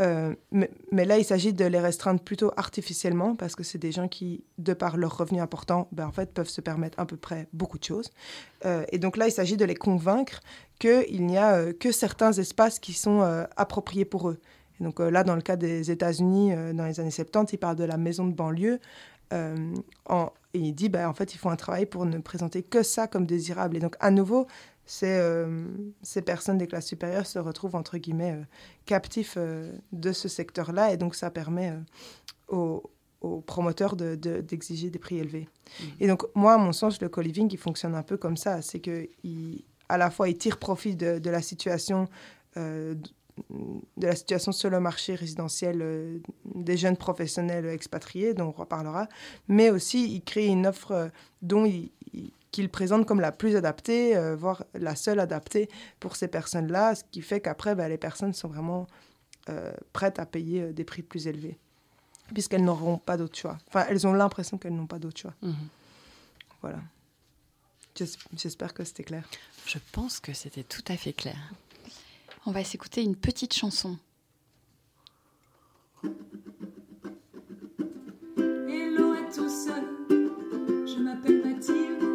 Euh, 0.00 0.34
mais, 0.52 1.04
là, 1.04 1.18
il 1.18 1.24
s'agit 1.24 1.52
de 1.52 1.64
les 1.64 1.80
restreindre 1.80 2.20
plutôt 2.20 2.52
artificiellement, 2.56 3.34
parce 3.34 3.56
que 3.56 3.64
c'est 3.64 3.78
des 3.78 3.92
gens 3.92 4.08
qui, 4.08 4.44
de 4.58 4.72
par 4.72 4.96
leurs 4.96 5.16
revenus 5.16 5.42
importants, 5.42 5.88
ben, 5.92 6.06
en 6.06 6.12
fait, 6.12 6.32
peuvent 6.32 6.48
se 6.48 6.60
permettre 6.60 6.98
à 7.00 7.06
peu 7.06 7.16
près 7.16 7.48
beaucoup 7.52 7.78
de 7.78 7.84
choses. 7.84 8.10
Euh, 8.64 8.84
et 8.92 8.98
donc 8.98 9.16
là, 9.16 9.26
il 9.26 9.32
s'agit 9.32 9.56
de 9.56 9.64
les 9.64 9.74
convaincre 9.74 10.40
qu'il 10.78 11.26
n'y 11.26 11.38
a 11.38 11.54
euh, 11.54 11.72
que 11.72 11.90
certains 11.92 12.32
espaces 12.32 12.78
qui 12.78 12.92
sont 12.92 13.22
appropriés 13.56 14.04
pour 14.04 14.30
eux. 14.30 14.38
Et 14.80 14.84
donc 14.84 15.00
là, 15.00 15.24
dans 15.24 15.34
le 15.34 15.42
cas 15.42 15.56
des 15.56 15.90
États-Unis, 15.90 16.52
dans 16.74 16.86
les 16.86 17.00
années 17.00 17.10
70, 17.10 17.52
il 17.52 17.58
parle 17.58 17.76
de 17.76 17.84
la 17.84 17.96
maison 17.96 18.26
de 18.26 18.32
banlieue. 18.32 18.78
Et 20.54 20.58
il 20.60 20.72
dit, 20.74 20.88
bah, 20.88 21.08
en 21.08 21.14
fait, 21.14 21.34
il 21.34 21.38
faut 21.38 21.50
un 21.50 21.56
travail 21.56 21.86
pour 21.86 22.06
ne 22.06 22.18
présenter 22.18 22.62
que 22.62 22.82
ça 22.82 23.06
comme 23.06 23.26
désirable. 23.26 23.76
Et 23.76 23.80
donc, 23.80 23.96
à 24.00 24.10
nouveau, 24.10 24.46
ces, 24.90 25.20
ces 26.02 26.22
personnes 26.22 26.56
des 26.56 26.66
classes 26.66 26.86
supérieures 26.86 27.26
se 27.26 27.38
retrouvent, 27.38 27.76
entre 27.76 27.98
guillemets, 27.98 28.40
captifs 28.86 29.36
de 29.92 30.12
ce 30.12 30.28
secteur-là. 30.28 30.92
Et 30.92 30.96
donc, 30.96 31.14
ça 31.14 31.30
permet 31.30 31.74
aux, 32.48 32.82
aux 33.20 33.40
promoteurs 33.40 33.96
d'exiger 33.96 34.86
de, 34.86 34.92
des 34.92 34.98
prix 34.98 35.18
élevés. 35.18 35.48
Mmh. 35.48 35.84
Et 36.00 36.06
donc, 36.06 36.24
moi, 36.34 36.54
à 36.54 36.58
mon 36.58 36.72
sens, 36.72 37.00
le 37.00 37.08
co-living, 37.08 37.48
il 37.52 37.58
fonctionne 37.58 37.94
un 37.94 38.02
peu 38.02 38.16
comme 38.16 38.36
ça. 38.36 38.62
C'est 38.62 38.80
qu'à 38.80 39.98
la 39.98 40.10
fois, 40.10 40.28
il 40.28 40.38
tire 40.38 40.58
profit 40.58 40.96
de, 40.96 41.18
de 41.18 41.30
la 41.30 41.42
situation, 41.42 42.08
euh, 42.56 42.94
de 43.50 44.06
la 44.06 44.16
situation 44.16 44.52
sur 44.52 44.70
le 44.70 44.80
marché 44.80 45.14
résidentiel 45.14 45.80
euh, 45.82 46.18
des 46.54 46.76
jeunes 46.76 46.96
professionnels 46.96 47.66
expatriés, 47.66 48.34
dont 48.34 48.48
on 48.48 48.52
reparlera, 48.52 49.08
mais 49.48 49.70
aussi, 49.70 50.14
il 50.14 50.22
crée 50.22 50.46
une 50.46 50.66
offre 50.66 50.92
euh, 50.92 51.08
dont 51.42 51.66
il, 51.66 51.90
qu'il 52.58 52.68
présente 52.68 53.06
comme 53.06 53.20
la 53.20 53.30
plus 53.30 53.54
adaptée, 53.54 54.18
voire 54.34 54.64
la 54.74 54.96
seule 54.96 55.20
adaptée 55.20 55.68
pour 56.00 56.16
ces 56.16 56.26
personnes-là, 56.26 56.96
ce 56.96 57.04
qui 57.08 57.22
fait 57.22 57.40
qu'après, 57.40 57.76
ben, 57.76 57.88
les 57.88 57.98
personnes 57.98 58.32
sont 58.34 58.48
vraiment 58.48 58.88
prêtes 59.92 60.18
à 60.18 60.26
payer 60.26 60.72
des 60.72 60.82
prix 60.82 61.02
plus 61.02 61.28
élevés 61.28 61.56
puisqu'elles 62.34 62.64
n'auront 62.64 62.98
pas 62.98 63.16
d'autre 63.16 63.38
choix. 63.38 63.58
Enfin, 63.68 63.86
elles 63.88 64.06
ont 64.08 64.12
l'impression 64.12 64.58
qu'elles 64.58 64.74
n'ont 64.74 64.88
pas 64.88 64.98
d'autre 64.98 65.20
choix. 65.20 65.34
Mhm. 65.40 65.54
Voilà. 66.60 66.80
J'espère 68.34 68.74
que 68.74 68.82
c'était 68.82 69.04
clair. 69.04 69.24
Je 69.64 69.78
pense 69.92 70.18
que 70.18 70.32
c'était 70.32 70.64
tout 70.64 70.84
à 70.88 70.96
fait 70.96 71.12
clair. 71.12 71.38
On 72.44 72.50
va 72.50 72.64
s'écouter 72.64 73.02
une 73.02 73.14
petite 73.14 73.54
chanson. 73.54 73.96
Hello 78.36 79.12
à 79.12 79.32
tous, 79.32 79.68
je 80.10 80.98
m'appelle 81.00 81.44
Mathilde. 81.44 82.07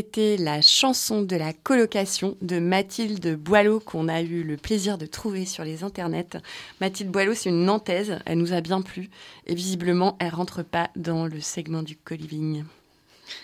C'était 0.00 0.38
la 0.38 0.62
chanson 0.62 1.20
de 1.20 1.36
la 1.36 1.52
colocation 1.52 2.34
de 2.40 2.58
Mathilde 2.58 3.36
Boileau 3.36 3.80
qu'on 3.80 4.08
a 4.08 4.22
eu 4.22 4.42
le 4.42 4.56
plaisir 4.56 4.96
de 4.96 5.04
trouver 5.04 5.44
sur 5.44 5.62
les 5.62 5.84
internets. 5.84 6.38
Mathilde 6.80 7.10
Boileau, 7.10 7.34
c'est 7.34 7.50
une 7.50 7.66
Nantaise, 7.66 8.18
elle 8.24 8.38
nous 8.38 8.54
a 8.54 8.62
bien 8.62 8.80
plu 8.80 9.10
et 9.46 9.54
visiblement 9.54 10.16
elle 10.18 10.32
rentre 10.32 10.62
pas 10.62 10.88
dans 10.96 11.26
le 11.26 11.42
segment 11.42 11.82
du 11.82 11.98
co-living. 11.98 12.64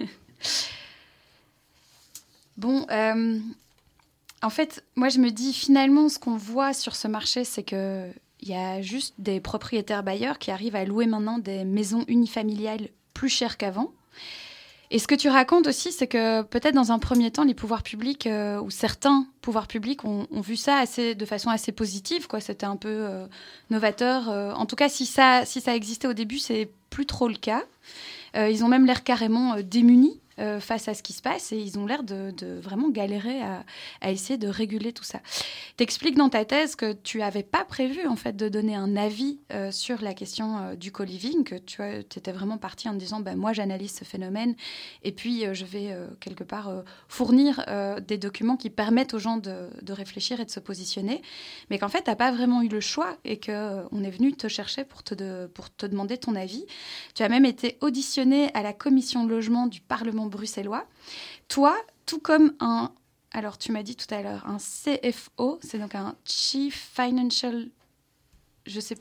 bon, 2.57 2.86
euh, 2.90 3.38
en 4.40 4.50
fait, 4.50 4.82
moi 4.94 5.11
je 5.11 5.18
me 5.18 5.28
dis 5.28 5.52
finalement 5.52 6.09
ce 6.09 6.18
qu'on 6.18 6.38
voit 6.38 6.72
sur 6.72 6.96
ce 6.96 7.07
marché, 7.07 7.44
c'est 7.44 7.64
que 7.64 8.09
il 8.40 8.48
y 8.48 8.54
a 8.54 8.80
juste 8.80 9.12
des 9.18 9.40
propriétaires 9.40 10.02
bailleurs 10.02 10.38
qui 10.38 10.50
arrivent 10.50 10.76
à 10.76 10.86
louer 10.86 11.04
maintenant 11.04 11.38
des 11.38 11.66
maisons 11.66 12.07
unifamiliales 12.09 12.88
plus 13.12 13.28
chères 13.28 13.59
qu'avant. 13.59 13.92
Et 14.91 14.99
ce 14.99 15.09
que 15.09 15.14
tu 15.14 15.28
racontes 15.28 15.66
aussi, 15.66 15.91
c'est 15.91 16.07
que 16.07 16.43
peut-être 16.43 16.74
dans 16.74 16.93
un 16.93 16.99
premier 16.99 17.30
temps, 17.30 17.45
les 17.45 17.55
pouvoirs 17.55 17.82
publics 17.82 18.26
euh, 18.26 18.61
ou 18.61 18.70
certains 18.70 19.26
pouvoirs 19.41 19.66
publics 19.66 20.05
ont, 20.05 20.26
vu 20.32 20.57
ça 20.57 20.78
assez, 20.78 21.14
de 21.14 21.26
façon 21.26 21.51
assez 21.51 21.72
positive. 21.72 22.28
Quoi. 22.28 22.41
C'était 22.41 22.66
un 22.66 22.76
peu 22.76 22.89
euh, 22.89 23.26
novateur. 23.70 24.30
Euh. 24.30 24.53
en 24.53 24.66
tout 24.66 24.76
cas, 24.76 24.89
si 24.89 25.07
ça, 25.07 25.45
si 25.45 25.61
ça 25.61 25.74
existait 25.74 26.07
au 26.07 26.12
début, 26.12 26.39
c'est 26.39 26.70
plus 26.91 27.07
trop 27.07 27.28
le 27.28 27.34
cas. 27.34 27.62
ils 28.34 28.64
ont 28.64 28.68
même 28.68 28.87
l'air 28.87 29.03
carrément 29.03 29.57
démunis 29.61 30.20
euh, 30.39 30.61
face 30.61 30.87
à 30.87 30.93
ce 30.93 31.03
qui 31.03 31.14
se 31.14 31.22
passe 31.22 31.51
et 31.53 31.59
ils 31.59 31.78
ont 31.78 31.87
l'air 31.87 32.03
de, 32.03 32.34
vraiment 32.61 32.91
galérer 32.91 33.41
à, 33.41 34.11
essayer 34.11 34.37
de 34.37 34.49
réguler 34.49 34.93
tout 34.93 35.03
ça. 35.03 35.20
T'expliques 35.78 36.16
dans 36.16 36.28
ta 36.28 36.45
thèse 36.45 36.76
que 36.76 36.93
tu 36.93 37.18
n'avais 37.18 37.43
pas 37.43 37.64
prévu 37.64 38.07
en 38.07 38.16
fait 38.16 38.37
de 38.37 38.51
donner 38.51 38.74
un 38.74 38.97
avis 38.97 39.41
euh, 39.51 39.70
sur 39.70 40.03
la 40.03 40.12
question 40.12 40.59
euh, 40.59 40.74
du 40.74 40.93
co-living, 40.93 41.43
que 41.43 41.55
tu 41.55 41.82
étais 41.82 42.32
vraiment 42.32 42.59
parti 42.59 42.87
en 42.87 42.93
disant 42.93 43.20
ben, 43.20 43.34
moi 43.34 43.55
j'analyse 43.55 43.97
ce 43.97 44.05
phénomène 44.05 44.55
et 45.03 45.12
puis 45.12 45.45
je 45.55 45.64
vais 45.64 45.97
quelque 46.20 46.45
part 46.45 46.70
fournir 47.09 47.64
des 48.07 48.18
documents 48.18 48.57
qui 48.57 48.70
permettent 48.70 49.14
aux 49.14 49.18
gens 49.18 49.37
de, 49.39 49.93
réfléchir 49.93 50.41
et 50.41 50.45
de 50.45 50.51
se 50.51 50.61
positionner, 50.61 51.22
mais 51.70 51.78
qu'en 51.78 51.89
fait 51.89 52.03
tu 52.03 52.11
n'as 52.11 52.16
pas 52.16 52.30
vraiment 52.30 52.61
eu 52.61 52.68
le 52.68 52.80
choix 52.80 53.16
et 53.24 53.41
qu'on 53.41 54.05
est 54.05 54.11
venu 54.11 54.32
te 54.34 54.49
chercher 54.49 54.84
pour 54.84 55.03
te, 55.03 55.47
pour 55.47 55.74
te 55.74 55.87
demander 55.87 56.18
ton 56.18 56.34
avis. 56.34 56.66
Tu 57.14 57.22
as 57.22 57.28
même 57.28 57.47
été 57.47 57.78
auditionné 57.80 58.51
à 58.55 58.62
la 58.62 58.72
commission 58.72 59.24
de 59.24 59.30
logement 59.30 59.66
du 59.66 59.80
Parlement 59.80 60.26
bruxellois. 60.27 60.87
Toi, 61.49 61.77
tout 62.07 62.20
comme 62.20 62.55
un, 62.61 62.93
alors 63.33 63.59
tu 63.59 63.72
m'as 63.72 63.83
dit 63.83 63.97
tout 63.97 64.12
à 64.14 64.22
l'heure, 64.22 64.47
un 64.47 64.59
CFO, 64.59 65.59
c'est 65.62 65.79
donc 65.79 65.95
un 65.95 66.14
Chief 66.24 66.91
Financial, 66.95 67.68
je 68.66 68.81
sais 68.81 68.97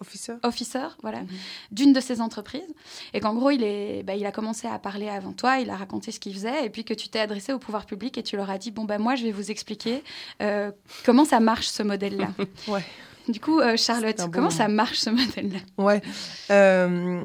Officer? 0.00 0.34
Officer, 0.42 0.86
voilà, 1.02 1.22
mhm. 1.22 1.28
d'une 1.72 1.92
de 1.92 2.00
ces 2.00 2.20
entreprises. 2.20 2.72
Et 3.12 3.20
qu'en 3.20 3.34
gros, 3.34 3.50
il, 3.50 3.62
est, 3.64 4.02
bah, 4.02 4.14
il 4.14 4.24
a 4.26 4.32
commencé 4.32 4.68
à 4.68 4.78
parler 4.78 5.08
avant 5.08 5.32
toi, 5.32 5.58
il 5.58 5.70
a 5.70 5.76
raconté 5.76 6.12
ce 6.12 6.20
qu'il 6.20 6.32
faisait, 6.34 6.64
et 6.64 6.70
puis 6.70 6.84
que 6.84 6.94
tu 6.94 7.08
t'es 7.08 7.18
adressé 7.18 7.52
au 7.52 7.58
pouvoir 7.58 7.86
public 7.86 8.16
et 8.18 8.22
tu 8.22 8.36
leur 8.36 8.50
as 8.50 8.58
dit 8.58 8.70
Bon, 8.70 8.84
ben 8.84 8.98
moi, 8.98 9.16
je 9.16 9.24
vais 9.24 9.32
vous 9.32 9.50
expliquer 9.50 10.02
euh, 10.42 10.70
comment 11.04 11.24
ça 11.24 11.40
marche 11.40 11.66
ce 11.66 11.82
modèle-là. 11.82 12.28
ouais. 12.68 12.84
Du 13.28 13.40
coup, 13.40 13.60
euh, 13.60 13.76
Charlotte, 13.76 14.20
comment 14.32 14.50
ça 14.50 14.68
marche 14.68 14.98
ce 14.98 15.10
modèle-là? 15.10 15.60
Ouais. 15.82 16.02
Euh, 16.50 17.22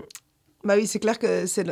bah 0.64 0.76
oui, 0.76 0.88
c'est 0.88 1.00
clair 1.00 1.20
que 1.20 1.45
c'est. 1.45 1.66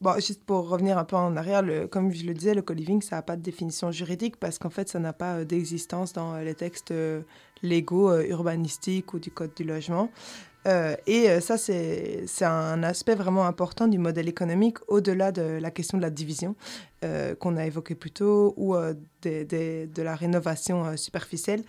Bon, 0.00 0.14
juste 0.14 0.44
pour 0.44 0.68
revenir 0.68 0.96
un 0.96 1.04
peu 1.04 1.16
en 1.16 1.36
arrière, 1.36 1.64
comme 1.90 2.12
je 2.12 2.24
le 2.24 2.32
disais, 2.32 2.54
le 2.54 2.62
co-living, 2.62 3.02
ça 3.02 3.16
n'a 3.16 3.22
pas 3.22 3.34
de 3.34 3.42
définition 3.42 3.90
juridique 3.90 4.36
parce 4.36 4.56
qu'en 4.56 4.70
fait, 4.70 4.88
ça 4.88 5.00
n'a 5.00 5.12
pas 5.12 5.38
euh, 5.38 5.44
d'existence 5.44 6.12
dans 6.12 6.34
euh, 6.34 6.44
les 6.44 6.54
textes 6.54 6.92
euh, 6.92 7.22
légaux, 7.64 8.16
urbanistiques 8.20 9.12
ou 9.12 9.18
du 9.18 9.32
code 9.32 9.54
du 9.56 9.64
logement. 9.64 10.10
Et 11.06 11.40
ça, 11.40 11.56
c'est 11.56 12.26
un 12.42 12.82
aspect 12.82 13.14
vraiment 13.14 13.46
important 13.46 13.88
du 13.88 13.96
modèle 13.96 14.28
économique, 14.28 14.76
au-delà 14.86 15.32
de 15.32 15.40
la 15.40 15.70
question 15.70 15.96
de 15.96 16.02
la 16.02 16.10
division 16.10 16.56
qu'on 17.40 17.56
a 17.56 17.64
évoquée 17.64 17.94
plus 17.94 18.10
tôt, 18.10 18.52
ou 18.58 18.76
de 19.22 20.02
la 20.02 20.14
rénovation 20.14 20.94
superficielle. 20.98 21.62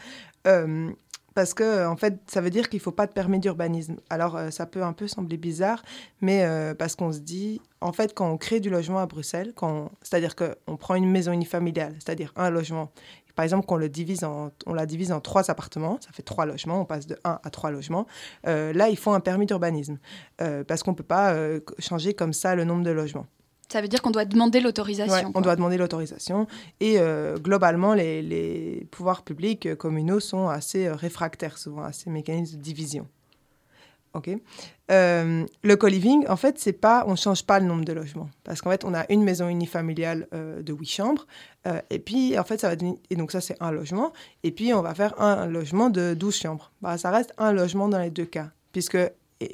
Euh, 1.29 1.39
parce 1.39 1.53
que, 1.53 1.87
en 1.87 1.95
fait, 1.95 2.19
ça 2.27 2.41
veut 2.41 2.49
dire 2.49 2.69
qu'il 2.69 2.77
ne 2.77 2.83
faut 2.83 2.91
pas 2.91 3.07
de 3.07 3.13
permis 3.13 3.39
d'urbanisme. 3.39 3.97
Alors, 4.09 4.35
euh, 4.35 4.49
ça 4.49 4.65
peut 4.65 4.83
un 4.83 4.93
peu 4.93 5.07
sembler 5.07 5.37
bizarre, 5.37 5.83
mais 6.21 6.43
euh, 6.43 6.73
parce 6.73 6.95
qu'on 6.95 7.11
se 7.11 7.19
dit, 7.19 7.61
en 7.81 7.93
fait, 7.93 8.13
quand 8.13 8.29
on 8.29 8.37
crée 8.37 8.59
du 8.59 8.69
logement 8.69 8.99
à 8.99 9.05
Bruxelles, 9.05 9.53
c'est-à-dire 10.01 10.35
qu'on 10.35 10.77
prend 10.77 10.95
une 10.95 11.09
maison 11.09 11.31
unifamiliale, 11.31 11.95
c'est-à-dire 11.99 12.33
un 12.35 12.49
logement, 12.49 12.91
par 13.39 13.45
exemple, 13.45 13.67
qu'on 13.67 13.77
le 13.77 13.87
divise 13.87 14.25
en, 14.25 14.51
on 14.65 14.73
la 14.73 14.85
divise 14.85 15.13
en 15.13 15.21
trois 15.21 15.49
appartements, 15.49 15.97
ça 16.01 16.11
fait 16.11 16.23
trois 16.23 16.45
logements, 16.45 16.81
on 16.81 16.85
passe 16.85 17.07
de 17.07 17.17
un 17.23 17.39
à 17.41 17.49
trois 17.49 17.71
logements. 17.71 18.05
Euh, 18.47 18.73
là, 18.73 18.89
il 18.89 18.97
faut 18.97 19.11
un 19.11 19.21
permis 19.21 19.45
d'urbanisme 19.45 19.97
euh, 20.41 20.65
parce 20.65 20.83
qu'on 20.83 20.91
ne 20.91 20.97
peut 20.97 21.03
pas 21.03 21.31
euh, 21.31 21.61
changer 21.77 22.13
comme 22.13 22.33
ça 22.33 22.55
le 22.55 22.65
nombre 22.65 22.83
de 22.83 22.91
logements. 22.91 23.27
Ça 23.71 23.81
veut 23.81 23.87
dire 23.87 24.01
qu'on 24.01 24.11
doit 24.11 24.25
demander 24.25 24.59
l'autorisation. 24.61 25.13
Ouais, 25.13 25.31
on 25.35 25.41
doit 25.41 25.55
demander 25.55 25.77
l'autorisation. 25.77 26.47
Et 26.79 26.95
euh, 26.97 27.37
globalement, 27.37 27.93
les, 27.93 28.21
les 28.21 28.87
pouvoirs 28.89 29.21
publics 29.21 29.65
euh, 29.67 29.75
communaux 29.75 30.19
sont 30.19 30.47
assez 30.47 30.87
euh, 30.87 30.95
réfractaires 30.95 31.57
souvent 31.57 31.83
à 31.83 31.91
ces 31.91 32.09
mécanismes 32.09 32.57
de 32.57 32.61
division. 32.63 33.07
Ok. 34.15 34.29
Euh, 34.89 35.45
le 35.61 35.75
co-living, 35.75 36.25
en 36.27 36.35
fait, 36.35 36.57
c'est 36.57 36.73
pas, 36.73 37.03
on 37.07 37.15
change 37.15 37.43
pas 37.43 37.59
le 37.59 37.67
nombre 37.67 37.85
de 37.85 37.93
logements, 37.93 38.29
parce 38.43 38.59
qu'en 38.59 38.71
fait, 38.71 38.83
on 38.83 38.95
a 38.95 39.05
une 39.11 39.23
maison 39.23 39.47
unifamiliale 39.49 40.27
euh, 40.33 40.63
de 40.63 40.73
huit 40.73 40.89
chambres, 40.89 41.27
euh, 41.67 41.79
et 41.91 41.99
puis 41.99 42.37
en 42.39 42.43
fait, 42.43 42.59
ça 42.59 42.69
va 42.69 42.75
devenir- 42.75 42.97
et 43.11 43.15
donc 43.15 43.31
ça 43.31 43.39
c'est 43.39 43.55
un 43.59 43.69
logement, 43.71 44.11
et 44.41 44.49
puis 44.51 44.73
on 44.73 44.81
va 44.81 44.95
faire 44.95 45.19
un, 45.21 45.45
logement 45.45 45.91
de 45.91 46.15
12 46.15 46.35
chambres. 46.35 46.71
Bah, 46.81 46.97
ça 46.97 47.11
reste 47.11 47.33
un 47.37 47.51
logement 47.51 47.87
dans 47.87 47.99
les 47.99 48.09
deux 48.09 48.25
cas, 48.25 48.49
puisque 48.71 48.97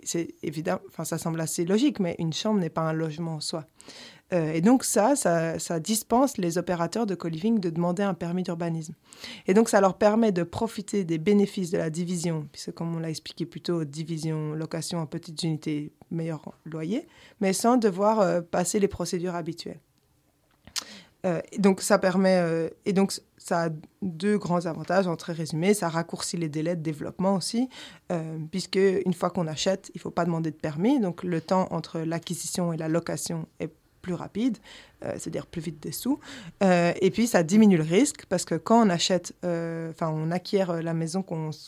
c'est 0.03 0.29
évident, 0.41 0.79
enfin 0.87 1.03
ça 1.03 1.17
semble 1.17 1.41
assez 1.41 1.65
logique, 1.65 1.99
mais 1.99 2.15
une 2.17 2.31
chambre 2.33 2.61
n'est 2.61 2.69
pas 2.69 2.81
un 2.81 2.93
logement 2.93 3.35
en 3.35 3.39
soi. 3.41 3.65
Euh, 4.33 4.53
et 4.53 4.61
donc 4.61 4.83
ça, 4.83 5.15
ça, 5.15 5.79
dispense 5.79 6.37
les 6.37 6.57
opérateurs 6.57 7.05
de 7.05 7.13
co-living 7.13 7.59
de 7.59 7.69
demander 7.69 8.01
un 8.01 8.15
permis 8.15 8.41
d'urbanisme. 8.41 8.95
Et 9.47 9.53
donc 9.53 9.69
ça 9.69 9.81
leur 9.81 9.97
permet 9.97 10.31
de 10.31 10.43
profiter 10.43 11.03
des 11.03 11.19
bénéfices 11.19 11.69
de 11.69 11.77
la 11.77 11.91
division, 11.91 12.47
puisque 12.51 12.71
comme 12.71 12.95
on 12.95 12.99
l'a 12.99 13.11
expliqué 13.11 13.45
plus 13.45 13.61
tôt, 13.61 13.85
division, 13.85 14.53
location 14.53 14.99
en 14.99 15.05
petites 15.05 15.43
unités, 15.43 15.91
meilleur 16.09 16.41
loyer, 16.65 17.07
mais 17.39 17.53
sans 17.53 17.77
devoir 17.77 18.19
euh, 18.19 18.41
passer 18.41 18.79
les 18.79 18.87
procédures 18.87 19.35
habituelles. 19.35 19.79
Euh, 21.25 21.41
donc 21.57 21.81
ça 21.81 21.97
permet, 21.97 22.37
euh, 22.37 22.69
et 22.85 22.93
donc 22.93 23.11
ça 23.47 23.65
a 23.65 23.69
deux 24.01 24.39
grands 24.39 24.65
avantages 24.65 25.05
en 25.07 25.15
très 25.15 25.33
résumé. 25.33 25.75
Ça 25.75 25.87
raccourcit 25.87 26.35
les 26.37 26.49
délais 26.49 26.75
de 26.75 26.81
développement 26.81 27.35
aussi, 27.35 27.69
euh, 28.11 28.39
puisque 28.49 28.77
une 29.05 29.13
fois 29.13 29.29
qu'on 29.29 29.45
achète, 29.45 29.91
il 29.93 30.01
faut 30.01 30.09
pas 30.09 30.25
demander 30.25 30.49
de 30.49 30.55
permis, 30.55 30.99
donc 30.99 31.23
le 31.23 31.41
temps 31.41 31.67
entre 31.69 31.99
l'acquisition 31.99 32.73
et 32.73 32.77
la 32.77 32.87
location 32.87 33.47
est 33.59 33.69
plus 34.01 34.15
rapide, 34.15 34.57
euh, 35.03 35.11
c'est-à-dire 35.13 35.45
plus 35.45 35.61
vite 35.61 35.81
des 35.81 35.91
sous. 35.91 36.19
Euh, 36.63 36.91
et 37.01 37.11
puis 37.11 37.27
ça 37.27 37.43
diminue 37.43 37.77
le 37.77 37.83
risque 37.83 38.25
parce 38.27 38.45
que 38.45 38.55
quand 38.55 38.83
on 38.85 38.89
achète, 38.89 39.33
euh, 39.43 39.91
enfin 39.91 40.09
on 40.09 40.31
acquiert 40.31 40.81
la 40.81 40.93
maison 40.95 41.23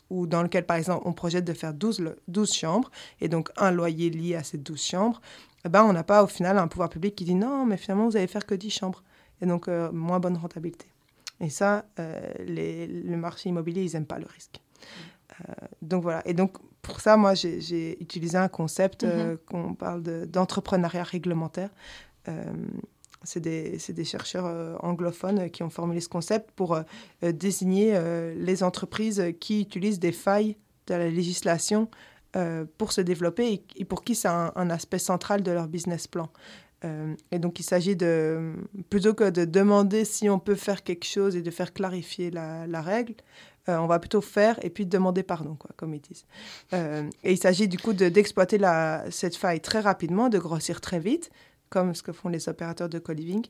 dans 0.09 0.41
lequel 0.43 0.65
par 0.65 0.78
exemple 0.78 1.03
on 1.05 1.13
projette 1.13 1.45
de 1.45 1.53
faire 1.53 1.73
12, 1.75 1.99
lo- 1.99 2.11
12 2.28 2.53
chambres 2.53 2.89
et 3.21 3.28
donc 3.28 3.49
un 3.57 3.69
loyer 3.71 4.09
lié 4.09 4.36
à 4.36 4.43
ces 4.43 4.57
12 4.57 4.82
chambres, 4.82 5.21
eh 5.65 5.69
ben, 5.69 5.84
on 5.84 5.93
n'a 5.93 6.03
pas 6.03 6.23
au 6.23 6.28
final 6.28 6.57
un 6.57 6.67
pouvoir 6.67 6.89
public 6.89 7.15
qui 7.15 7.23
dit 7.25 7.36
non, 7.36 7.65
mais 7.65 7.78
finalement 7.78 8.07
vous 8.07 8.17
allez 8.17 8.28
faire 8.28 8.45
que 8.47 8.55
10 8.55 8.69
chambres 8.71 9.03
et 9.41 9.45
donc 9.45 9.67
moins 9.91 10.19
bonne 10.19 10.38
rentabilité. 10.38 10.88
Et 11.40 11.50
ça, 11.50 11.86
euh, 12.00 12.20
les, 12.40 12.88
le 12.88 13.18
marché 13.18 13.50
immobilier, 13.50 13.84
ils 13.84 13.94
n'aiment 13.94 14.06
pas 14.06 14.20
le 14.20 14.26
risque. 14.26 14.62
Euh, 15.42 15.54
donc 15.82 16.04
voilà. 16.04 16.28
Et 16.28 16.34
donc 16.34 16.58
pour 16.82 17.02
ça, 17.02 17.18
moi, 17.18 17.34
j'ai, 17.36 18.02
utilisé 18.02 18.38
un 18.38 18.48
concept 18.48 19.04
euh, 19.04 19.38
qu'on 19.46 19.74
parle 19.74 20.02
de- 20.02 20.26
d'entrepreneuriat 20.26 21.04
réglementaire. 21.04 21.70
C'est 23.24 23.40
des, 23.42 24.04
chercheurs 24.06 24.46
euh, 24.46 24.76
anglophones 24.80 25.50
qui 25.50 25.64
ont 25.64 25.70
formulé 25.70 26.00
ce 26.02 26.10
concept 26.10 26.52
pour 26.52 26.76
euh, 26.76 26.84
désigner 27.34 27.92
euh, 27.94 28.34
les 28.38 28.64
entreprises 28.64 29.24
qui 29.40 29.62
utilisent 29.62 30.00
des 30.00 30.12
failles 30.12 30.56
de 30.88 30.94
la 30.94 31.10
législation 31.10 31.90
pour 32.78 32.92
se 32.92 33.02
développer 33.02 33.52
et, 33.52 33.64
et 33.78 33.86
pour 33.86 34.04
qui 34.04 34.14
c'est 34.14 34.28
un, 34.28 34.52
un 34.56 34.70
aspect 34.70 35.00
central 35.00 35.42
de 35.42 35.50
leur 35.50 35.68
business 35.68 36.06
plan. 36.06 36.30
Euh, 36.86 37.15
et 37.32 37.39
donc, 37.39 37.59
il 37.59 37.63
s'agit 37.63 37.95
de, 37.95 38.53
plutôt 38.89 39.13
que 39.13 39.30
de 39.30 39.45
demander 39.45 40.05
si 40.05 40.30
on 40.30 40.39
peut 40.39 40.55
faire 40.55 40.84
quelque 40.84 41.05
chose 41.05 41.36
et 41.36 41.41
de 41.41 41.51
faire 41.51 41.73
clarifier 41.73 42.32
la, 42.32 42.82
règle, 42.82 43.15
euh, 43.67 43.78
on 43.78 43.88
va 43.88 43.99
plutôt 43.99 44.21
faire 44.21 44.57
et 44.63 44.69
puis 44.69 44.86
demander 44.86 45.23
pardon, 45.23 45.55
quoi, 45.55 45.71
comme 45.75 45.93
ils 45.93 46.01
disent. 46.01 46.25
Euh, 46.73 47.09
et 47.23 47.34
il 47.34 47.38
s'agit 47.38 47.67
du 47.67 47.78
coup 47.78 47.93
de- 47.93 48.09
d'exploiter 48.09 48.59
cette 49.09 49.36
faille 49.36 49.61
très 49.61 49.80
rapidement, 49.80 50.30
de 50.30 50.38
grossir 50.38 50.82
très 50.82 50.99
vite, 50.99 51.32
comme 51.69 51.95
ce 51.95 52.03
que 52.03 52.11
font 52.11 52.30
les 52.30 52.47
opérateurs 52.47 52.89
de 52.89 52.99
co-living, 52.99 53.45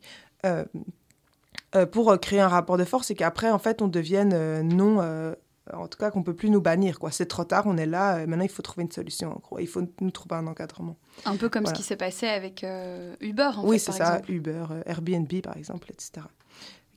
pour 1.91 2.17
créer 2.19 2.39
un 2.39 2.47
rapport 2.47 2.78
de 2.78 2.86
force 2.86 3.11
et 3.11 3.15
qu'après, 3.15 3.51
en 3.51 3.59
fait, 3.59 3.82
on 3.82 3.88
devienne 3.88 4.61
non... 4.61 5.36
euh, 5.74 5.78
en 5.78 5.88
tout 5.88 5.97
cas, 5.97 6.11
qu'on 6.11 6.24
peut 6.24 6.34
plus 6.36 6.49
nous 6.49 6.61
bannir. 6.61 6.99
quoi. 6.99 7.11
C'est 7.11 7.26
trop 7.26 7.43
tard, 7.43 7.63
on 7.68 7.78
est 7.78 7.86
là. 7.86 8.18
euh, 8.18 8.28
maintenant, 8.28 8.43
il 8.45 8.49
faut 8.49 8.61
trouver 8.61 8.84
une 8.84 8.91
solution. 8.91 9.32
En 9.32 9.39
gros, 9.39 9.59
il 9.59 9.68
faut 9.68 9.82
nous 10.01 10.11
trouver 10.11 10.36
un 10.36 10.47
encadrement. 10.47 10.97
Un 11.26 11.36
peu 11.36 11.49
comme 11.49 11.63
Voilà. 11.63 11.76
ce 11.78 11.82
qui 11.82 11.88
s'est 11.88 11.95
passé 11.97 12.28
avec 12.28 12.63
euh, 12.63 13.15
Uber, 13.22 13.49
en 13.57 13.65
oui, 13.68 13.80
c'est 13.80 13.91
ça. 13.91 14.15
exemple. 14.15 14.32
Uber, 14.32 14.65
Airbnb, 14.86 15.41
par 15.41 15.57
exemple, 15.57 15.88
etc. 15.91 16.26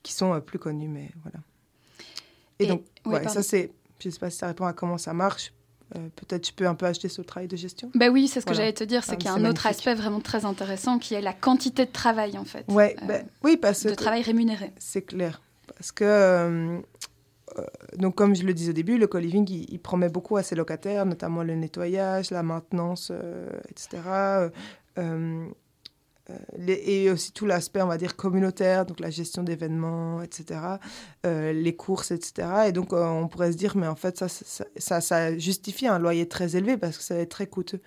Qui 0.02 0.12
sont 0.12 0.32
euh, 0.34 0.40
plus 0.40 0.58
connus, 0.58 0.88
mais 0.88 1.10
voilà. 1.22 1.38
Et, 2.58 2.64
Et- 2.64 2.66
donc, 2.66 2.82
oui, 3.06 3.12
ouais, 3.14 3.20
pardon. 3.22 3.34
ça, 3.34 3.42
c'est. 3.42 3.70
Je 4.02 4.08
sais 4.10 4.18
pas 4.18 4.30
si 4.30 4.38
ça 4.38 4.46
répond 4.46 4.64
à 4.66 4.72
comment 4.72 4.96
ça 4.98 5.12
marche. 5.12 5.52
Euh, 5.96 6.08
Peut-être 6.14 6.42
tu 6.42 6.52
peux 6.52 6.66
un 6.68 6.74
peu 6.76 6.86
acheter 6.86 7.08
ce 7.08 7.20
travail 7.20 7.48
de 7.48 7.56
gestion. 7.56 7.90
Bah 7.94 8.08
oui, 8.10 8.28
c'est 8.28 8.40
ce 8.40 8.46
que 8.46 8.50
Voilà. 8.50 8.60
j'allais 8.62 8.72
te 8.74 8.84
dire, 8.84 9.02
c'est 9.02 9.12
Ah, 9.12 9.16
qu'il 9.16 9.26
y 9.26 9.28
a 9.28 9.34
un 9.34 9.44
autre 9.44 9.66
aspect 9.66 9.94
vraiment 9.94 10.20
très 10.20 10.44
intéressant 10.44 10.98
qui 11.00 11.14
est 11.14 11.20
la 11.20 11.32
quantité 11.32 11.84
de 11.84 11.90
travail, 11.90 12.38
en 12.38 12.44
fait. 12.44 12.64
Ouais, 12.68 12.94
ben, 13.06 13.26
oui, 13.42 13.56
parce 13.56 13.84
de 13.84 13.90
que. 13.90 13.94
travail 13.96 14.22
rémunéré. 14.22 14.70
C'est 14.78 15.02
clair. 15.02 15.42
Parce 15.66 15.90
que, 15.92 16.80
donc 17.96 18.14
comme 18.14 18.34
je 18.34 18.44
le 18.44 18.54
disais 18.54 18.70
au 18.70 18.74
début, 18.74 18.98
le 18.98 19.06
co-living, 19.06 19.48
il, 19.50 19.78
promet 19.78 20.08
beaucoup 20.08 20.36
à 20.36 20.42
ses 20.42 20.54
locataires, 20.54 21.06
notamment 21.06 21.42
le 21.42 21.54
nettoyage, 21.54 22.30
la 22.30 22.42
maintenance, 22.42 23.10
euh, 23.10 23.48
etc. 23.68 23.98
Euh, 24.06 24.50
euh, 24.98 25.48
et 26.66 27.10
aussi 27.10 27.32
tout 27.32 27.46
l'aspect, 27.46 27.82
on 27.82 27.86
va 27.86 27.98
dire, 27.98 28.16
communautaire, 28.16 28.86
donc 28.86 29.00
la 29.00 29.10
gestion 29.10 29.42
d'événements, 29.42 30.22
etc. 30.22 30.60
euh, 31.26 31.52
les 31.52 31.74
courses, 31.74 32.10
etc. 32.10 32.48
Et 32.68 32.72
donc, 32.72 32.92
euh, 32.92 33.04
on 33.04 33.28
pourrait 33.28 33.52
se 33.52 33.56
dire, 33.56 33.76
mais 33.76 33.86
en 33.86 33.96
fait, 33.96 34.24
ça, 34.76 35.38
justifie 35.38 35.86
un 35.86 35.98
loyer 35.98 36.28
très 36.28 36.56
élevé 36.56 36.76
parce 36.76 36.98
que 36.98 37.04
ça 37.04 37.14
va 37.14 37.20
être 37.20 37.30
très 37.30 37.46
coûteux. 37.46 37.80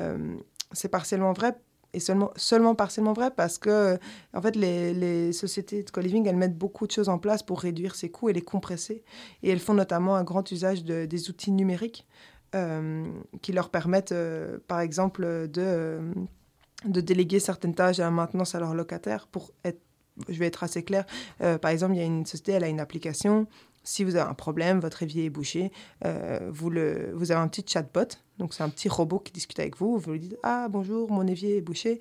Euh, 0.00 0.36
c'est 0.72 0.88
partiellement 0.88 1.32
vrai 1.32 1.56
et 1.94 2.00
seulement, 2.00 2.30
seulement 2.36 2.74
partiellement 2.74 3.12
vrai 3.14 3.30
parce 3.30 3.58
que 3.58 3.98
en 4.34 4.42
fait, 4.42 4.56
les, 4.56 4.92
les 4.94 5.32
sociétés 5.32 5.82
de 5.82 5.90
co-living, 5.90 6.26
elles 6.26 6.36
mettent 6.36 6.58
beaucoup 6.58 6.86
de 6.86 6.92
choses 6.92 7.08
en 7.08 7.18
place 7.18 7.42
pour 7.42 7.60
réduire 7.60 7.94
ces 7.94 8.10
coûts 8.10 8.28
et 8.28 8.32
les 8.32 8.42
compresser. 8.42 9.02
Et 9.42 9.50
elles 9.50 9.58
font 9.60 9.74
notamment 9.74 10.16
un 10.16 10.24
grand 10.24 10.50
usage 10.50 10.84
de- 10.84 11.06
des 11.06 11.30
outils 11.30 11.50
numériques 11.52 12.06
euh, 12.54 13.04
qui 13.42 13.52
leur 13.52 13.70
permettent, 13.70 14.12
euh, 14.12 14.58
par 14.68 14.80
exemple, 14.80 15.22
de, 15.22 15.62
euh, 15.62 16.12
de 16.84 17.00
déléguer 17.00 17.40
certaines 17.40 17.74
tâches 17.74 17.98
à 18.00 18.04
la 18.04 18.10
maintenance 18.10 18.54
à 18.54 18.60
leurs 18.60 18.74
locataires 18.74 19.26
pour 19.26 19.52
je 20.28 20.38
vais 20.38 20.46
être 20.46 20.64
assez 20.64 20.82
clair, 20.82 21.04
Euh, 21.42 21.58
par 21.58 21.70
exemple, 21.70 21.94
il 21.94 21.98
y 21.98 22.02
a 22.02 22.04
une 22.06 22.26
société, 22.26 22.52
elle 22.52 22.64
a 22.64 22.68
une 22.68 22.80
application. 22.80 23.46
Si 23.88 24.04
vous 24.04 24.16
avez 24.16 24.28
un 24.28 24.34
problème, 24.34 24.80
votre 24.80 25.02
évier 25.02 25.24
est 25.24 25.30
bouché, 25.30 25.72
euh, 26.04 26.50
vous, 26.52 26.70
avez 26.76 27.40
un 27.40 27.48
petit 27.48 27.64
chatbot, 27.66 28.18
donc 28.38 28.52
c'est 28.52 28.62
un 28.62 28.68
petit 28.68 28.90
robot 28.90 29.18
qui 29.18 29.32
discute 29.32 29.58
avec 29.60 29.78
vous. 29.78 29.96
Vous 29.96 30.12
lui 30.12 30.20
dites 30.20 30.36
Ah, 30.42 30.68
bonjour, 30.68 31.10
mon 31.10 31.26
évier 31.26 31.56
est 31.56 31.60
bouché. 31.62 31.98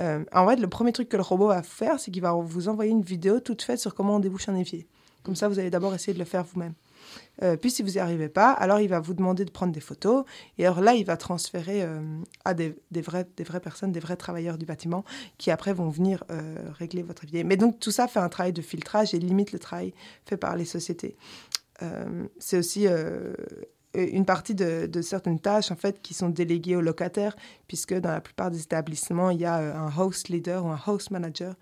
Euh, 0.00 0.22
en 0.34 0.46
fait, 0.46 0.56
le 0.56 0.66
premier 0.66 0.92
truc 0.92 1.08
que 1.08 1.16
le 1.16 1.22
robot 1.22 1.48
va 1.48 1.62
faire, 1.62 1.98
c'est 1.98 2.10
qu'il 2.10 2.20
va 2.20 2.34
vous 2.34 2.68
envoyer 2.68 2.90
une 2.90 3.00
vidéo 3.00 3.40
toute 3.40 3.62
faite 3.62 3.78
sur 3.78 3.94
comment 3.94 4.16
on 4.16 4.20
débouche 4.20 4.50
un 4.50 4.54
évier. 4.54 4.86
Comme 5.22 5.34
ça, 5.34 5.48
vous 5.48 5.58
allez 5.58 5.70
d'abord 5.70 5.94
essayer 5.94 6.12
de 6.12 6.18
le 6.18 6.26
faire 6.26 6.44
vous-même. 6.44 6.74
Euh, 7.42 7.56
puis, 7.56 7.70
si 7.70 7.82
vous 7.82 7.90
n'y 7.90 7.98
arrivez 7.98 8.28
pas, 8.28 8.52
alors 8.52 8.80
il 8.80 8.88
va 8.88 9.00
vous 9.00 9.14
demander 9.14 9.44
de 9.44 9.50
prendre 9.50 9.72
des 9.72 9.80
photos. 9.80 10.24
Et 10.58 10.66
alors 10.66 10.80
là, 10.80 10.94
il 10.94 11.04
va 11.04 11.16
transférer 11.16 11.82
euh, 11.82 12.00
à 12.44 12.54
des, 12.54 12.74
vraies, 13.00 13.26
personnes, 13.62 13.92
des 13.92 14.00
vrais 14.00 14.16
travailleurs 14.16 14.58
du 14.58 14.66
bâtiment, 14.66 15.04
qui 15.38 15.50
après 15.50 15.72
vont 15.72 15.88
venir 15.88 16.24
euh, 16.30 16.56
régler 16.78 17.02
votre 17.02 17.24
évier. 17.24 17.44
Mais 17.44 17.56
donc, 17.56 17.80
tout 17.80 17.90
ça 17.90 18.08
fait 18.08 18.20
un 18.20 18.28
travail 18.28 18.52
de 18.52 18.62
filtrage 18.62 19.14
et 19.14 19.18
limite 19.18 19.52
le 19.52 19.58
travail 19.58 19.94
fait 20.26 20.36
par 20.36 20.56
les 20.56 20.64
sociétés. 20.64 21.16
C'est 22.38 22.58
aussi 22.58 22.86
une 23.94 24.26
partie 24.26 24.54
de, 24.54 24.84
de 24.84 25.00
certaines 25.00 25.40
tâches 25.40 25.70
en 25.70 25.76
fait 25.76 26.02
qui 26.02 26.12
sont 26.12 26.28
déléguées 26.28 26.76
aux 26.76 26.82
locataires, 26.82 27.34
puisque 27.68 27.94
dans 27.94 28.10
la 28.10 28.20
plupart 28.20 28.50
des 28.50 28.60
établissements, 28.60 29.30
il 29.30 29.40
y 29.40 29.46
a 29.46 29.56
un 29.56 29.90
host 29.96 30.28
leader 30.28 30.66
ou 30.66 30.68
un 30.68 30.80
host 30.86 31.10
manager. 31.10 31.54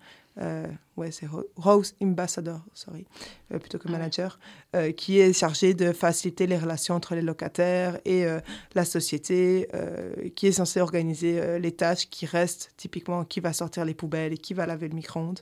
Ouais, 0.97 1.11
c'est 1.11 1.27
Ro- 1.27 1.47
Rose 1.55 1.95
Ambassador, 2.03 2.59
sorry, 2.73 3.05
euh, 3.53 3.59
plutôt 3.59 3.77
que 3.77 3.85
Ah 3.87 3.91
manager, 3.91 4.37
euh, 4.75 4.91
qui 4.91 5.19
est 5.19 5.31
chargé 5.31 5.73
de 5.73 5.93
faciliter 5.93 6.45
les 6.45 6.57
relations 6.57 6.93
entre 6.95 7.15
les 7.15 7.21
locataires 7.21 7.99
et 8.03 8.25
euh, 8.25 8.41
la 8.75 8.83
société, 8.83 9.69
qui 10.35 10.47
est 10.47 10.51
censé 10.51 10.81
organiser 10.81 11.57
les 11.59 11.71
tâches 11.71 12.09
qui 12.09 12.25
restent, 12.25 12.71
typiquement 12.75 13.23
qui 13.23 13.39
va 13.39 13.53
sortir 13.53 13.85
les 13.85 13.93
poubelles 13.93 14.33
et 14.33 14.37
qui 14.37 14.53
va 14.53 14.65
laver 14.65 14.89
le 14.89 14.95
micro-ondes, 14.95 15.39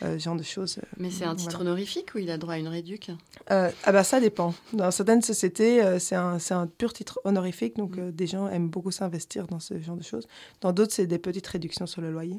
ce 0.00 0.18
genre 0.18 0.36
de 0.36 0.42
choses. 0.42 0.78
Mais 0.96 1.10
c'est 1.10 1.24
un 1.24 1.34
titre 1.34 1.56
Voilà. 1.56 1.70
honorifique 1.70 2.14
ou 2.14 2.18
il 2.18 2.30
a 2.30 2.38
droit 2.38 2.54
à 2.54 2.58
une 2.58 2.68
réduc 2.68 3.10
ah 3.48 3.70
bah 3.86 4.04
ça 4.04 4.20
dépend. 4.20 4.54
Dans 4.72 4.90
certaines 4.90 5.20
sociétés, 5.22 5.98
c'est 5.98 6.14
un, 6.14 6.38
un 6.50 6.66
pur 6.66 6.92
titre 6.94 7.20
honorifique, 7.24 7.76
donc 7.76 7.96
Mm. 7.96 8.10
des 8.12 8.26
gens 8.26 8.48
aiment 8.48 8.68
beaucoup 8.70 8.90
s'investir 8.90 9.46
dans 9.46 9.60
ce 9.60 9.78
genre 9.80 9.96
de 9.96 10.02
choses. 10.02 10.26
Dans 10.62 10.72
d'autres, 10.72 10.92
c'est 10.94 11.06
des 11.06 11.18
petites 11.18 11.46
réductions 11.46 11.86
sur 11.86 12.00
le 12.00 12.10
loyer. 12.10 12.38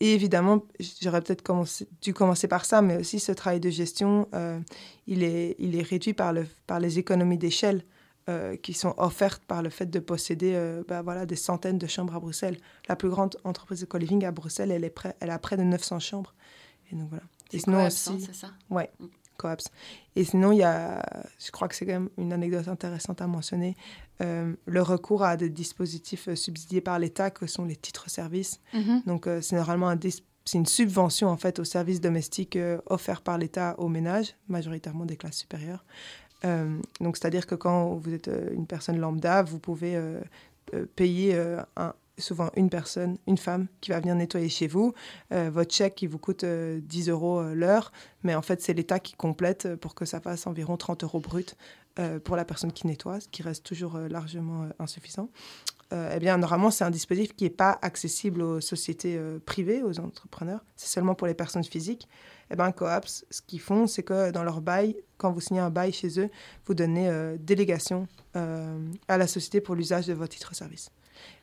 Et 0.00 0.12
évidemment, 0.12 0.62
j'aurais 1.00 1.22
peut-être 1.22 1.40
commencé- 1.42 1.63
dû 2.02 2.14
commencer 2.14 2.48
par 2.48 2.64
ça, 2.64 2.82
mais 2.82 2.96
aussi 2.96 3.20
ce 3.20 3.32
travail 3.32 3.60
de 3.60 3.70
gestion, 3.70 4.28
euh, 4.34 4.60
il, 5.06 5.22
est, 5.22 5.56
il 5.58 5.76
est 5.76 5.82
réduit 5.82 6.14
par, 6.14 6.32
le, 6.32 6.46
par 6.66 6.80
les 6.80 6.98
économies 6.98 7.38
d'échelle 7.38 7.82
euh, 8.28 8.56
qui 8.56 8.72
sont 8.72 8.94
offertes 8.96 9.42
par 9.44 9.62
le 9.62 9.68
fait 9.70 9.86
de 9.86 9.98
posséder 9.98 10.80
bah, 10.88 11.02
voilà, 11.02 11.26
des 11.26 11.36
centaines 11.36 11.78
de 11.78 11.86
chambres 11.86 12.14
à 12.14 12.20
Bruxelles. 12.20 12.58
La 12.88 12.96
plus 12.96 13.08
grande 13.10 13.36
entreprise 13.44 13.80
de 13.80 13.86
co-living 13.86 14.24
à 14.24 14.30
Bruxelles, 14.32 14.70
elle, 14.70 14.84
est 14.84 14.90
près, 14.90 15.14
elle 15.20 15.30
a 15.30 15.38
près 15.38 15.56
de 15.56 15.62
900 15.62 15.98
chambres. 16.00 16.34
Et 16.90 16.96
donc 16.96 17.08
voilà. 17.10 17.24
Et 17.52 17.58
sinon 17.58 17.86
aussi- 17.86 18.20
c'est 18.20 18.34
ça? 18.34 18.50
Coaps. 19.36 19.64
Et 20.14 20.22
sinon, 20.24 20.52
il 20.52 20.58
y 20.58 20.62
a, 20.62 21.04
je 21.44 21.50
crois 21.50 21.66
que 21.66 21.74
c'est 21.74 21.84
quand 21.84 21.92
même 21.92 22.08
une 22.18 22.32
anecdote 22.32 22.68
intéressante 22.68 23.20
à 23.20 23.26
mentionner, 23.26 23.76
euh, 24.22 24.54
le 24.64 24.80
recours 24.80 25.24
à 25.24 25.36
des 25.36 25.48
dispositifs 25.50 26.28
euh, 26.28 26.36
subsidiés 26.36 26.80
par 26.80 27.00
l'État 27.00 27.30
que 27.32 27.48
sont 27.48 27.64
les 27.64 27.74
titres-services. 27.74 28.60
Mhm. 28.72 29.02
Donc, 29.06 29.26
euh, 29.26 29.40
c'est 29.40 29.56
normalement 29.56 29.88
un 29.88 29.96
dis- 29.96 30.22
c'est 30.44 30.58
une 30.58 30.66
subvention 30.66 31.28
en 31.28 31.36
fait 31.36 31.58
aux 31.58 31.64
services 31.64 32.00
domestiques 32.00 32.56
euh, 32.56 32.78
offerts 32.86 33.22
par 33.22 33.38
l'État 33.38 33.74
aux 33.78 33.88
ménages, 33.88 34.34
majoritairement 34.48 35.06
des 35.06 35.16
classes 35.16 35.38
supérieures. 35.38 35.84
Euh, 36.44 36.78
donc, 37.00 37.16
c'est-à-dire 37.16 37.46
que 37.46 37.54
quand 37.54 37.94
vous 37.94 38.12
êtes 38.12 38.28
euh, 38.28 38.50
une 38.52 38.66
personne 38.66 38.98
lambda, 38.98 39.42
vous 39.42 39.58
pouvez 39.58 39.96
euh, 39.96 40.20
payer 40.96 41.38
souvent 42.18 42.50
une 42.56 42.70
personne, 42.70 43.18
une 43.26 43.36
femme 43.36 43.66
qui 43.80 43.90
va 43.90 44.00
venir 44.00 44.14
nettoyer 44.14 44.48
chez 44.48 44.66
vous. 44.66 44.94
Votre 45.30 45.72
chèque 45.72 45.94
qui 45.94 46.06
vous 46.06 46.18
coûte 46.18 46.44
euh, 46.44 46.80
10 46.82 47.10
euros 47.10 47.42
l'heure, 47.54 47.92
mais 48.22 48.34
en 48.34 48.42
fait, 48.42 48.60
c'est 48.62 48.72
l'État 48.72 48.98
qui 48.98 49.14
complète 49.14 49.76
pour 49.76 49.94
que 49.94 50.04
ça 50.04 50.20
fasse 50.20 50.46
environ 50.46 50.76
30 50.76 51.04
euros 51.04 51.20
brut 51.20 51.56
pour 52.24 52.34
la 52.34 52.44
personne 52.44 52.72
qui 52.72 52.88
nettoie, 52.88 53.20
ce 53.20 53.28
qui 53.28 53.42
reste 53.42 53.64
toujours 53.64 53.98
largement 53.98 54.68
insuffisant. 54.80 55.28
Euh, 55.92 56.12
eh 56.14 56.18
bien, 56.18 56.38
normalement, 56.38 56.70
c'est 56.70 56.84
un 56.84 56.90
dispositif 56.90 57.34
qui 57.36 57.44
n'est 57.44 57.50
pas 57.50 57.78
accessible 57.82 58.42
aux 58.42 58.60
sociétés 58.60 59.16
euh, 59.16 59.38
privées, 59.44 59.82
aux 59.82 60.00
entrepreneurs. 60.00 60.64
C'est 60.76 60.88
seulement 60.88 61.14
pour 61.14 61.26
les 61.26 61.34
personnes 61.34 61.64
physiques. 61.64 62.08
Eh 62.50 62.56
bien, 62.56 62.72
Coaps, 62.72 63.24
ce 63.30 63.42
qu'ils 63.42 63.60
font, 63.60 63.86
c'est 63.86 64.02
que 64.02 64.30
dans 64.30 64.44
leur 64.44 64.60
bail, 64.60 64.96
quand 65.16 65.32
vous 65.32 65.40
signez 65.40 65.60
un 65.60 65.70
bail 65.70 65.92
chez 65.92 66.20
eux, 66.20 66.30
vous 66.66 66.74
donnez 66.74 67.08
euh, 67.08 67.36
délégation 67.38 68.06
à 69.06 69.16
la 69.16 69.28
société 69.28 69.60
pour 69.60 69.76
l'usage 69.76 70.08
de 70.08 70.12
votre 70.12 70.34
titre-service. 70.34 70.90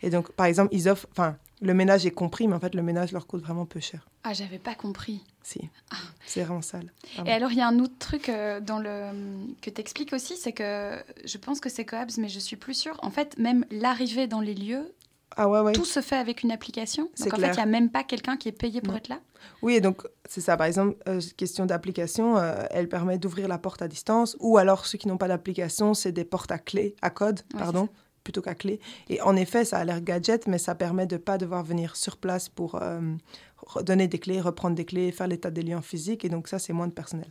Et 0.02 0.10
donc, 0.10 0.34
par 0.34 0.46
exemple, 0.46 0.76
ils 0.76 0.89
offrent... 0.89 1.08
Enfin, 1.12 1.38
le 1.62 1.74
ménage 1.74 2.06
est 2.06 2.12
compris, 2.12 2.50
mais 2.50 2.56
en 2.56 2.60
fait, 2.60 2.76
le 2.76 2.82
ménage 2.82 3.14
leur 3.14 3.28
coûte 3.28 3.42
vraiment 3.42 3.66
peu 3.66 3.80
cher. 3.80 4.10
Ah, 4.26 4.34
j'avais 4.34 4.60
pas 4.60 4.76
compris. 4.76 5.24
Si, 5.44 5.60
c'est 6.28 6.44
vraiment 6.44 6.62
sale. 6.62 6.92
Ah 7.18 7.24
Et 7.26 7.32
alors, 7.32 7.52
il 7.52 7.58
y 7.58 7.62
a 7.62 7.68
un 7.68 7.80
autre 7.80 7.96
truc 8.00 8.30
euh, 8.30 8.60
dans 8.60 8.78
le... 8.80 9.10
que 9.62 9.70
tu 9.70 9.82
expliques 9.82 10.14
aussi, 10.14 10.38
c'est 10.38 10.54
que 10.54 11.02
je 11.26 11.38
pense 11.39 11.60
que 11.60 11.68
c'est 11.70 11.84
Coabs, 11.86 12.12
mais 12.18 12.30
je 12.30 12.39
suis 12.39 12.56
plus 12.58 12.76
sûre. 12.76 12.98
En 13.02 13.10
fait, 13.10 13.38
même 13.39 13.66
l'arrivée 13.72 14.28
dans 14.28 14.39
les 14.39 14.54
lieux, 14.54 14.94
Ah 15.36 15.50
ouais, 15.50 15.60
ouais. 15.62 15.72
tout 15.74 15.86
se 15.86 16.02
fait 16.02 16.16
avec 16.16 16.44
une 16.44 16.52
application. 16.52 17.10
Donc, 17.20 17.34
en 17.34 17.38
clair. 17.38 17.50
fait, 17.50 17.54
il 17.56 17.64
n'y 17.64 17.70
a 17.70 17.72
même 17.72 17.89
pas 17.89 18.04
quelqu'un 18.04 18.38
qui 18.38 18.50
est 18.50 18.54
payé 18.54 18.82
pour 18.82 18.92
Non. 18.94 18.98
être 19.00 19.10
là. 19.10 19.20
Oui, 19.64 19.74
et 19.74 19.82
donc 19.82 20.04
c'est 20.30 20.42
ça. 20.42 20.56
Par 20.58 20.68
exemple, 20.68 20.96
euh, 21.08 21.20
question 21.36 21.66
d'application, 21.66 22.38
euh, 22.38 22.64
elle 22.70 22.88
permet 22.88 23.18
d'ouvrir 23.18 23.48
la 23.48 23.58
porte 23.58 23.82
à 23.82 23.88
distance. 23.88 24.38
Ou 24.39 24.60
alors, 24.60 24.86
ceux 24.86 25.00
qui 25.00 25.08
n'ont 25.08 25.18
pas 25.18 25.28
d'application, 25.28 25.96
c'est 25.96 26.12
des 26.12 26.26
portes 26.26 26.52
à 26.52 26.60
clé, 26.60 26.96
à 27.02 27.10
code, 27.10 27.42
Ouais, 27.56 27.60
pardon, 27.60 27.89
plutôt 28.24 28.44
qu'à 28.44 28.54
clé. 28.54 28.80
Et 29.10 29.20
en 29.22 29.36
effet, 29.36 29.66
ça 29.66 29.80
a 29.80 29.84
l'air 29.84 30.02
gadget, 30.02 30.46
mais 30.46 30.60
ça 30.60 30.76
permet 30.76 31.08
de 31.08 31.18
pas 31.18 31.39
devoir 31.39 31.64
venir 31.64 31.96
sur 31.96 32.18
place 32.18 32.50
pour 32.50 32.76
euh, 32.76 33.02
donner 33.84 34.07
des 34.07 34.20
clés, 34.20 34.41
reprendre 34.41 34.76
des 34.76 34.86
clés, 34.86 35.12
faire 35.12 35.28
l'état 35.28 35.51
des 35.51 35.62
liens 35.64 35.82
physiques. 35.82 36.24
Et 36.26 36.30
donc 36.30 36.47
ça, 36.47 36.59
c'est 36.59 36.74
moins 36.74 36.88
de 36.88 36.93
personnel. 36.93 37.28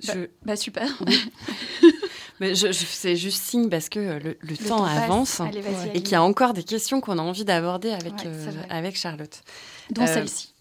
Je, 0.00 0.28
Bah, 0.44 0.56
super. 0.56 0.88
mais 2.40 2.54
je, 2.54 2.66
je- 2.68 2.84
c'est 2.84 3.16
juste 3.16 3.42
signe 3.42 3.70
parce 3.70 3.88
que 3.88 3.98
le, 3.98 4.18
le 4.18 4.36
Le 4.42 4.56
temps 4.56 4.84
avance 4.84 5.40
Allez, 5.40 5.62
et 5.94 6.02
qu'il 6.02 6.12
y 6.12 6.16
a 6.16 6.22
encore 6.22 6.52
des 6.52 6.64
questions 6.64 7.00
qu'on 7.00 7.18
a 7.18 7.22
envie 7.22 7.44
d'aborder 7.46 7.90
avec, 7.92 8.12
Ouais, 8.14 8.26
euh, 8.26 8.62
avec 8.68 8.96
Charlotte. 8.96 9.42
Dont 9.90 10.02
Euh, 10.02 10.06
celle-ci. 10.06 10.52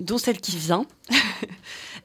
Dont 0.00 0.18
celle 0.18 0.40
qui 0.40 0.56
vient. 0.56 0.86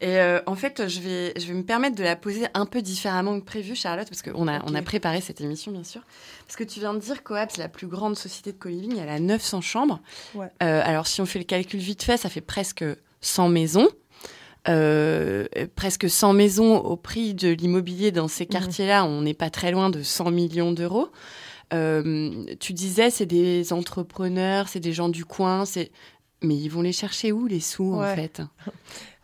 et 0.02 0.18
euh, 0.20 0.42
en 0.46 0.56
fait, 0.56 0.88
je 0.88 1.00
vais, 1.00 1.34
je 1.40 1.46
vais 1.48 1.54
me 1.54 1.64
permettre 1.64 1.96
de 1.96 2.04
la 2.04 2.16
poser 2.16 2.46
un 2.54 2.66
peu 2.66 2.82
différemment 2.82 3.40
que 3.40 3.46
prévu, 3.46 3.76
Charlotte, 3.76 4.08
parce 4.08 4.22
qu'on 4.22 4.48
a, 4.48 4.62
on 4.66 4.76
a 4.76 4.82
préparé 4.82 5.22
cette 5.22 5.42
émission, 5.42 5.72
bien 5.72 5.84
sûr. 5.84 6.02
Parce 6.46 6.56
que 6.56 6.64
tu 6.64 6.80
viens 6.80 6.94
de 6.94 7.00
dire 7.00 7.24
qu'Oab, 7.24 7.50
c'est 7.52 7.62
la 7.62 7.70
plus 7.70 7.88
grande 7.88 8.16
société 8.16 8.52
de 8.52 8.58
co-living, 8.58 8.98
elle 9.00 9.10
a 9.10 9.20
900 9.20 9.62
chambres. 9.62 10.00
Ouais. 10.36 10.48
Euh, 10.64 10.82
alors, 10.86 11.08
si 11.08 11.20
on 11.22 11.26
fait 11.26 11.40
le 11.40 11.46
calcul 11.46 11.80
vite 11.80 12.04
fait, 12.04 12.18
ça 12.18 12.30
fait 12.30 12.42
presque 12.42 12.86
100 13.22 13.50
maisons. 13.50 13.88
Euh, 14.68 15.48
presque 15.76 16.10
100 16.10 16.34
maisons 16.34 16.78
au 16.78 16.96
prix 16.98 17.34
de 17.34 17.50
l'immobilier 17.50 18.12
dans 18.12 18.28
ces 18.28 18.44
Mhm. 18.44 18.50
quartiers-là, 18.50 19.06
on 19.06 19.22
n'est 19.22 19.34
pas 19.34 19.50
très 19.50 19.72
loin 19.72 19.90
de 19.90 20.04
100 20.04 20.32
millions 20.32 20.72
d'euros. 20.74 21.10
Euh, 21.74 22.46
tu 22.60 22.74
disais, 22.74 23.10
c'est 23.10 23.26
des 23.26 23.72
entrepreneurs, 23.74 24.68
c'est 24.68 24.80
des 24.80 24.92
gens 24.94 25.10
du 25.10 25.24
coin, 25.24 25.66
c'est 25.66 25.92
mais 26.42 26.56
ils 26.56 26.70
vont 26.70 26.82
les 26.82 26.92
chercher 26.94 27.32
où 27.32 27.46
les 27.48 27.60
sous 27.60 27.94
en 27.96 28.16
fait? 28.16 28.42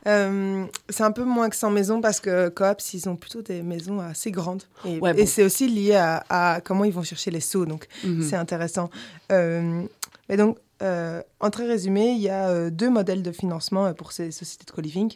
Euh, 0.08 0.66
c'est 0.90 1.02
un 1.02 1.12
peu 1.12 1.24
moins 1.24 1.50
que 1.50 1.56
100 1.56 1.72
maisons 1.72 2.00
parce 2.00 2.20
que 2.20 2.50
Coaps, 2.50 2.94
ils 2.94 3.10
ont 3.10 3.16
plutôt 3.16 3.42
des 3.42 3.64
maisons 3.64 4.00
assez 4.00 4.30
grandes. 4.30 4.62
Et, 4.86 5.00
Ouais, 5.00 5.20
et 5.20 5.26
c'est 5.26 5.44
aussi 5.44 5.68
lié 5.68 5.96
à, 5.96 6.24
à 6.30 6.62
comment 6.62 6.84
ils 6.86 6.94
vont 6.94 7.02
chercher 7.02 7.32
les 7.32 7.40
sous. 7.40 7.66
Donc, 7.66 7.88
Mhm. 8.04 8.22
C'est 8.22 8.36
intéressant. 8.36 8.92
Euh, 9.32 9.82
et 10.30 10.38
donc, 10.38 10.60
euh, 10.84 11.24
en 11.40 11.50
très 11.50 11.66
résumé, 11.66 12.12
il 12.12 12.22
y 12.22 12.30
a 12.30 12.50
euh, 12.50 12.70
deux 12.70 12.92
modèles 12.92 13.24
de 13.24 13.32
financement 13.32 13.92
pour 13.96 14.12
ces 14.12 14.30
sociétés 14.30 14.66
de 14.68 14.72
co-living. 14.72 15.12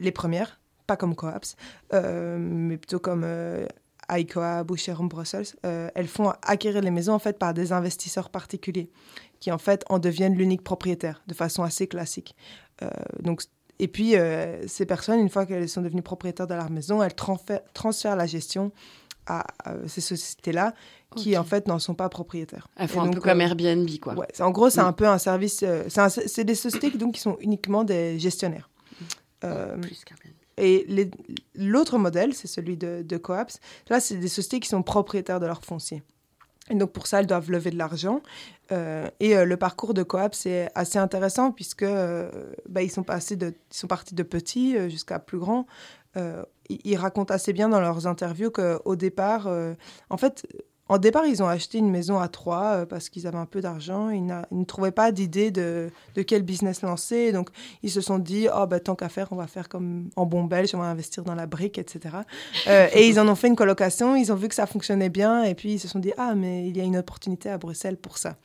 Les 0.00 0.12
premières, 0.12 0.58
pas 0.86 0.96
comme 0.96 1.14
Coaps, 1.14 1.54
euh, 1.92 2.38
mais 2.40 2.78
plutôt 2.78 2.98
comme 3.00 3.20
euh, 3.24 3.66
ICOA, 4.10 4.64
Boucher 4.64 4.94
Brussels, 5.00 5.44
euh, 5.66 5.90
elles 5.94 6.08
font 6.08 6.32
acquérir 6.40 6.80
les 6.80 6.90
maisons 6.90 7.12
en 7.12 7.18
fait 7.18 7.38
par 7.38 7.52
des 7.52 7.72
investisseurs 7.72 8.30
particuliers 8.30 8.88
qui 9.40 9.50
en 9.52 9.58
fait 9.58 9.84
en 9.88 9.98
deviennent 9.98 10.34
l'unique 10.34 10.62
propriétaire 10.62 11.22
de 11.26 11.34
façon 11.34 11.62
assez 11.62 11.86
classique. 11.86 12.34
Euh, 12.82 12.88
donc, 13.22 13.42
et 13.80 13.88
puis, 13.88 14.16
euh, 14.16 14.66
ces 14.66 14.86
personnes, 14.86 15.20
une 15.20 15.28
fois 15.28 15.46
qu'elles 15.46 15.68
sont 15.68 15.82
devenues 15.82 16.02
propriétaires 16.02 16.46
de 16.48 16.54
leur 16.54 16.70
maison, 16.70 17.02
elles 17.02 17.14
transfèrent, 17.14 18.16
la 18.16 18.26
gestion 18.26 18.72
à 19.26 19.46
euh, 19.68 19.86
ces 19.86 20.00
sociétés-là 20.00 20.74
qui 21.14 21.36
en 21.36 21.44
fait 21.44 21.68
n'en 21.68 21.78
sont 21.78 21.94
pas 21.94 22.08
propriétaires. 22.08 22.66
Elles 22.76 22.88
font 22.88 23.02
un 23.02 23.10
peu 23.10 23.20
comme 23.20 23.40
euh, 23.40 23.44
Airbnb 23.44 23.88
quoi. 24.00 24.14
Ouais, 24.14 24.26
en 24.40 24.50
gros, 24.50 24.68
c'est 24.70 24.82
Mm. 24.82 24.86
un 24.86 24.92
peu 24.92 25.06
un 25.06 25.18
service. 25.18 25.64
c'est 26.26 26.44
des 26.44 26.54
sociétés 26.54 26.90
qui, 26.90 26.98
donc, 26.98 27.14
qui 27.14 27.20
sont 27.20 27.36
uniquement 27.40 27.84
des 27.84 28.18
gestionnaires. 28.18 28.68
Plus 29.40 30.04
qu'Airbnb. 30.04 30.34
et 30.56 31.10
l'autre 31.54 31.98
modèle, 31.98 32.34
c'est 32.34 32.48
celui 32.48 32.76
de, 32.76 33.02
de 33.02 33.16
Coaps. 33.16 33.60
Là, 33.90 34.00
c'est 34.00 34.16
des 34.16 34.28
sociétés 34.28 34.58
qui 34.60 34.68
sont 34.68 34.82
propriétaires 34.82 35.38
de 35.40 35.46
leur 35.46 35.62
foncier. 35.64 36.02
Donc, 36.70 36.92
pour 36.92 37.06
ça, 37.06 37.20
elles 37.20 37.26
doivent 37.26 37.50
lever 37.50 37.70
de 37.70 37.78
l'argent. 37.78 38.22
Euh, 38.70 39.08
et 39.20 39.36
euh, 39.36 39.44
le 39.44 39.56
parcours 39.56 39.94
de 39.94 40.02
Coaps 40.02 40.46
est 40.46 40.68
assez 40.74 40.98
intéressant 40.98 41.52
puisque 41.52 41.84
euh, 41.84 42.30
bah, 42.68 42.82
ils, 42.82 42.90
sont 42.90 43.02
passés 43.02 43.36
de, 43.36 43.54
sont 43.70 43.86
partis 43.86 44.14
de 44.14 44.22
petits 44.22 44.76
jusqu'à 44.90 45.18
plus 45.18 45.38
grands. 45.38 45.66
Ils, 46.68 46.96
racontent 46.96 47.32
assez 47.32 47.52
bien 47.52 47.68
dans 47.68 47.80
leurs 47.80 48.08
interviews 48.08 48.50
qu'au 48.50 48.96
départ, 48.96 49.48
en 50.10 50.16
fait, 50.16 50.44
en 50.88 50.98
départ, 50.98 51.26
ils 51.26 51.42
ont 51.42 51.48
acheté 51.48 51.78
une 51.78 51.90
maison 51.90 52.18
à 52.18 52.28
trois 52.28 52.64
euh, 52.64 52.86
parce 52.86 53.08
qu'ils 53.08 53.26
avaient 53.26 53.38
un 53.38 53.46
peu 53.46 53.60
d'argent. 53.60 54.10
Ils, 54.10 54.34
ils 54.50 54.58
ne 54.58 54.64
trouvaient 54.64 54.90
pas 54.90 55.12
d'idée 55.12 55.50
de, 55.50 55.90
de 56.14 56.22
quel 56.22 56.42
business 56.42 56.82
lancer. 56.82 57.32
Donc, 57.32 57.50
ils 57.82 57.90
se 57.90 58.00
sont 58.00 58.18
dit, 58.18 58.48
oh, 58.54 58.66
bah, 58.66 58.80
tant 58.80 58.94
qu'à 58.94 59.08
faire, 59.08 59.28
on 59.30 59.36
va 59.36 59.46
faire 59.46 59.68
comme 59.68 60.08
en 60.16 60.26
bon 60.26 60.44
belge, 60.44 60.74
on 60.74 60.78
va 60.78 60.86
investir 60.86 61.24
dans 61.24 61.34
la 61.34 61.46
brique, 61.46 61.78
etc. 61.78 62.16
Euh, 62.66 62.88
et 62.94 63.08
ils 63.08 63.20
en 63.20 63.28
ont 63.28 63.34
fait 63.34 63.48
une 63.48 63.56
colocation, 63.56 64.16
ils 64.16 64.32
ont 64.32 64.36
vu 64.36 64.48
que 64.48 64.54
ça 64.54 64.66
fonctionnait 64.66 65.10
bien, 65.10 65.42
et 65.44 65.54
puis 65.54 65.74
ils 65.74 65.78
se 65.78 65.88
sont 65.88 65.98
dit, 65.98 66.12
ah, 66.16 66.34
mais 66.34 66.68
il 66.68 66.76
y 66.76 66.80
a 66.80 66.84
une 66.84 66.96
opportunité 66.96 67.50
à 67.50 67.58
Bruxelles 67.58 67.96
pour 67.96 68.18
ça. 68.18 68.36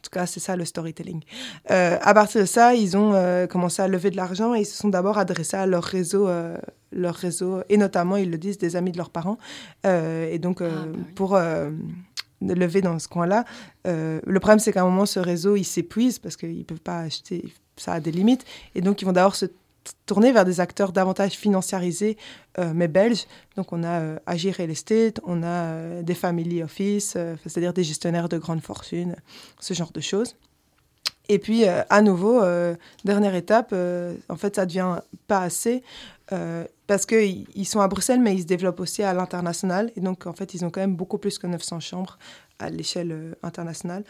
En 0.00 0.02
tout 0.02 0.10
cas, 0.10 0.24
c'est 0.24 0.40
ça 0.40 0.56
le 0.56 0.64
storytelling. 0.64 1.20
Euh, 1.70 1.98
à 2.00 2.14
partir 2.14 2.40
de 2.40 2.46
ça, 2.46 2.74
ils 2.74 2.96
ont 2.96 3.12
euh, 3.12 3.46
commencé 3.46 3.82
à 3.82 3.86
lever 3.88 4.10
de 4.10 4.16
l'argent 4.16 4.54
et 4.54 4.60
ils 4.60 4.64
se 4.64 4.74
sont 4.74 4.88
d'abord 4.88 5.18
adressés 5.18 5.58
à 5.58 5.66
leur 5.66 5.84
réseau, 5.84 6.26
euh, 6.26 6.56
leur 6.90 7.14
réseau, 7.14 7.60
et 7.68 7.76
notamment, 7.76 8.16
ils 8.16 8.30
le 8.30 8.38
disent, 8.38 8.56
des 8.56 8.76
amis 8.76 8.92
de 8.92 8.96
leurs 8.96 9.10
parents. 9.10 9.36
Et 9.84 10.38
donc, 10.38 10.62
Ah, 10.62 10.68
bah 10.68 10.86
oui. 10.94 11.02
pour 11.14 11.38
lever 12.40 12.80
dans 12.80 12.98
ce 12.98 13.08
coin-là, 13.08 13.44
le 13.84 14.38
problème, 14.38 14.58
c'est 14.58 14.72
qu'à 14.72 14.80
un 14.80 14.86
moment, 14.86 15.04
ce 15.04 15.20
réseau, 15.20 15.54
il 15.56 15.64
s'épuise 15.64 16.18
parce 16.18 16.36
qu'ils 16.36 16.58
ne 16.58 16.64
peuvent 16.64 16.80
pas 16.80 17.00
acheter, 17.00 17.52
ça 17.76 17.92
a 17.92 18.00
des 18.00 18.10
limites. 18.10 18.46
Et 18.74 18.80
donc, 18.80 19.02
ils 19.02 19.04
vont 19.04 19.12
d'abord 19.12 19.36
se 19.36 19.46
tourner 20.06 20.32
vers 20.32 20.44
des 20.44 20.60
acteurs 20.60 20.92
davantage 20.92 21.32
financiarisés, 21.32 22.16
euh, 22.58 22.72
mais 22.74 22.88
belges. 22.88 23.26
Donc, 23.56 23.72
on 23.72 23.82
a 23.82 24.00
euh, 24.00 24.18
Agir 24.26 24.56
Real 24.56 24.70
Estate, 24.70 25.20
on 25.24 25.42
a 25.42 25.46
euh, 25.46 26.02
des 26.02 26.14
family 26.14 26.62
office, 26.62 27.14
euh, 27.16 27.36
c'est-à-dire 27.44 27.72
des 27.72 27.84
gestionnaires 27.84 28.28
de 28.28 28.38
grandes 28.38 28.62
fortunes, 28.62 29.16
ce 29.60 29.74
genre 29.74 29.92
de 29.92 30.00
choses. 30.00 30.36
Et 31.28 31.38
puis, 31.38 31.64
à 31.64 32.02
nouveau, 32.02 32.42
dernière 33.04 33.36
étape, 33.36 33.72
en 33.72 34.36
fait, 34.36 34.56
ça 34.56 34.66
devient 34.66 34.96
pas 35.28 35.42
assez 35.42 35.84
parce 36.88 37.06
qu'ils 37.06 37.46
ils 37.54 37.66
sont 37.66 37.78
à 37.78 37.86
Bruxelles, 37.86 38.18
mais 38.18 38.34
ils 38.34 38.40
se 38.40 38.46
développent 38.46 38.80
aussi 38.80 39.04
à 39.04 39.14
l'international. 39.14 39.92
Et 39.94 40.00
donc, 40.00 40.26
en 40.26 40.32
fait, 40.32 40.54
ils 40.54 40.64
ont 40.64 40.70
quand 40.70 40.80
même 40.80 40.96
beaucoup 40.96 41.18
plus 41.18 41.38
que 41.38 41.46
900 41.46 41.78
chambres 41.78 42.18
à 42.58 42.68
l'échelle 42.68 43.36
internationale. 43.44 44.02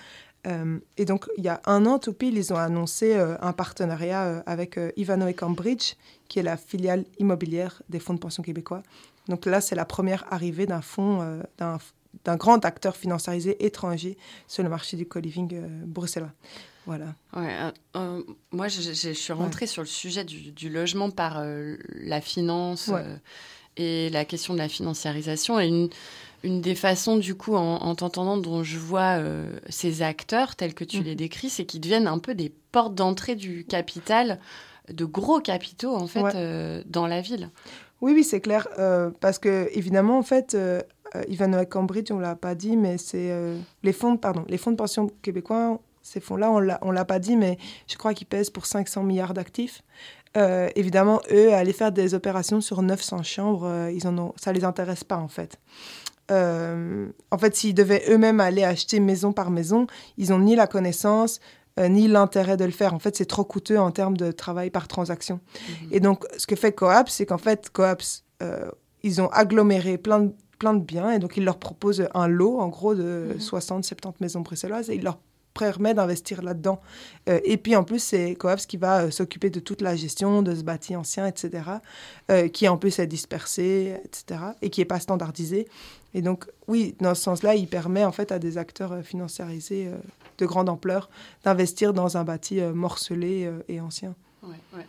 Euh, 0.47 0.78
et 0.97 1.05
donc, 1.05 1.26
il 1.36 1.45
y 1.45 1.49
a 1.49 1.61
un 1.66 1.86
an, 1.86 1.99
tout 1.99 2.12
pile, 2.12 2.36
ils 2.36 2.53
ont 2.53 2.57
annoncé 2.57 3.14
euh, 3.14 3.36
un 3.41 3.53
partenariat 3.53 4.24
euh, 4.24 4.43
avec 4.47 4.78
euh, 4.78 4.91
Ivano 4.97 5.26
et 5.26 5.34
Cambridge, 5.34 5.95
qui 6.28 6.38
est 6.38 6.43
la 6.43 6.57
filiale 6.57 7.05
immobilière 7.18 7.82
des 7.88 8.01
fonds 8.01 8.14
de 8.14 8.18
pension 8.18 8.43
québécois. 8.43 8.82
Donc 9.28 9.47
là, 9.47 9.61
c'est 9.61 9.74
la 9.74 9.84
première 9.84 10.24
arrivée 10.32 10.66
d'un 10.66 10.80
fonds, 10.80 11.41
d'un 11.59 12.36
grand 12.36 12.64
acteur 12.64 12.97
financiarisé 12.97 13.64
étranger 13.64 14.16
sur 14.49 14.62
le 14.62 14.68
marché 14.68 14.97
du 14.97 15.07
co-living 15.07 15.61
bruxellois. 15.86 16.32
Voilà. 16.86 17.14
Ouais, 17.36 17.55
euh, 17.97 18.22
moi, 18.51 18.68
je, 18.68 19.12
suis 19.12 19.32
rentrée 19.32 19.66
sur 19.66 19.82
le 19.82 19.88
sujet 19.88 20.24
du, 20.24 20.51
du 20.51 20.70
logement 20.70 21.11
par 21.11 21.38
euh, 21.38 21.76
la 21.95 22.20
finance 22.20 22.88
Ouais. 22.88 23.03
euh, 23.05 23.16
et 23.76 24.11
la 24.11 24.24
question 24.24 24.55
de 24.55 24.59
la 24.59 24.68
financiarisation. 24.68 25.61
Et 25.61 25.66
une, 25.66 25.88
une 26.43 26.61
des 26.61 26.74
façons, 26.74 27.16
du 27.16 27.34
coup, 27.34 27.55
en, 27.55 27.76
en 27.76 27.95
t'entendant, 27.95 28.36
dont 28.38 28.62
je 28.62 28.78
vois 28.78 29.18
euh, 29.18 29.51
ces 29.68 30.03
acteurs 30.03 30.57
tels 30.57 30.74
que 30.74 30.84
tu 30.84 30.99
Mhm. 30.99 31.05
les 31.05 31.14
décris, 31.14 31.51
c'est 31.51 31.64
qu'ils 31.64 31.80
deviennent 31.80 32.07
un 32.09 32.18
peu 32.18 32.34
des 32.34 32.53
portes 32.72 32.95
d'entrée 32.95 33.34
du 33.36 33.64
capital, 33.64 34.41
de 34.93 35.05
gros 35.05 35.41
capitaux, 35.41 35.95
en 35.95 36.07
fait, 36.07 36.22
Ouais. 36.22 36.32
euh, 36.34 36.82
dans 36.86 37.07
la 37.07 37.20
ville. 37.20 37.51
Oui, 38.01 38.12
oui, 38.14 38.24
c'est 38.24 38.41
clair. 38.41 38.66
euh, 38.78 39.11
parce 39.20 39.38
que, 39.38 39.68
évidemment, 39.72 40.18
en 40.18 40.22
fait, 40.22 40.57
et 41.28 41.66
Cambridge, 41.68 42.11
on 42.11 42.16
ne 42.16 42.22
l'a 42.22 42.36
pas 42.36 42.55
dit, 42.55 42.76
mais 42.76 42.97
c'est 42.99 43.32
les 43.82 43.93
fonds, 43.93 44.16
pardon, 44.16 44.45
les 44.49 44.57
fonds 44.59 44.70
de 44.70 44.76
pension 44.76 45.09
québécois, 45.22 45.80
ces 46.03 46.20
fonds-là, 46.20 46.51
on 46.51 46.61
ne 46.88 46.93
l'a 46.95 47.05
pas 47.05 47.18
dit, 47.18 47.36
mais 47.36 47.59
je 47.86 47.97
crois 47.97 48.14
qu'ils 48.14 48.26
pèsent 48.26 48.49
pour 48.51 48.64
500 48.66 49.03
milliards 49.03 49.34
d'actifs. 49.34 49.82
Euh, 50.36 50.68
évidemment, 50.76 51.20
eux, 51.32 51.53
aller 51.53 51.72
faire 51.72 51.91
des 51.93 52.14
opérations 52.14 52.61
sur 52.61 52.80
900 52.82 53.24
chambres, 53.24 53.64
euh, 53.66 53.91
ils 53.93 54.07
en 54.07 54.16
ont, 54.16 54.32
ça 54.36 54.53
ne 54.53 54.59
les 54.59 54.64
intéresse 54.64 55.03
pas, 55.03 55.16
en 55.18 55.26
fait. 55.28 55.59
Euh, 56.31 57.09
en 57.31 57.39
fait, 57.39 57.55
s'ils 57.57 57.74
devaient 57.74 58.05
eux-mêmes 58.09 58.41
aller 58.41 58.64
acheter 58.64 59.01
maison 59.01 59.33
par 59.33 59.51
maison, 59.51 59.87
ils 60.16 60.31
n'ont 60.31 60.39
ni 60.39 60.57
la 60.57 60.66
connaissance, 60.66 61.41
euh, 61.78 61.89
ni 61.89 62.09
l'intérêt 62.09 62.57
de 62.57 62.64
le 62.64 62.70
faire. 62.70 62.95
En 62.95 62.99
fait, 62.99 63.16
c'est 63.16 63.26
trop 63.26 63.45
coûteux 63.45 63.78
en 63.78 63.91
termes 63.91 64.16
de 64.16 64.33
travail 64.33 64.70
par 64.70 64.89
transaction. 64.89 65.41
Et 65.91 66.01
donc, 66.01 66.24
ce 66.37 66.47
que 66.47 66.57
fait 66.57 66.72
Coaps, 66.72 67.12
c'est 67.12 67.26
qu'en 67.26 67.39
fait, 67.39 67.70
Coaps, 67.70 68.24
euh, 68.43 68.70
ils 69.03 69.20
ont 69.20 69.28
aggloméré 69.28 69.99
plein 69.99 70.20
de, 70.20 70.33
plein 70.59 70.74
de 70.74 70.83
biens 70.83 71.11
et 71.11 71.18
donc 71.18 71.37
ils 71.37 71.45
leur 71.45 71.59
proposent 71.59 72.07
un 72.14 72.28
lot, 72.28 72.59
en 72.61 72.68
gros, 72.68 72.95
de 72.95 73.37
60-70 73.39 74.14
maisons 74.20 74.41
bruxelloises 74.41 74.91
et 74.91 74.95
ils 74.95 75.03
leur 75.03 75.18
permet 75.55 75.95
d'investir 75.95 76.43
là-dedans. 76.43 76.81
Euh, 77.28 77.41
et 77.45 77.57
puis, 77.57 77.76
en 77.76 77.85
plus, 77.85 78.03
c'est 78.03 78.35
Coaps 78.35 78.66
qui 78.66 78.76
va 78.76 79.03
euh, 79.03 79.11
s'occuper 79.11 79.51
de 79.51 79.61
toute 79.61 79.83
la 79.83 79.97
gestion 79.97 80.43
de 80.43 80.55
ce 80.55 80.62
bâti 80.62 80.97
ancien, 80.97 81.26
etc., 81.26 81.51
euh, 82.31 82.49
qui 82.49 82.68
en 82.68 82.76
plus 82.76 82.99
est 82.99 83.07
dispersé, 83.07 83.97
etc., 84.05 84.41
et 84.62 84.70
qui 84.70 84.81
n'est 84.81 84.87
pas 84.87 85.01
standardisé. 85.01 85.68
Et 86.14 86.22
donc, 86.22 86.46
oui, 86.68 86.94
dans 87.00 87.14
ce 87.14 87.22
sens-là, 87.22 87.54
il 87.54 87.66
permet 87.68 88.04
en 88.04 88.12
fait 88.12 88.32
à 88.32 88.38
des 88.38 88.58
acteurs 88.58 88.92
euh, 88.92 89.02
financiarisés 89.02 89.86
euh, 89.88 89.96
de 90.38 90.46
grande 90.46 90.68
ampleur 90.68 91.08
d'investir 91.44 91.92
dans 91.92 92.16
un 92.16 92.24
bâti 92.24 92.61
euh, 92.61 92.72
morcelé 92.72 93.44
euh, 93.44 93.61
et 93.68 93.80
ancien. 93.80 94.14
Ouais, 94.42 94.56
ouais. 94.76 94.86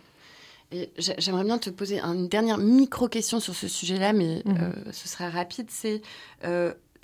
Et 0.72 0.90
j'ai- 0.98 1.16
j'aimerais 1.20 1.44
bien 1.44 1.58
te 1.58 1.70
poser 1.70 2.00
une 2.00 2.28
dernière 2.30 2.58
micro-question 2.58 3.40
sur 3.40 3.54
ce 3.54 3.68
sujet-là, 3.68 4.14
mais 4.14 4.42
Mhm. 4.46 4.92
ce 4.94 5.08
sera 5.10 5.30
rapide. 5.30 5.68
C'est 5.70 6.02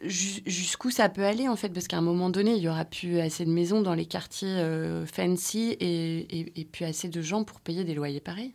ju- 0.04 0.42
jusqu'où 0.46 0.90
ça 0.92 1.10
peut 1.10 1.24
aller, 1.26 1.48
en 1.48 1.56
fait, 1.56 1.70
parce 1.70 1.88
qu'à 1.88 1.98
un 1.98 2.02
moment 2.02 2.30
donné, 2.30 2.56
il 2.56 2.62
y 2.62 2.70
aura 2.70 2.86
plus 2.86 3.20
assez 3.20 3.46
de 3.46 3.50
maisons 3.52 3.82
dans 3.82 3.94
les 3.96 4.06
quartiers 4.06 4.48
euh, 4.50 5.06
fancy 5.06 5.76
et, 5.80 6.40
et, 6.40 6.62
et 6.62 6.66
plus 6.66 6.86
assez 6.86 7.10
de 7.10 7.22
gens 7.22 7.44
pour 7.44 7.60
payer 7.60 7.84
des 7.84 7.94
loyers 7.96 8.20
pareils. 8.22 8.54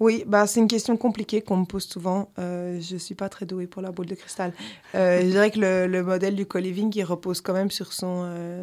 Oui, 0.00 0.22
bah, 0.26 0.46
c'est 0.46 0.60
une 0.60 0.68
question 0.68 0.96
compliquée 0.96 1.42
qu'on 1.42 1.56
me 1.56 1.64
pose 1.64 1.84
souvent. 1.84 2.30
Euh, 2.38 2.80
je 2.80 2.94
ne 2.94 2.98
suis 2.98 3.16
pas 3.16 3.28
très 3.28 3.46
douée 3.46 3.66
pour 3.66 3.82
la 3.82 3.90
boule 3.90 4.06
de 4.06 4.14
cristal. 4.14 4.52
Euh, 4.94 5.20
je 5.20 5.26
dirais 5.26 5.50
que 5.50 5.58
le, 5.58 5.86
le 5.88 6.02
modèle 6.04 6.36
du 6.36 6.46
co-living, 6.46 7.02
repose 7.02 7.40
quand 7.40 7.52
même 7.52 7.70
sur 7.70 7.92
son, 7.92 8.22
euh, 8.24 8.62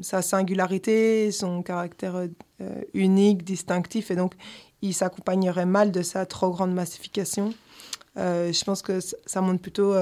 sa 0.00 0.22
singularité, 0.22 1.32
son 1.32 1.62
caractère 1.62 2.28
unique, 2.94 3.44
distinctif, 3.44 4.10
et 4.10 4.16
donc 4.16 4.34
il 4.80 4.94
s'accompagnerait 4.94 5.66
mal 5.66 5.90
de 5.90 6.02
sa 6.02 6.24
trop 6.24 6.50
grande 6.50 6.72
massification. 6.72 7.52
Je 8.16 8.64
pense 8.64 8.80
que 8.80 9.00
ça 9.00 9.40
montre 9.42 9.60
plutôt 9.60 9.94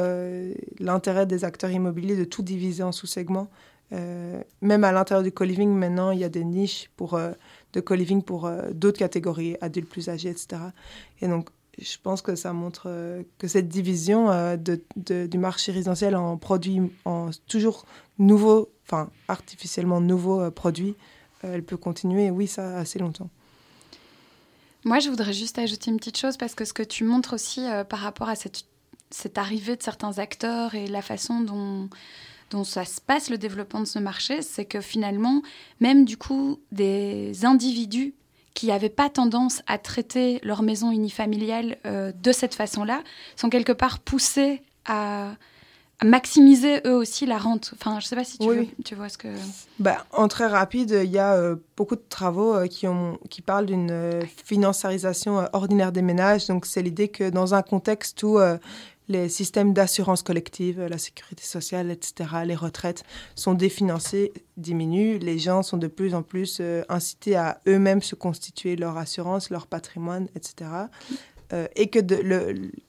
l'intérêt 0.79 1.27
des 1.27 1.45
acteurs 1.45 1.71
immobiliers 1.71 2.17
de 2.17 2.25
tout 2.25 2.43
diviser 2.43 2.83
en 2.83 2.93
sous-segments. 2.93 3.49
Euh, 3.93 4.43
même 4.61 4.85
à 4.85 4.93
l'intérieur 4.93 5.23
du 5.23 5.33
co-living, 5.33 5.71
maintenant, 5.71 6.11
il 6.11 6.19
y 6.19 6.25
a 6.25 6.29
des 6.29 6.45
niches 6.45 6.91
pour, 6.97 7.15
euh, 7.15 7.33
de 7.73 7.81
co-living 7.81 8.23
pour 8.23 8.47
euh, 8.47 8.71
d'autres 8.73 8.99
catégories, 8.99 9.57
adultes 9.61 9.89
plus 9.89 10.09
âgés, 10.09 10.31
etc. 10.31 10.63
Et 11.21 11.29
donc, 11.29 11.49
je 11.79 11.97
pense 12.03 12.23
que 12.23 12.35
ça 12.35 12.53
montre 12.53 12.85
euh, 12.87 13.23
que 13.39 13.49
cette 13.49 13.69
division 13.69 14.31
du 14.97 15.39
marché 15.39 15.73
résidentiel 15.73 16.17
en 16.17 16.37
produits, 16.37 16.81
en 17.05 17.31
toujours 17.47 17.85
nouveaux, 18.19 18.71
enfin 18.87 19.11
artificiellement 19.29 20.01
nouveaux 20.01 20.51
produits, 20.51 20.95
elle 21.43 21.63
peut 21.63 21.77
continuer, 21.77 22.31
oui, 22.31 22.47
ça 22.47 22.79
assez 22.79 22.99
longtemps. 22.99 23.29
Moi, 24.85 24.99
je 24.99 25.09
voudrais 25.09 25.33
juste 25.33 25.59
ajouter 25.59 25.91
une 25.91 25.97
petite 25.97 26.17
chose 26.17 26.37
parce 26.37 26.55
que 26.55 26.65
ce 26.65 26.73
que 26.73 26.83
tu 26.83 27.05
montres 27.05 27.35
aussi 27.35 27.67
par 27.89 27.99
rapport 27.99 28.29
à 28.29 28.35
cette 28.35 29.39
arrivée 29.39 29.77
de 29.77 29.83
certains 29.83 30.19
acteurs 30.19 30.75
et 30.75 30.87
la 30.87 31.03
façon 31.03 31.41
dont, 31.41 31.89
dont 32.55 32.65
ça 32.65 32.85
se 32.85 33.01
passe, 33.01 33.31
le 33.31 33.39
développement 33.39 33.81
de 33.81 33.87
ce 33.87 33.99
marché, 33.99 34.41
c'est 34.43 34.65
que 34.65 34.81
finalement, 34.81 35.43
même 35.81 36.05
du 36.05 36.17
coup, 36.17 36.61
des 36.73 37.45
individus 37.45 38.15
qui 38.55 38.69
n'avaient 38.69 38.89
pas 39.03 39.11
tendance 39.11 39.63
à 39.67 39.79
traiter 39.79 40.39
leur 40.45 40.63
maison 40.63 40.93
unifamiliale 40.93 41.77
euh, 41.85 42.13
de 42.23 42.31
cette 42.33 42.55
façon-là 42.55 43.03
sont 43.35 43.51
quelque 43.51 43.73
part 43.73 43.99
poussés 43.99 44.63
à, 44.85 45.33
à 45.99 46.05
maximiser 46.05 46.81
eux 46.87 46.95
aussi 46.95 47.27
la 47.27 47.39
rente. 47.39 47.75
Enfin, 47.75 47.99
je 47.99 48.07
sais 48.07 48.15
pas 48.15 48.23
si 48.23 48.39
tu, 48.39 48.47
Oui, 48.49 48.55
veux- 48.57 48.63
oui. 48.63 48.75
tu 48.85 48.95
vois 48.95 49.09
ce 49.09 49.19
que... 49.19 49.27
Bah, 49.81 50.07
en 50.13 50.29
très 50.29 50.47
rapide, 50.47 51.01
il 51.05 51.11
y 51.11 51.19
a 51.19 51.35
euh, 51.35 51.57
beaucoup 51.77 51.97
de 51.97 52.05
travaux 52.09 52.55
euh, 52.55 52.67
qui, 52.69 52.87
ont, 52.87 53.19
qui 53.31 53.43
parlent 53.43 53.67
d'une 53.67 54.21
financiarisation 54.45 55.49
ordinaire 55.53 55.91
des 55.91 56.03
ménages. 56.03 56.47
Donc, 56.47 56.65
c'est 56.67 56.83
l'idée 56.83 57.09
que 57.09 57.29
dans 57.31 57.55
un 57.55 57.63
contexte 57.63 58.23
où 58.23 58.39
les 59.09 59.29
systèmes 59.29 59.73
d'assurance 59.73 60.23
collective, 60.23 60.81
la 60.81 60.99
sécurité 60.99 61.45
sociale, 61.45 61.91
etc., 61.91 62.31
les 62.45 62.55
retraites 62.55 63.05
sont 63.35 63.55
définancés, 63.55 64.33
diminuent, 64.57 65.19
les 65.19 65.39
gens 65.39 65.63
sont 65.63 65.77
de 65.77 65.89
plus 65.89 66.15
en 66.15 66.23
plus 66.23 66.59
euh, 66.61 66.83
incités 66.89 67.37
à 67.37 67.61
eux-mêmes 67.67 68.03
se 68.03 68.15
constituer 68.15 68.77
leur 68.77 68.97
assurance, 68.97 69.51
leur 69.51 69.67
patrimoine, 69.67 70.29
etc. 70.35 70.71
Euh, 71.55 71.69
et 71.77 71.89
que 71.89 72.01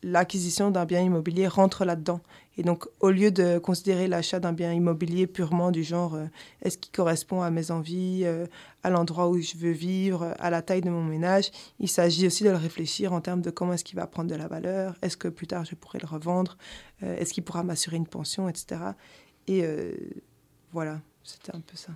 l'acquisition 0.01 0.71
d'un 0.71 0.85
bien 0.85 1.01
immobilier 1.01 1.47
rentre 1.47 1.85
là-dedans. 1.85 2.21
Et 2.57 2.63
donc, 2.63 2.87
au 2.99 3.11
lieu 3.11 3.29
de 3.29 3.59
considérer 3.59 4.07
l'achat 4.07 4.39
d'un 4.39 4.53
bien 4.53 4.73
immobilier 4.73 5.27
purement 5.27 5.69
du 5.71 5.83
genre 5.83 6.15
euh, 6.15 6.25
est-ce 6.63 6.77
qu'il 6.77 6.91
correspond 6.91 7.41
à 7.41 7.51
mes 7.51 7.69
envies, 7.69 8.21
euh, 8.23 8.47
à 8.81 8.89
l'endroit 8.89 9.27
où 9.27 9.37
je 9.39 9.55
veux 9.57 9.71
vivre, 9.71 10.33
à 10.39 10.49
la 10.49 10.63
taille 10.63 10.81
de 10.81 10.89
mon 10.89 11.03
ménage, 11.03 11.51
il 11.79 11.89
s'agit 11.89 12.25
aussi 12.25 12.43
de 12.43 12.49
le 12.49 12.55
réfléchir 12.55 13.13
en 13.13 13.21
termes 13.21 13.41
de 13.41 13.51
comment 13.51 13.73
est-ce 13.73 13.83
qu'il 13.83 13.97
va 13.97 14.07
prendre 14.07 14.31
de 14.31 14.35
la 14.35 14.47
valeur, 14.47 14.95
est-ce 15.03 15.17
que 15.17 15.27
plus 15.27 15.47
tard 15.47 15.65
je 15.65 15.75
pourrai 15.75 15.99
le 16.01 16.07
revendre, 16.07 16.57
est-ce 17.01 17.33
qu'il 17.33 17.43
pourra 17.43 17.63
m'assurer 17.63 17.97
une 17.97 18.07
pension, 18.07 18.47
etc. 18.47 18.81
Et 19.47 19.63
voilà, 20.71 21.01
c'était 21.23 21.55
un 21.55 21.61
peu 21.61 21.75
ça. 21.75 21.91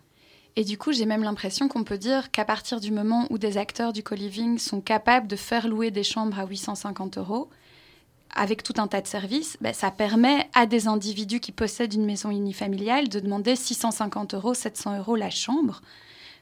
Et 0.60 0.66
du 0.66 0.78
coup, 0.78 0.92
j'ai 0.92 1.06
même 1.06 1.24
l'impression 1.24 1.70
qu'on 1.70 1.86
peut 1.86 1.98
dire 1.98 2.32
qu'à 2.32 2.44
partir 2.44 2.82
du 2.82 2.92
moment 2.92 3.26
où 3.30 3.38
des 3.38 3.58
acteurs 3.58 3.94
du 3.94 4.04
co-living 4.04 4.58
sont 4.58 4.82
capables 4.82 5.26
de 5.26 5.38
faire 5.38 5.70
louer 5.70 5.90
des 5.90 6.04
chambres 6.04 6.38
à 6.38 6.46
850 6.46 7.18
euros, 7.18 7.50
avec 8.36 8.62
tout 8.62 8.74
un 8.76 8.88
tas 8.88 9.00
de 9.00 9.08
services, 9.08 9.56
ben, 9.62 9.74
ça 9.74 9.90
permet 9.90 10.50
à 10.54 10.66
des 10.66 10.90
individus 10.90 11.40
qui 11.40 11.54
possèdent 11.54 11.94
une 11.94 12.04
maison 12.06 12.30
unifamiliale 12.30 13.08
de 13.08 13.22
demander 13.22 13.56
650 13.56 14.34
euros, 14.34 14.54
700 14.54 14.98
euros 14.98 15.16
la 15.16 15.30
chambre. 15.30 15.82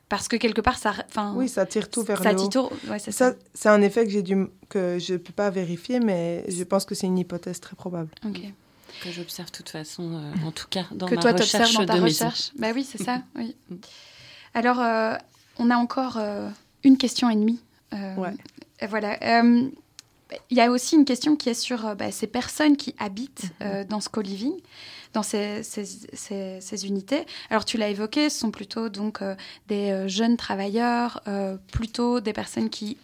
Parce 0.10 0.28
que 0.28 0.36
quelque 0.36 0.62
part, 0.62 0.80
ça, 0.80 0.96
enfin, 1.08 1.34
Oui, 1.36 1.48
ça 1.48 1.68
tire 1.68 1.88
tout 1.88 2.02
vers 2.02 2.24
ça 2.24 2.34
le 2.34 2.40
haut. 2.40 2.72
ouais, 2.90 2.98
c'est 2.98 3.12
ça. 3.12 3.34
Ça, 3.34 3.38
c'est 3.54 3.70
un 3.70 3.84
effet 3.84 4.04
que 4.04 4.10
j'ai 4.10 4.24
dû, 4.24 4.48
que 4.68 4.98
je 4.98 5.14
peux 5.14 5.32
pas 5.34 5.52
vérifier, 5.52 6.00
mais 6.00 6.44
je 6.50 6.64
pense 6.64 6.86
que 6.86 6.96
c'est 6.96 7.06
une 7.06 7.20
hypothèse 7.20 7.60
très 7.60 7.76
probable. 7.76 8.10
Ok. 8.26 8.40
Que 9.04 9.12
j'observe 9.12 9.52
de 9.52 9.58
toute 9.58 9.70
façon, 9.70 10.12
euh, 10.14 10.48
en 10.48 10.52
tout 10.52 10.66
cas, 10.70 10.86
dans 10.92 11.06
que 11.06 11.14
ma 11.16 11.22
toi 11.22 11.32
recherche 11.34 11.74
dans 11.76 11.86
ta 11.86 11.98
de 11.98 12.02
maison. 12.02 12.26
recherche. 12.26 12.52
Bah 12.58 12.70
oui, 12.74 12.84
c'est 12.90 13.04
ça. 13.04 13.22
Oui. 13.36 13.56
Alors, 14.58 14.80
euh, 14.82 15.14
on 15.60 15.70
a 15.70 15.78
encore 15.78 16.18
euh, 16.18 16.50
une 16.84 16.98
question 16.98 17.30
et 17.30 17.36
demie. 17.36 17.60
Euh, 17.94 18.16
Ouais. 18.16 18.34
Voilà. 18.90 19.18
Il 20.50 20.58
y 20.58 20.62
a 20.62 20.72
aussi 20.72 20.96
une 20.96 21.06
question 21.06 21.36
qui 21.36 21.50
est 21.50 21.54
sur 21.54 21.96
bah, 21.96 22.12
ces 22.12 22.26
personnes 22.28 22.76
qui 22.76 22.96
habitent 23.00 23.52
euh, 23.62 23.84
dans 23.86 24.02
ce 24.02 24.10
co-living, 24.10 24.54
dans 25.14 25.22
ces, 25.24 25.62
ces, 25.64 25.86
ces- 25.86 26.60
ces 26.60 26.86
unités. 26.88 27.26
Alors, 27.52 27.66
tu 27.66 27.78
l'as 27.78 27.90
évoqué, 27.90 28.30
ce 28.32 28.40
sont 28.40 28.52
plutôt 28.52 28.90
donc 28.90 29.20
des 29.68 30.10
jeunes 30.10 30.36
travailleurs, 30.38 31.22
plutôt 31.72 32.20
des 32.20 32.34
personnes 32.34 32.70
qui 32.70 32.98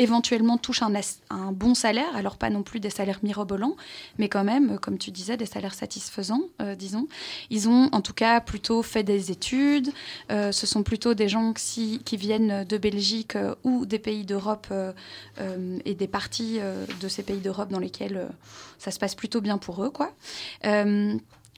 éventuellement 0.00 0.56
touchent 0.56 0.82
un, 0.82 1.52
bon 1.52 1.74
salaire, 1.74 2.16
alors 2.16 2.38
pas 2.38 2.48
non 2.48 2.62
plus 2.62 2.80
des 2.80 2.88
salaires 2.88 3.20
mirobolants, 3.22 3.76
mais 4.18 4.28
quand 4.28 4.44
même, 4.44 4.72
euh, 4.72 4.78
comme 4.78 4.98
tu 4.98 5.10
disais, 5.10 5.36
des 5.36 5.46
salaires 5.46 5.74
satisfaisants, 5.74 6.42
euh, 6.62 6.74
disons. 6.74 7.06
Ils 7.50 7.68
ont 7.68 7.90
en 7.92 8.00
tout 8.00 8.14
cas 8.14 8.40
plutôt 8.40 8.82
fait 8.82 9.02
des 9.02 9.30
études, 9.30 9.90
euh, 10.32 10.52
ce 10.52 10.66
sont 10.66 10.82
plutôt 10.82 11.12
des 11.14 11.28
gens 11.28 11.52
qui, 11.52 12.00
viennent 12.12 12.64
de 12.64 12.76
Belgique 12.76 13.36
ou 13.64 13.86
des 13.86 13.98
pays 13.98 14.24
d'Europe 14.24 14.66
et 15.84 15.94
des 15.94 16.06
parties 16.08 16.58
de 17.00 17.08
ces 17.08 17.22
pays 17.22 17.38
d'Europe 17.38 17.70
dans 17.70 17.78
lesquels 17.78 18.28
ça 18.78 18.90
se 18.90 18.98
passe 18.98 19.14
plutôt 19.14 19.40
bien 19.40 19.56
pour 19.56 19.82
eux, 19.84 19.90
quoi. 19.90 20.12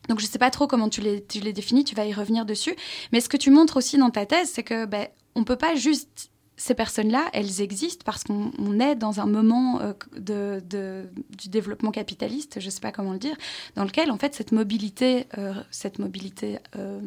Donc 0.09 0.21
je 0.21 0.27
sais 0.27 0.39
pas 0.39 0.51
trop 0.51 0.67
comment 0.67 0.89
tu 0.89 1.01
les, 1.01 1.53
définis, 1.53 1.85
tu 1.85 1.95
vas 1.95 2.05
y 2.05 2.13
revenir 2.13 2.45
dessus. 2.45 2.77
Mais 3.13 3.21
ce 3.21 3.29
que 3.29 3.37
tu 3.37 3.51
montres 3.51 3.77
aussi 3.77 3.99
dans 3.99 4.11
ta 4.11 4.27
thèse, 4.27 4.51
c'est 4.53 4.63
que 4.63 4.85
ben, 4.85 5.09
on 5.35 5.45
peut 5.45 5.57
pas 5.57 5.75
juste 5.75 6.32
ces 6.63 6.75
personnes-là, 6.75 7.29
elles 7.33 7.61
existent 7.61 8.05
parce 8.05 8.23
qu'on 8.23 8.53
on 8.57 8.79
est 8.79 8.95
dans 8.95 9.19
un 9.19 9.27
moment 9.27 9.81
euh, 9.81 9.93
de, 10.17 10.63
de- 10.65 11.11
du 11.37 11.49
développement 11.49 11.91
capitaliste, 11.91 12.61
je 12.61 12.71
sais 12.71 12.79
pas 12.79 12.93
comment 12.93 13.13
le 13.13 13.19
dire, 13.19 13.35
dans 13.75 13.83
lequel 13.83 14.13
en 14.13 14.17
fait 14.17 14.33
cette 14.33 14.53
mobilité, 14.53 15.27
euh, 15.39 15.55
cette 15.73 15.99
mobilité 15.99 16.61
euh, 16.77 17.01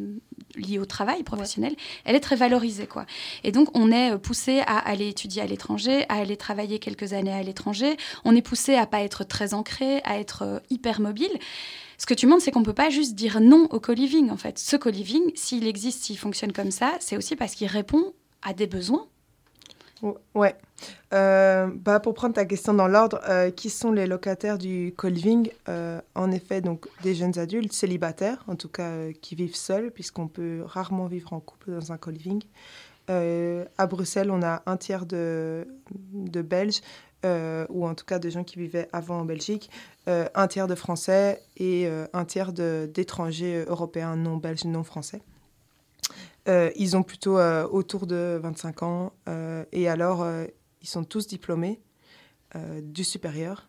liée 0.57 0.77
au 0.77 0.85
travail 0.85 1.23
professionnel, 1.23 1.73
elle 2.03 2.17
est 2.17 2.19
très 2.19 2.35
valorisée 2.35 2.85
quoi. 2.85 3.05
Et 3.45 3.53
donc 3.53 3.69
on 3.77 3.93
est 3.93 4.17
poussé 4.17 4.59
à 4.67 4.77
aller 4.77 5.07
étudier 5.07 5.41
à 5.41 5.45
l'étranger, 5.45 6.03
à 6.09 6.15
aller 6.15 6.35
travailler 6.35 6.79
quelques 6.79 7.13
années 7.13 7.31
à 7.31 7.41
l'étranger. 7.41 7.95
On 8.25 8.35
est 8.35 8.41
poussé 8.41 8.75
à 8.75 8.85
pas 8.85 9.03
être 9.03 9.23
très 9.23 9.53
ancré, 9.53 10.01
à 10.03 10.19
être 10.19 10.61
hyper 10.69 10.99
mobile. 10.99 11.31
Ce 11.97 12.05
que 12.05 12.13
tu 12.13 12.27
montres, 12.27 12.43
c'est 12.43 12.51
qu'on 12.51 12.63
peut 12.63 12.73
pas 12.73 12.89
juste 12.89 13.15
dire 13.15 13.39
non 13.39 13.69
au 13.71 13.79
co-living 13.79 14.31
en 14.31 14.37
fait. 14.37 14.59
Ce 14.59 14.75
co-living, 14.75 15.31
s'il 15.35 15.65
existe, 15.65 16.03
s'il 16.03 16.17
fonctionne 16.17 16.51
comme 16.51 16.71
ça, 16.71 16.91
c'est 16.99 17.15
aussi 17.15 17.37
parce 17.37 17.55
qu'il 17.55 17.67
répond 17.67 18.11
à 18.41 18.51
des 18.53 18.67
besoins. 18.67 19.07
Ou- 20.01 20.17
Ouais. 20.33 20.55
Euh, 21.13 21.67
bah, 21.73 21.99
pour 22.01 22.13
prendre 22.13 22.33
ta 22.35 22.45
question 22.45 22.73
dans 22.73 22.87
l'ordre, 22.87 23.21
euh, 23.29 23.49
qui 23.49 23.69
sont 23.69 23.91
les 23.91 24.07
locataires 24.07 24.57
du 24.57 24.93
co-living 24.97 25.49
Euh, 25.69 26.01
En 26.15 26.31
effet, 26.31 26.61
donc 26.61 26.87
des 27.03 27.15
jeunes 27.15 27.37
adultes 27.39 27.73
célibataires, 27.73 28.43
en 28.47 28.55
tout 28.55 28.67
cas 28.69 29.11
qui 29.21 29.35
vivent 29.35 29.55
seuls, 29.55 29.91
puisqu'on 29.91 30.27
peut 30.27 30.63
rarement 30.65 31.07
vivre 31.07 31.33
en 31.33 31.39
couple 31.39 31.71
dans 31.71 31.91
un 31.91 31.97
co-living. 31.97 32.41
Euh, 33.09 33.65
à 33.77 33.85
Bruxelles, 33.87 34.31
on 34.31 34.41
a 34.43 34.63
un 34.65 34.77
tiers 34.77 35.05
de, 35.05 35.67
de 36.13 36.41
Belges, 36.41 36.81
ou 37.69 37.87
en 37.87 37.95
tout 37.95 38.05
cas 38.05 38.19
de 38.19 38.29
gens 38.29 38.43
qui 38.43 38.59
vivaient 38.59 38.87
avant 38.93 39.21
en 39.21 39.25
Belgique, 39.25 39.71
un 40.07 40.47
tiers 40.47 40.67
de 40.67 40.75
Français 40.75 41.41
et 41.57 41.87
un 42.13 42.25
tiers 42.25 42.53
d'étrangers 42.53 43.63
européens 43.67 44.15
non 44.15 44.37
belges, 44.37 44.65
non 44.65 44.83
français. 44.83 45.21
Euh, 46.47 46.71
ils 46.75 46.95
ont 46.95 47.03
plutôt 47.03 47.39
euh, 47.39 47.67
autour 47.67 48.05
de 48.05 48.39
25 48.41 48.83
ans 48.83 49.13
euh, 49.27 49.65
et 49.71 49.89
alors 49.89 50.27
ils 50.81 50.87
sont 50.87 51.03
tous 51.03 51.27
diplômés 51.27 51.81
du 52.81 53.03
supérieur. 53.03 53.67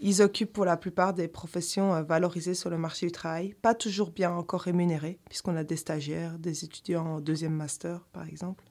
Ils 0.00 0.20
occupent 0.20 0.52
pour 0.52 0.66
la 0.66 0.76
plupart 0.76 1.14
des 1.14 1.26
professions 1.26 2.02
valorisées 2.02 2.54
sur 2.54 2.68
le 2.68 2.76
marché 2.76 3.06
du 3.06 3.12
travail, 3.12 3.54
pas 3.62 3.74
toujours 3.74 4.10
bien 4.10 4.30
encore 4.30 4.60
rémunérées, 4.60 5.18
puisqu'on 5.28 5.56
a 5.56 5.64
des 5.64 5.76
stagiaires, 5.76 6.38
des 6.38 6.64
étudiants 6.64 7.06
en 7.06 7.20
deuxième 7.20 7.54
master, 7.54 8.06
par 8.12 8.28
exemple. 8.28 8.62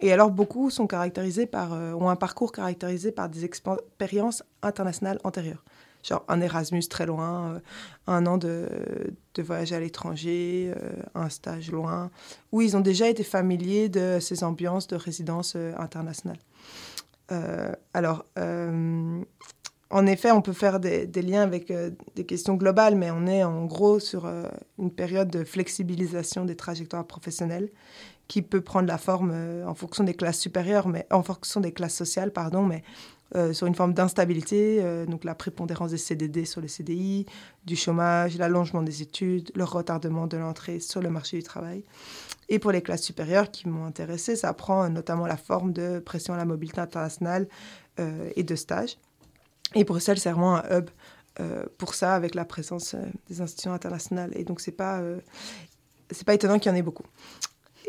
Et 0.00 0.12
alors, 0.12 0.30
beaucoup 0.30 0.68
sont 0.68 0.86
caractérisés 0.86 1.46
par, 1.46 1.72
ont 1.72 2.10
un 2.10 2.16
parcours 2.16 2.52
caractérisé 2.52 3.10
par 3.10 3.30
des 3.30 3.46
expériences 3.46 4.44
internationales 4.62 5.18
antérieures. 5.24 5.64
Genre 6.02 6.24
un 6.28 6.40
Erasmus 6.40 6.82
très 6.88 7.06
loin, 7.06 7.54
euh, 7.54 7.60
un 8.06 8.26
an 8.26 8.38
de, 8.38 8.68
de 9.34 9.42
voyage 9.42 9.72
à 9.72 9.80
l'étranger, 9.80 10.72
euh, 10.74 10.92
un 11.14 11.28
stage 11.28 11.70
loin, 11.70 12.10
où 12.52 12.62
ils 12.62 12.76
ont 12.76 12.80
déjà 12.80 13.08
été 13.08 13.22
familiers 13.22 13.88
de 13.88 14.18
ces 14.20 14.42
ambiances 14.42 14.86
de 14.86 14.96
résidence 14.96 15.54
euh, 15.56 15.72
internationale. 15.78 16.38
Alors, 17.94 18.24
en 18.36 20.06
effet, 20.08 20.32
on 20.32 20.42
peut 20.42 20.52
faire 20.52 20.80
des, 20.80 21.06
liens 21.22 21.42
avec 21.42 21.72
des 22.16 22.26
questions 22.26 22.56
globales, 22.56 22.96
mais 22.96 23.12
on 23.12 23.24
est 23.28 23.44
en 23.44 23.66
gros 23.66 24.00
sur 24.00 24.28
une 24.80 24.90
période 24.90 25.30
de 25.30 25.44
flexibilisation 25.44 26.44
des 26.44 26.56
trajectoires 26.56 27.06
professionnelles 27.06 27.70
qui 28.26 28.42
peut 28.42 28.62
prendre 28.62 28.88
la 28.88 28.98
forme 28.98 29.32
en 29.64 29.74
fonction 29.76 30.02
des 30.02 30.14
classes 30.14 30.40
supérieures, 30.40 30.88
mais 30.88 31.06
en 31.12 31.22
fonction 31.22 31.60
des 31.60 31.70
classes 31.70 31.94
sociales, 31.94 32.32
pardon, 32.32 32.64
mais 32.64 32.82
euh, 33.36 33.52
sur 33.52 33.68
une 33.68 33.76
forme 33.76 33.94
d'instabilité, 33.94 34.78
euh, 34.80 35.06
donc 35.06 35.22
la 35.22 35.36
prépondérance 35.36 35.92
des 35.92 35.98
CDD 35.98 36.44
sur 36.44 36.60
les 36.60 36.68
CDI, 36.68 37.26
du 37.64 37.76
chômage, 37.76 38.36
l'allongement 38.36 38.82
des 38.82 39.02
études, 39.02 39.52
le 39.54 39.62
retardement 39.62 40.26
de 40.26 40.36
l'entrée 40.36 40.80
sur 40.80 41.00
le 41.00 41.10
marché 41.10 41.36
du 41.36 41.44
travail. 41.44 41.84
Et 42.48 42.58
pour 42.58 42.72
les 42.72 42.82
classes 42.82 43.02
supérieures 43.02 43.50
qui 43.52 43.68
m'ont 43.68 43.84
intéressé, 43.84 44.34
ça 44.34 44.52
prend 44.52 44.88
notamment 44.88 45.26
la 45.26 45.36
forme 45.36 45.72
de 45.72 46.00
pression 46.00 46.34
à 46.34 46.36
la 46.36 46.44
mobilité 46.44 46.80
internationale 46.80 47.46
euh, 48.00 48.30
et 48.34 48.42
de 48.42 48.56
stage. 48.56 48.98
Et 49.76 49.84
Bruxelles, 49.84 50.18
c'est 50.18 50.30
vraiment 50.30 50.56
un 50.56 50.78
hub 50.78 50.90
pour 51.78 51.94
ça, 51.94 52.16
avec 52.16 52.34
la 52.34 52.44
présence 52.44 52.94
des 53.30 53.40
institutions 53.40 53.72
internationales. 53.72 54.30
Et 54.34 54.44
donc, 54.44 54.60
c'est 54.60 54.72
pas, 54.72 55.00
c'est 56.10 56.26
pas 56.26 56.34
étonnant 56.34 56.58
qu'il 56.58 56.70
y 56.70 56.74
en 56.74 56.76
ait 56.76 56.82
beaucoup. 56.82 57.06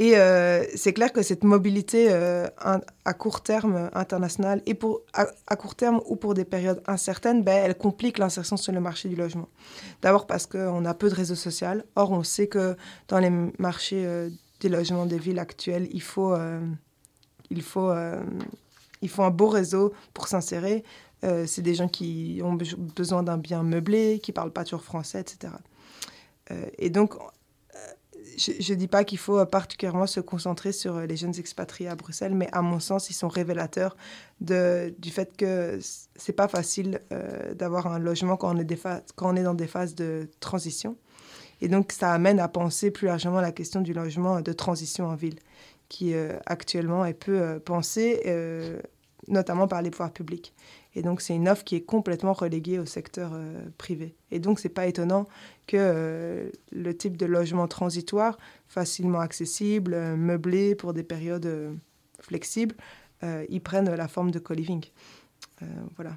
Et 0.02 0.18
euh, 0.18 0.66
c'est 0.74 0.94
clair 0.94 1.14
que 1.14 1.22
cette 1.22 1.44
mobilité 1.44 2.08
euh, 2.10 2.48
à 3.06 3.14
court 3.14 3.44
terme 3.44 3.76
euh, 3.76 3.90
internationale, 3.94 4.64
et 4.66 4.74
pour, 4.74 5.02
à, 5.14 5.56
court 5.56 5.76
terme 5.76 6.02
ou 6.08 6.16
pour 6.16 6.34
des 6.34 6.44
périodes 6.44 6.82
incertaines, 6.88 7.44
ben, 7.44 7.64
elle 7.64 7.78
complique 7.78 8.18
l'insertion 8.18 8.58
sur 8.58 8.74
le 8.74 8.80
marché 8.80 9.10
du 9.10 9.16
logement. 9.16 9.48
D'abord 10.02 10.26
parce 10.26 10.48
qu'on 10.48 10.86
a 10.86 10.96
peu 10.96 11.08
de 11.08 11.14
réseau 11.14 11.36
social. 11.36 11.86
Or, 11.96 12.10
on 12.14 12.24
sait 12.24 12.48
que 12.48 12.76
dans 13.10 13.20
les 13.20 13.30
marchés 13.60 14.04
euh, 14.04 14.32
des 14.60 14.70
logements 14.70 15.06
des 15.06 15.20
villes 15.20 15.38
actuelles, 15.38 15.88
il 15.92 16.02
faut, 16.02 16.36
il 17.52 17.62
faut, 17.62 17.92
il 19.04 19.10
faut 19.10 19.24
un 19.24 19.30
beau 19.30 19.50
réseau 19.50 19.92
pour 20.16 20.28
s'insérer. 20.28 20.84
C'est 21.22 21.62
des 21.64 21.74
gens 21.74 21.88
qui 21.88 22.42
ont 22.44 22.56
be- 22.56 22.76
besoin 22.76 23.24
d'un 23.24 23.38
bien 23.38 23.64
meublé, 23.64 24.20
qui 24.22 24.32
parlent 24.32 24.52
pas 24.54 24.64
toujours 24.64 24.84
français, 24.84 25.20
etc. 25.20 25.54
Et 26.78 26.92
donc, 26.92 27.16
je 28.38 28.74
ne 28.74 28.78
dis 28.78 28.88
pas 28.88 29.04
qu'il 29.04 29.18
faut 29.18 29.40
euh, 29.40 29.46
particulièrement 29.46 30.08
se 30.08 30.20
concentrer 30.20 30.72
sur 30.72 30.98
euh, 30.98 31.06
les 31.06 31.18
jeunes 31.18 31.38
expatriés 31.38 31.90
à 31.90 31.96
Bruxelles, 31.96 32.34
mais 32.34 32.50
à 32.52 32.62
mon 32.62 32.80
sens, 32.80 33.10
ils 33.10 33.14
sont 33.14 33.28
révélateurs 33.28 33.96
de, 34.40 34.94
du 35.00 35.12
fait 35.12 35.36
que 35.36 35.80
c'est 36.16 36.34
pas 36.34 36.48
facile 36.48 37.02
euh, 37.12 37.54
d'avoir 37.54 37.88
un 37.88 38.00
logement 38.00 38.38
quand 38.38 38.56
on, 38.56 39.36
est 39.36 39.44
dans 39.44 39.54
des 39.54 39.68
phases 39.68 39.96
de 39.96 40.30
transition. 40.40 40.96
Et 41.62 41.68
donc, 41.68 41.92
ça 41.92 42.12
amène 42.12 42.40
à 42.40 42.48
penser 42.48 42.90
plus 42.90 43.08
largement 43.08 43.40
la 43.40 43.52
question 43.52 43.82
du 43.82 43.94
logement 43.94 44.42
de 44.42 44.54
transition 44.54 45.06
en 45.06 45.16
ville, 45.16 45.38
qui 45.90 46.16
actuellement 46.48 47.06
est 47.06 47.14
peu 47.14 47.40
euh, 47.40 47.60
pensée, 47.60 48.24
notamment 49.28 49.68
par 49.68 49.84
les 49.84 49.92
pouvoirs 49.92 50.12
publics. 50.12 50.56
Et 50.96 51.02
donc, 51.02 51.22
c'est 51.22 51.36
une 51.36 51.48
offre 51.48 51.64
qui 51.64 51.76
est 51.76 51.82
complètement 51.82 52.34
reléguée 52.34 52.78
au 52.78 52.86
secteur 52.86 53.32
euh, 53.34 53.62
privé. 53.78 54.14
Et 54.32 54.40
donc, 54.40 54.60
c'est 54.60 54.70
pas 54.70 54.88
étonnant 54.88 55.26
que 55.68 55.78
euh, 55.80 56.50
le 56.72 56.98
type 56.98 57.16
de 57.16 57.26
logement 57.26 57.68
transitoire, 57.68 58.38
facilement 58.68 59.20
accessible, 59.20 59.94
euh, 59.94 60.16
meublé 60.16 60.76
pour 60.76 60.94
des 60.94 61.04
périodes 61.04 61.78
flexibles, 62.20 62.76
ils 63.50 63.62
prennent 63.62 63.94
la 63.94 64.08
forme 64.08 64.32
de 64.32 64.40
co-living. 64.40 64.84
Voilà. 65.96 66.16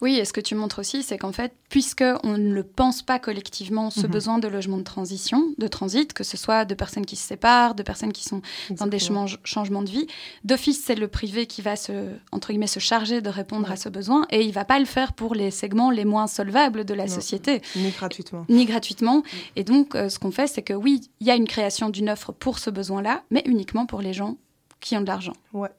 Oui, 0.00 0.16
et 0.16 0.24
ce 0.24 0.32
que 0.32 0.40
tu 0.40 0.54
montres 0.54 0.78
aussi, 0.78 1.02
c'est 1.02 1.18
qu'en 1.18 1.32
fait, 1.32 1.52
puisque 1.68 2.04
on 2.24 2.36
ne 2.38 2.52
le 2.52 2.62
pense 2.64 3.02
pas 3.02 3.18
collectivement, 3.18 3.90
ce 3.90 4.00
Mhm. 4.06 4.12
besoin 4.12 4.38
de 4.38 4.48
logement 4.48 4.76
de 4.78 4.82
transition, 4.82 5.42
de 5.58 5.66
transit, 5.68 6.12
que 6.12 6.24
ce 6.24 6.36
soit 6.36 6.64
de 6.64 6.74
personnes 6.74 7.06
qui 7.06 7.16
se 7.16 7.26
séparent, 7.26 7.74
de 7.74 7.82
personnes 7.82 8.12
qui 8.12 8.24
sont 8.24 8.42
dans 8.70 8.86
des 8.86 8.98
change- 8.98 9.38
changements 9.44 9.82
de 9.82 9.90
vie, 9.90 10.06
d'office, 10.44 10.82
c'est 10.84 10.94
le 10.94 11.08
privé 11.08 11.46
qui 11.46 11.62
va 11.62 11.76
se, 11.76 11.92
entre 12.32 12.48
guillemets, 12.48 12.66
se 12.66 12.80
charger 12.80 13.20
de 13.20 13.28
répondre 13.28 13.66
Ouais. 13.68 13.72
à 13.74 13.76
ce 13.76 13.88
besoin, 13.88 14.26
et 14.30 14.42
il 14.42 14.52
va 14.52 14.64
pas 14.64 14.78
le 14.78 14.84
faire 14.84 15.12
pour 15.12 15.34
les 15.34 15.50
segments 15.50 15.90
les 15.90 16.04
moins 16.04 16.26
solvables 16.26 16.84
de 16.84 16.94
la 16.94 17.06
Non. 17.06 17.14
société, 17.14 17.62
Ni 17.76 17.90
gratuitement. 17.90 18.44
ni 18.48 18.64
gratuitement. 18.66 19.22
Et 19.56 19.64
donc, 19.64 19.94
euh, 19.94 20.08
ce 20.08 20.18
qu'on 20.18 20.30
fait, 20.32 20.46
c'est 20.46 20.62
que 20.62 20.72
oui, 20.74 21.00
il 21.20 21.26
y 21.26 21.30
a 21.30 21.34
une 21.36 21.48
création 21.48 21.88
d'une 21.90 22.10
offre 22.10 22.32
pour 22.32 22.58
ce 22.58 22.70
besoin-là, 22.70 23.22
mais 23.30 23.42
uniquement 23.46 23.86
pour 23.86 24.00
les 24.02 24.12
gens 24.12 24.36
qui 24.80 24.96
ont 24.96 25.00
de 25.00 25.06
l'argent. 25.06 25.34
Ouais, 25.52 25.70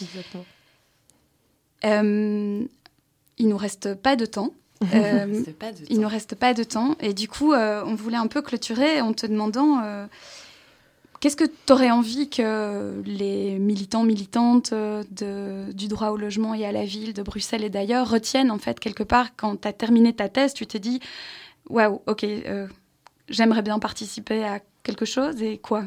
exactement. 0.00 0.44
Euh, 1.84 2.64
il 3.40 3.48
nous 3.48 3.56
reste 3.56 3.94
pas 3.94 4.16
de 4.16 4.26
temps. 4.26 4.52
Euh, 4.94 5.42
C'est 5.44 5.58
pas 5.58 5.72
de 5.72 5.78
Il 5.90 5.96
temps. 5.96 6.02
nous 6.02 6.08
reste 6.08 6.34
pas 6.36 6.54
de 6.54 6.62
temps 6.64 6.96
et 7.00 7.12
du 7.12 7.28
coup, 7.28 7.52
euh, 7.52 7.82
on 7.84 7.94
voulait 7.94 8.16
un 8.16 8.28
peu 8.28 8.40
clôturer 8.40 9.02
en 9.02 9.12
te 9.12 9.26
demandant 9.26 9.82
euh, 9.84 10.06
qu'est-ce 11.20 11.36
que 11.36 11.44
tu 11.44 11.72
aurais 11.74 11.90
envie 11.90 12.30
que 12.30 13.02
les 13.04 13.58
militants, 13.58 14.04
militantes 14.04 14.72
de, 14.72 15.70
du 15.72 15.86
droit 15.88 16.08
au 16.08 16.16
logement 16.16 16.54
et 16.54 16.64
à 16.64 16.72
la 16.72 16.84
ville 16.86 17.12
de 17.12 17.22
Bruxelles 17.22 17.62
et 17.62 17.68
d'ailleurs 17.68 18.08
retiennent 18.08 18.50
en 18.50 18.56
fait 18.58 18.80
quelque 18.80 19.02
part 19.02 19.36
quand 19.36 19.60
tu 19.60 19.68
as 19.68 19.74
terminé 19.74 20.14
ta 20.14 20.30
thèse, 20.30 20.54
tu 20.54 20.66
t'es 20.66 20.78
dit 20.78 20.98
waouh, 21.68 22.00
ok, 22.06 22.24
euh, 22.24 22.66
j'aimerais 23.28 23.60
bien 23.62 23.78
participer 23.78 24.44
à 24.44 24.60
quelque 24.82 25.04
chose 25.04 25.42
et 25.42 25.58
quoi? 25.58 25.84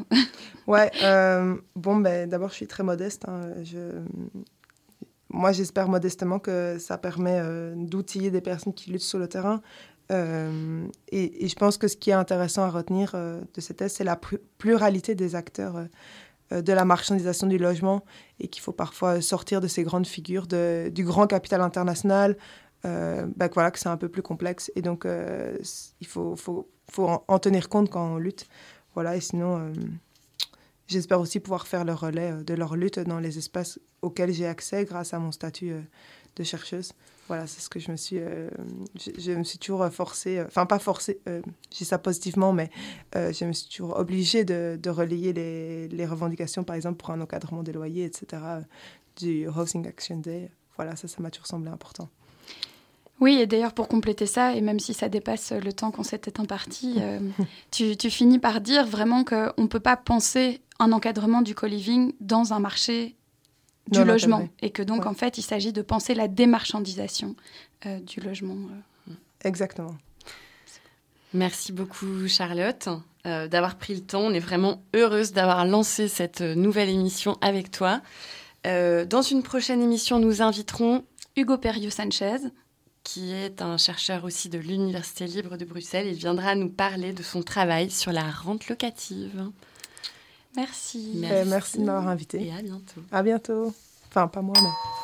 Ouais, 0.68 0.92
euh, 1.02 1.56
bon, 1.76 1.96
ben, 1.98 2.30
d'abord, 2.30 2.50
je 2.50 2.56
suis 2.58 2.68
très 2.68 2.84
modeste. 2.84 3.24
hein, 3.28 3.42
je... 3.64 3.80
Moi, 5.34 5.52
j'espère 5.52 5.90
modestement 5.90 6.38
que 6.38 6.78
ça 6.78 7.00
permet 7.00 7.40
euh, 7.40 7.74
d'outiller 7.76 8.30
des 8.30 8.40
personnes 8.40 8.74
qui 8.74 8.92
luttent 8.92 9.02
sur 9.02 9.18
le 9.18 9.28
terrain. 9.28 9.62
Euh, 10.12 10.86
et, 11.12 11.48
je 11.48 11.56
pense 11.56 11.78
que 11.78 11.88
ce 11.88 11.98
qui 11.98 12.12
est 12.12 12.14
intéressant 12.14 12.62
à 12.62 12.70
retenir 12.70 13.14
euh, 13.16 13.42
de 13.56 13.60
cette 13.60 13.78
thèse, 13.78 13.94
c'est 13.94 14.04
la 14.04 14.16
plu- 14.16 14.40
pluralité 14.60 15.16
des 15.16 15.36
acteurs 15.36 15.88
de 16.52 16.74
la 16.74 16.86
marchandisation 16.86 17.48
du 17.48 17.58
logement 17.58 18.04
et 18.40 18.48
qu'il 18.48 18.62
faut 18.62 18.74
parfois 18.74 19.22
sortir 19.22 19.60
de 19.60 19.68
ces 19.68 19.82
grandes 19.82 20.06
figures 20.06 20.46
du 20.46 21.04
grand 21.04 21.26
capital 21.26 21.62
international, 21.62 22.38
ben 22.84 23.50
voilà, 23.54 23.72
que 23.72 23.80
c'est 23.80 23.90
un 23.90 23.98
peu 23.98 24.10
plus 24.10 24.22
complexe. 24.22 24.72
Et 24.76 24.84
donc, 24.84 25.08
il 25.08 26.08
faut, 26.08 26.36
faut, 26.36 26.68
en, 27.00 27.24
en 27.28 27.40
tenir 27.40 27.70
compte 27.70 27.90
quand 27.90 28.06
on 28.06 28.18
lutte. 28.18 28.46
Voilà, 28.94 29.16
et 29.16 29.22
sinon, 29.22 29.74
j'espère 30.88 31.20
aussi 31.20 31.40
pouvoir 31.40 31.68
faire 31.68 31.86
le 31.86 31.94
relais 31.94 32.32
euh, 32.32 32.44
de 32.44 32.54
leur 32.54 32.76
lutte 32.76 33.00
dans 33.00 33.20
les 33.20 33.38
espaces 33.38 33.80
auxquels 34.04 34.34
j'ai 34.34 34.46
accès 34.46 34.86
grâce 34.86 35.14
à 35.14 35.20
mon 35.20 35.32
statut 35.32 35.72
euh, 35.72 35.82
de 36.36 36.44
chercheuse. 36.44 36.92
Voilà, 37.28 37.48
c'est 37.48 37.62
ce 37.62 37.70
que 37.70 37.80
je 37.80 37.90
me 37.90 37.96
suis. 37.96 38.18
euh, 38.20 38.50
je, 39.18 39.32
me 39.32 39.44
suis 39.44 39.58
toujours 39.58 39.88
forcée, 39.88 40.44
enfin, 40.46 40.66
pas 40.66 40.78
forcée, 40.78 41.20
euh, 41.28 41.42
je 41.72 41.78
dis 41.78 41.86
ça 41.86 41.98
positivement, 41.98 42.52
mais 42.52 42.70
je 43.16 43.46
me 43.46 43.54
suis 43.54 43.70
toujours 43.70 43.98
obligée 43.98 44.44
de, 44.44 44.90
relayer 44.90 45.32
les, 45.34 46.06
revendications, 46.06 46.66
par 46.66 46.76
exemple, 46.76 46.98
pour 46.98 47.12
un 47.12 47.22
encadrement 47.22 47.64
des 47.64 47.72
loyers, 47.72 48.04
etc., 48.04 48.42
du 49.16 49.48
Housing 49.48 49.88
Action 49.88 50.18
Day. 50.18 50.52
Voilà, 50.76 50.98
ça, 50.98 51.08
ça 51.08 51.22
m'a 51.22 51.32
toujours 51.32 51.48
semblé 51.48 51.70
important. 51.70 52.10
Oui, 53.24 53.34
et 53.42 53.48
d'ailleurs, 53.48 53.74
pour 53.74 53.88
compléter 53.88 54.26
ça, 54.26 54.54
et 54.56 54.62
même 54.62 54.80
si 54.80 54.94
ça 54.94 55.08
dépasse 55.08 55.52
le 55.54 55.72
temps 55.74 55.92
qu'on 55.92 56.04
s'était 56.04 56.40
imparti, 56.42 56.96
euh, 57.00 57.20
tu, 57.72 57.96
tu 57.96 58.10
finis 58.10 58.40
par 58.40 58.60
dire 58.62 58.86
vraiment 58.86 59.24
qu'on 59.24 59.54
ne 59.58 59.68
peut 59.68 59.80
pas 59.80 59.96
penser 59.98 60.62
un 60.80 60.92
encadrement 60.92 61.42
du 61.42 61.56
co-living 61.56 62.12
dans 62.20 62.52
un 62.54 62.60
marché 62.60 63.16
du 63.92 64.00
Non, 64.00 64.06
logement. 64.06 64.48
Et 64.62 64.70
que 64.72 64.82
donc, 64.84 65.02
Ouais. 65.04 65.08
en 65.08 65.14
fait, 65.14 65.38
il 65.38 65.42
s'agit 65.44 65.72
de 65.74 65.82
penser 65.82 66.14
la 66.16 66.28
démarchandisation 66.28 67.36
euh, 67.86 68.00
du 68.00 68.20
logement. 68.20 68.56
euh. 69.10 69.14
Exactement. 69.46 69.96
Merci 71.34 71.72
beaucoup 71.72 72.28
Charlotte 72.28 72.90
euh, 73.26 73.48
d'avoir 73.48 73.78
pris 73.78 73.96
le 73.96 74.02
temps. 74.02 74.22
On 74.22 74.34
est 74.34 74.40
vraiment 74.40 74.82
heureuse 74.94 75.32
d'avoir 75.32 75.66
lancé 75.66 76.08
cette 76.08 76.42
nouvelle 76.42 76.90
émission 76.90 77.38
avec 77.42 77.72
toi. 77.72 78.02
Euh, 78.68 79.06
dans 79.06 79.22
une 79.22 79.44
prochaine 79.44 79.82
émission, 79.82 80.20
nous 80.20 80.42
inviterons 80.42 81.04
Hugo 81.36 81.58
Perio-Sanchez. 81.58 82.38
Qui 83.04 83.32
est 83.32 83.62
un 83.62 83.78
chercheur 83.78 84.24
aussi 84.24 84.50
de 84.50 84.58
l'Université 84.58 85.28
libre 85.28 85.58
de 85.58 85.66
Bruxelles. 85.66 86.08
Il 86.08 86.16
viendra 86.16 86.56
nous 86.56 86.70
parler 86.70 87.14
de 87.14 87.24
son 87.24 87.44
travail 87.44 87.90
sur 87.90 88.12
la 88.12 88.30
rente 88.30 88.68
locative. 88.70 89.52
Merci. 90.56 91.14
Merci. 91.16 91.34
Euh, 91.34 91.46
merci 91.48 91.78
de 91.80 91.84
m'avoir 91.84 92.08
invité. 92.08 92.48
Et 92.48 92.54
à 92.54 92.62
bientôt. 92.62 93.02
À 93.12 93.24
bientôt. 93.24 93.74
Enfin, 94.10 94.28
pas 94.28 94.42
moi, 94.42 94.56
mais. 94.62 95.03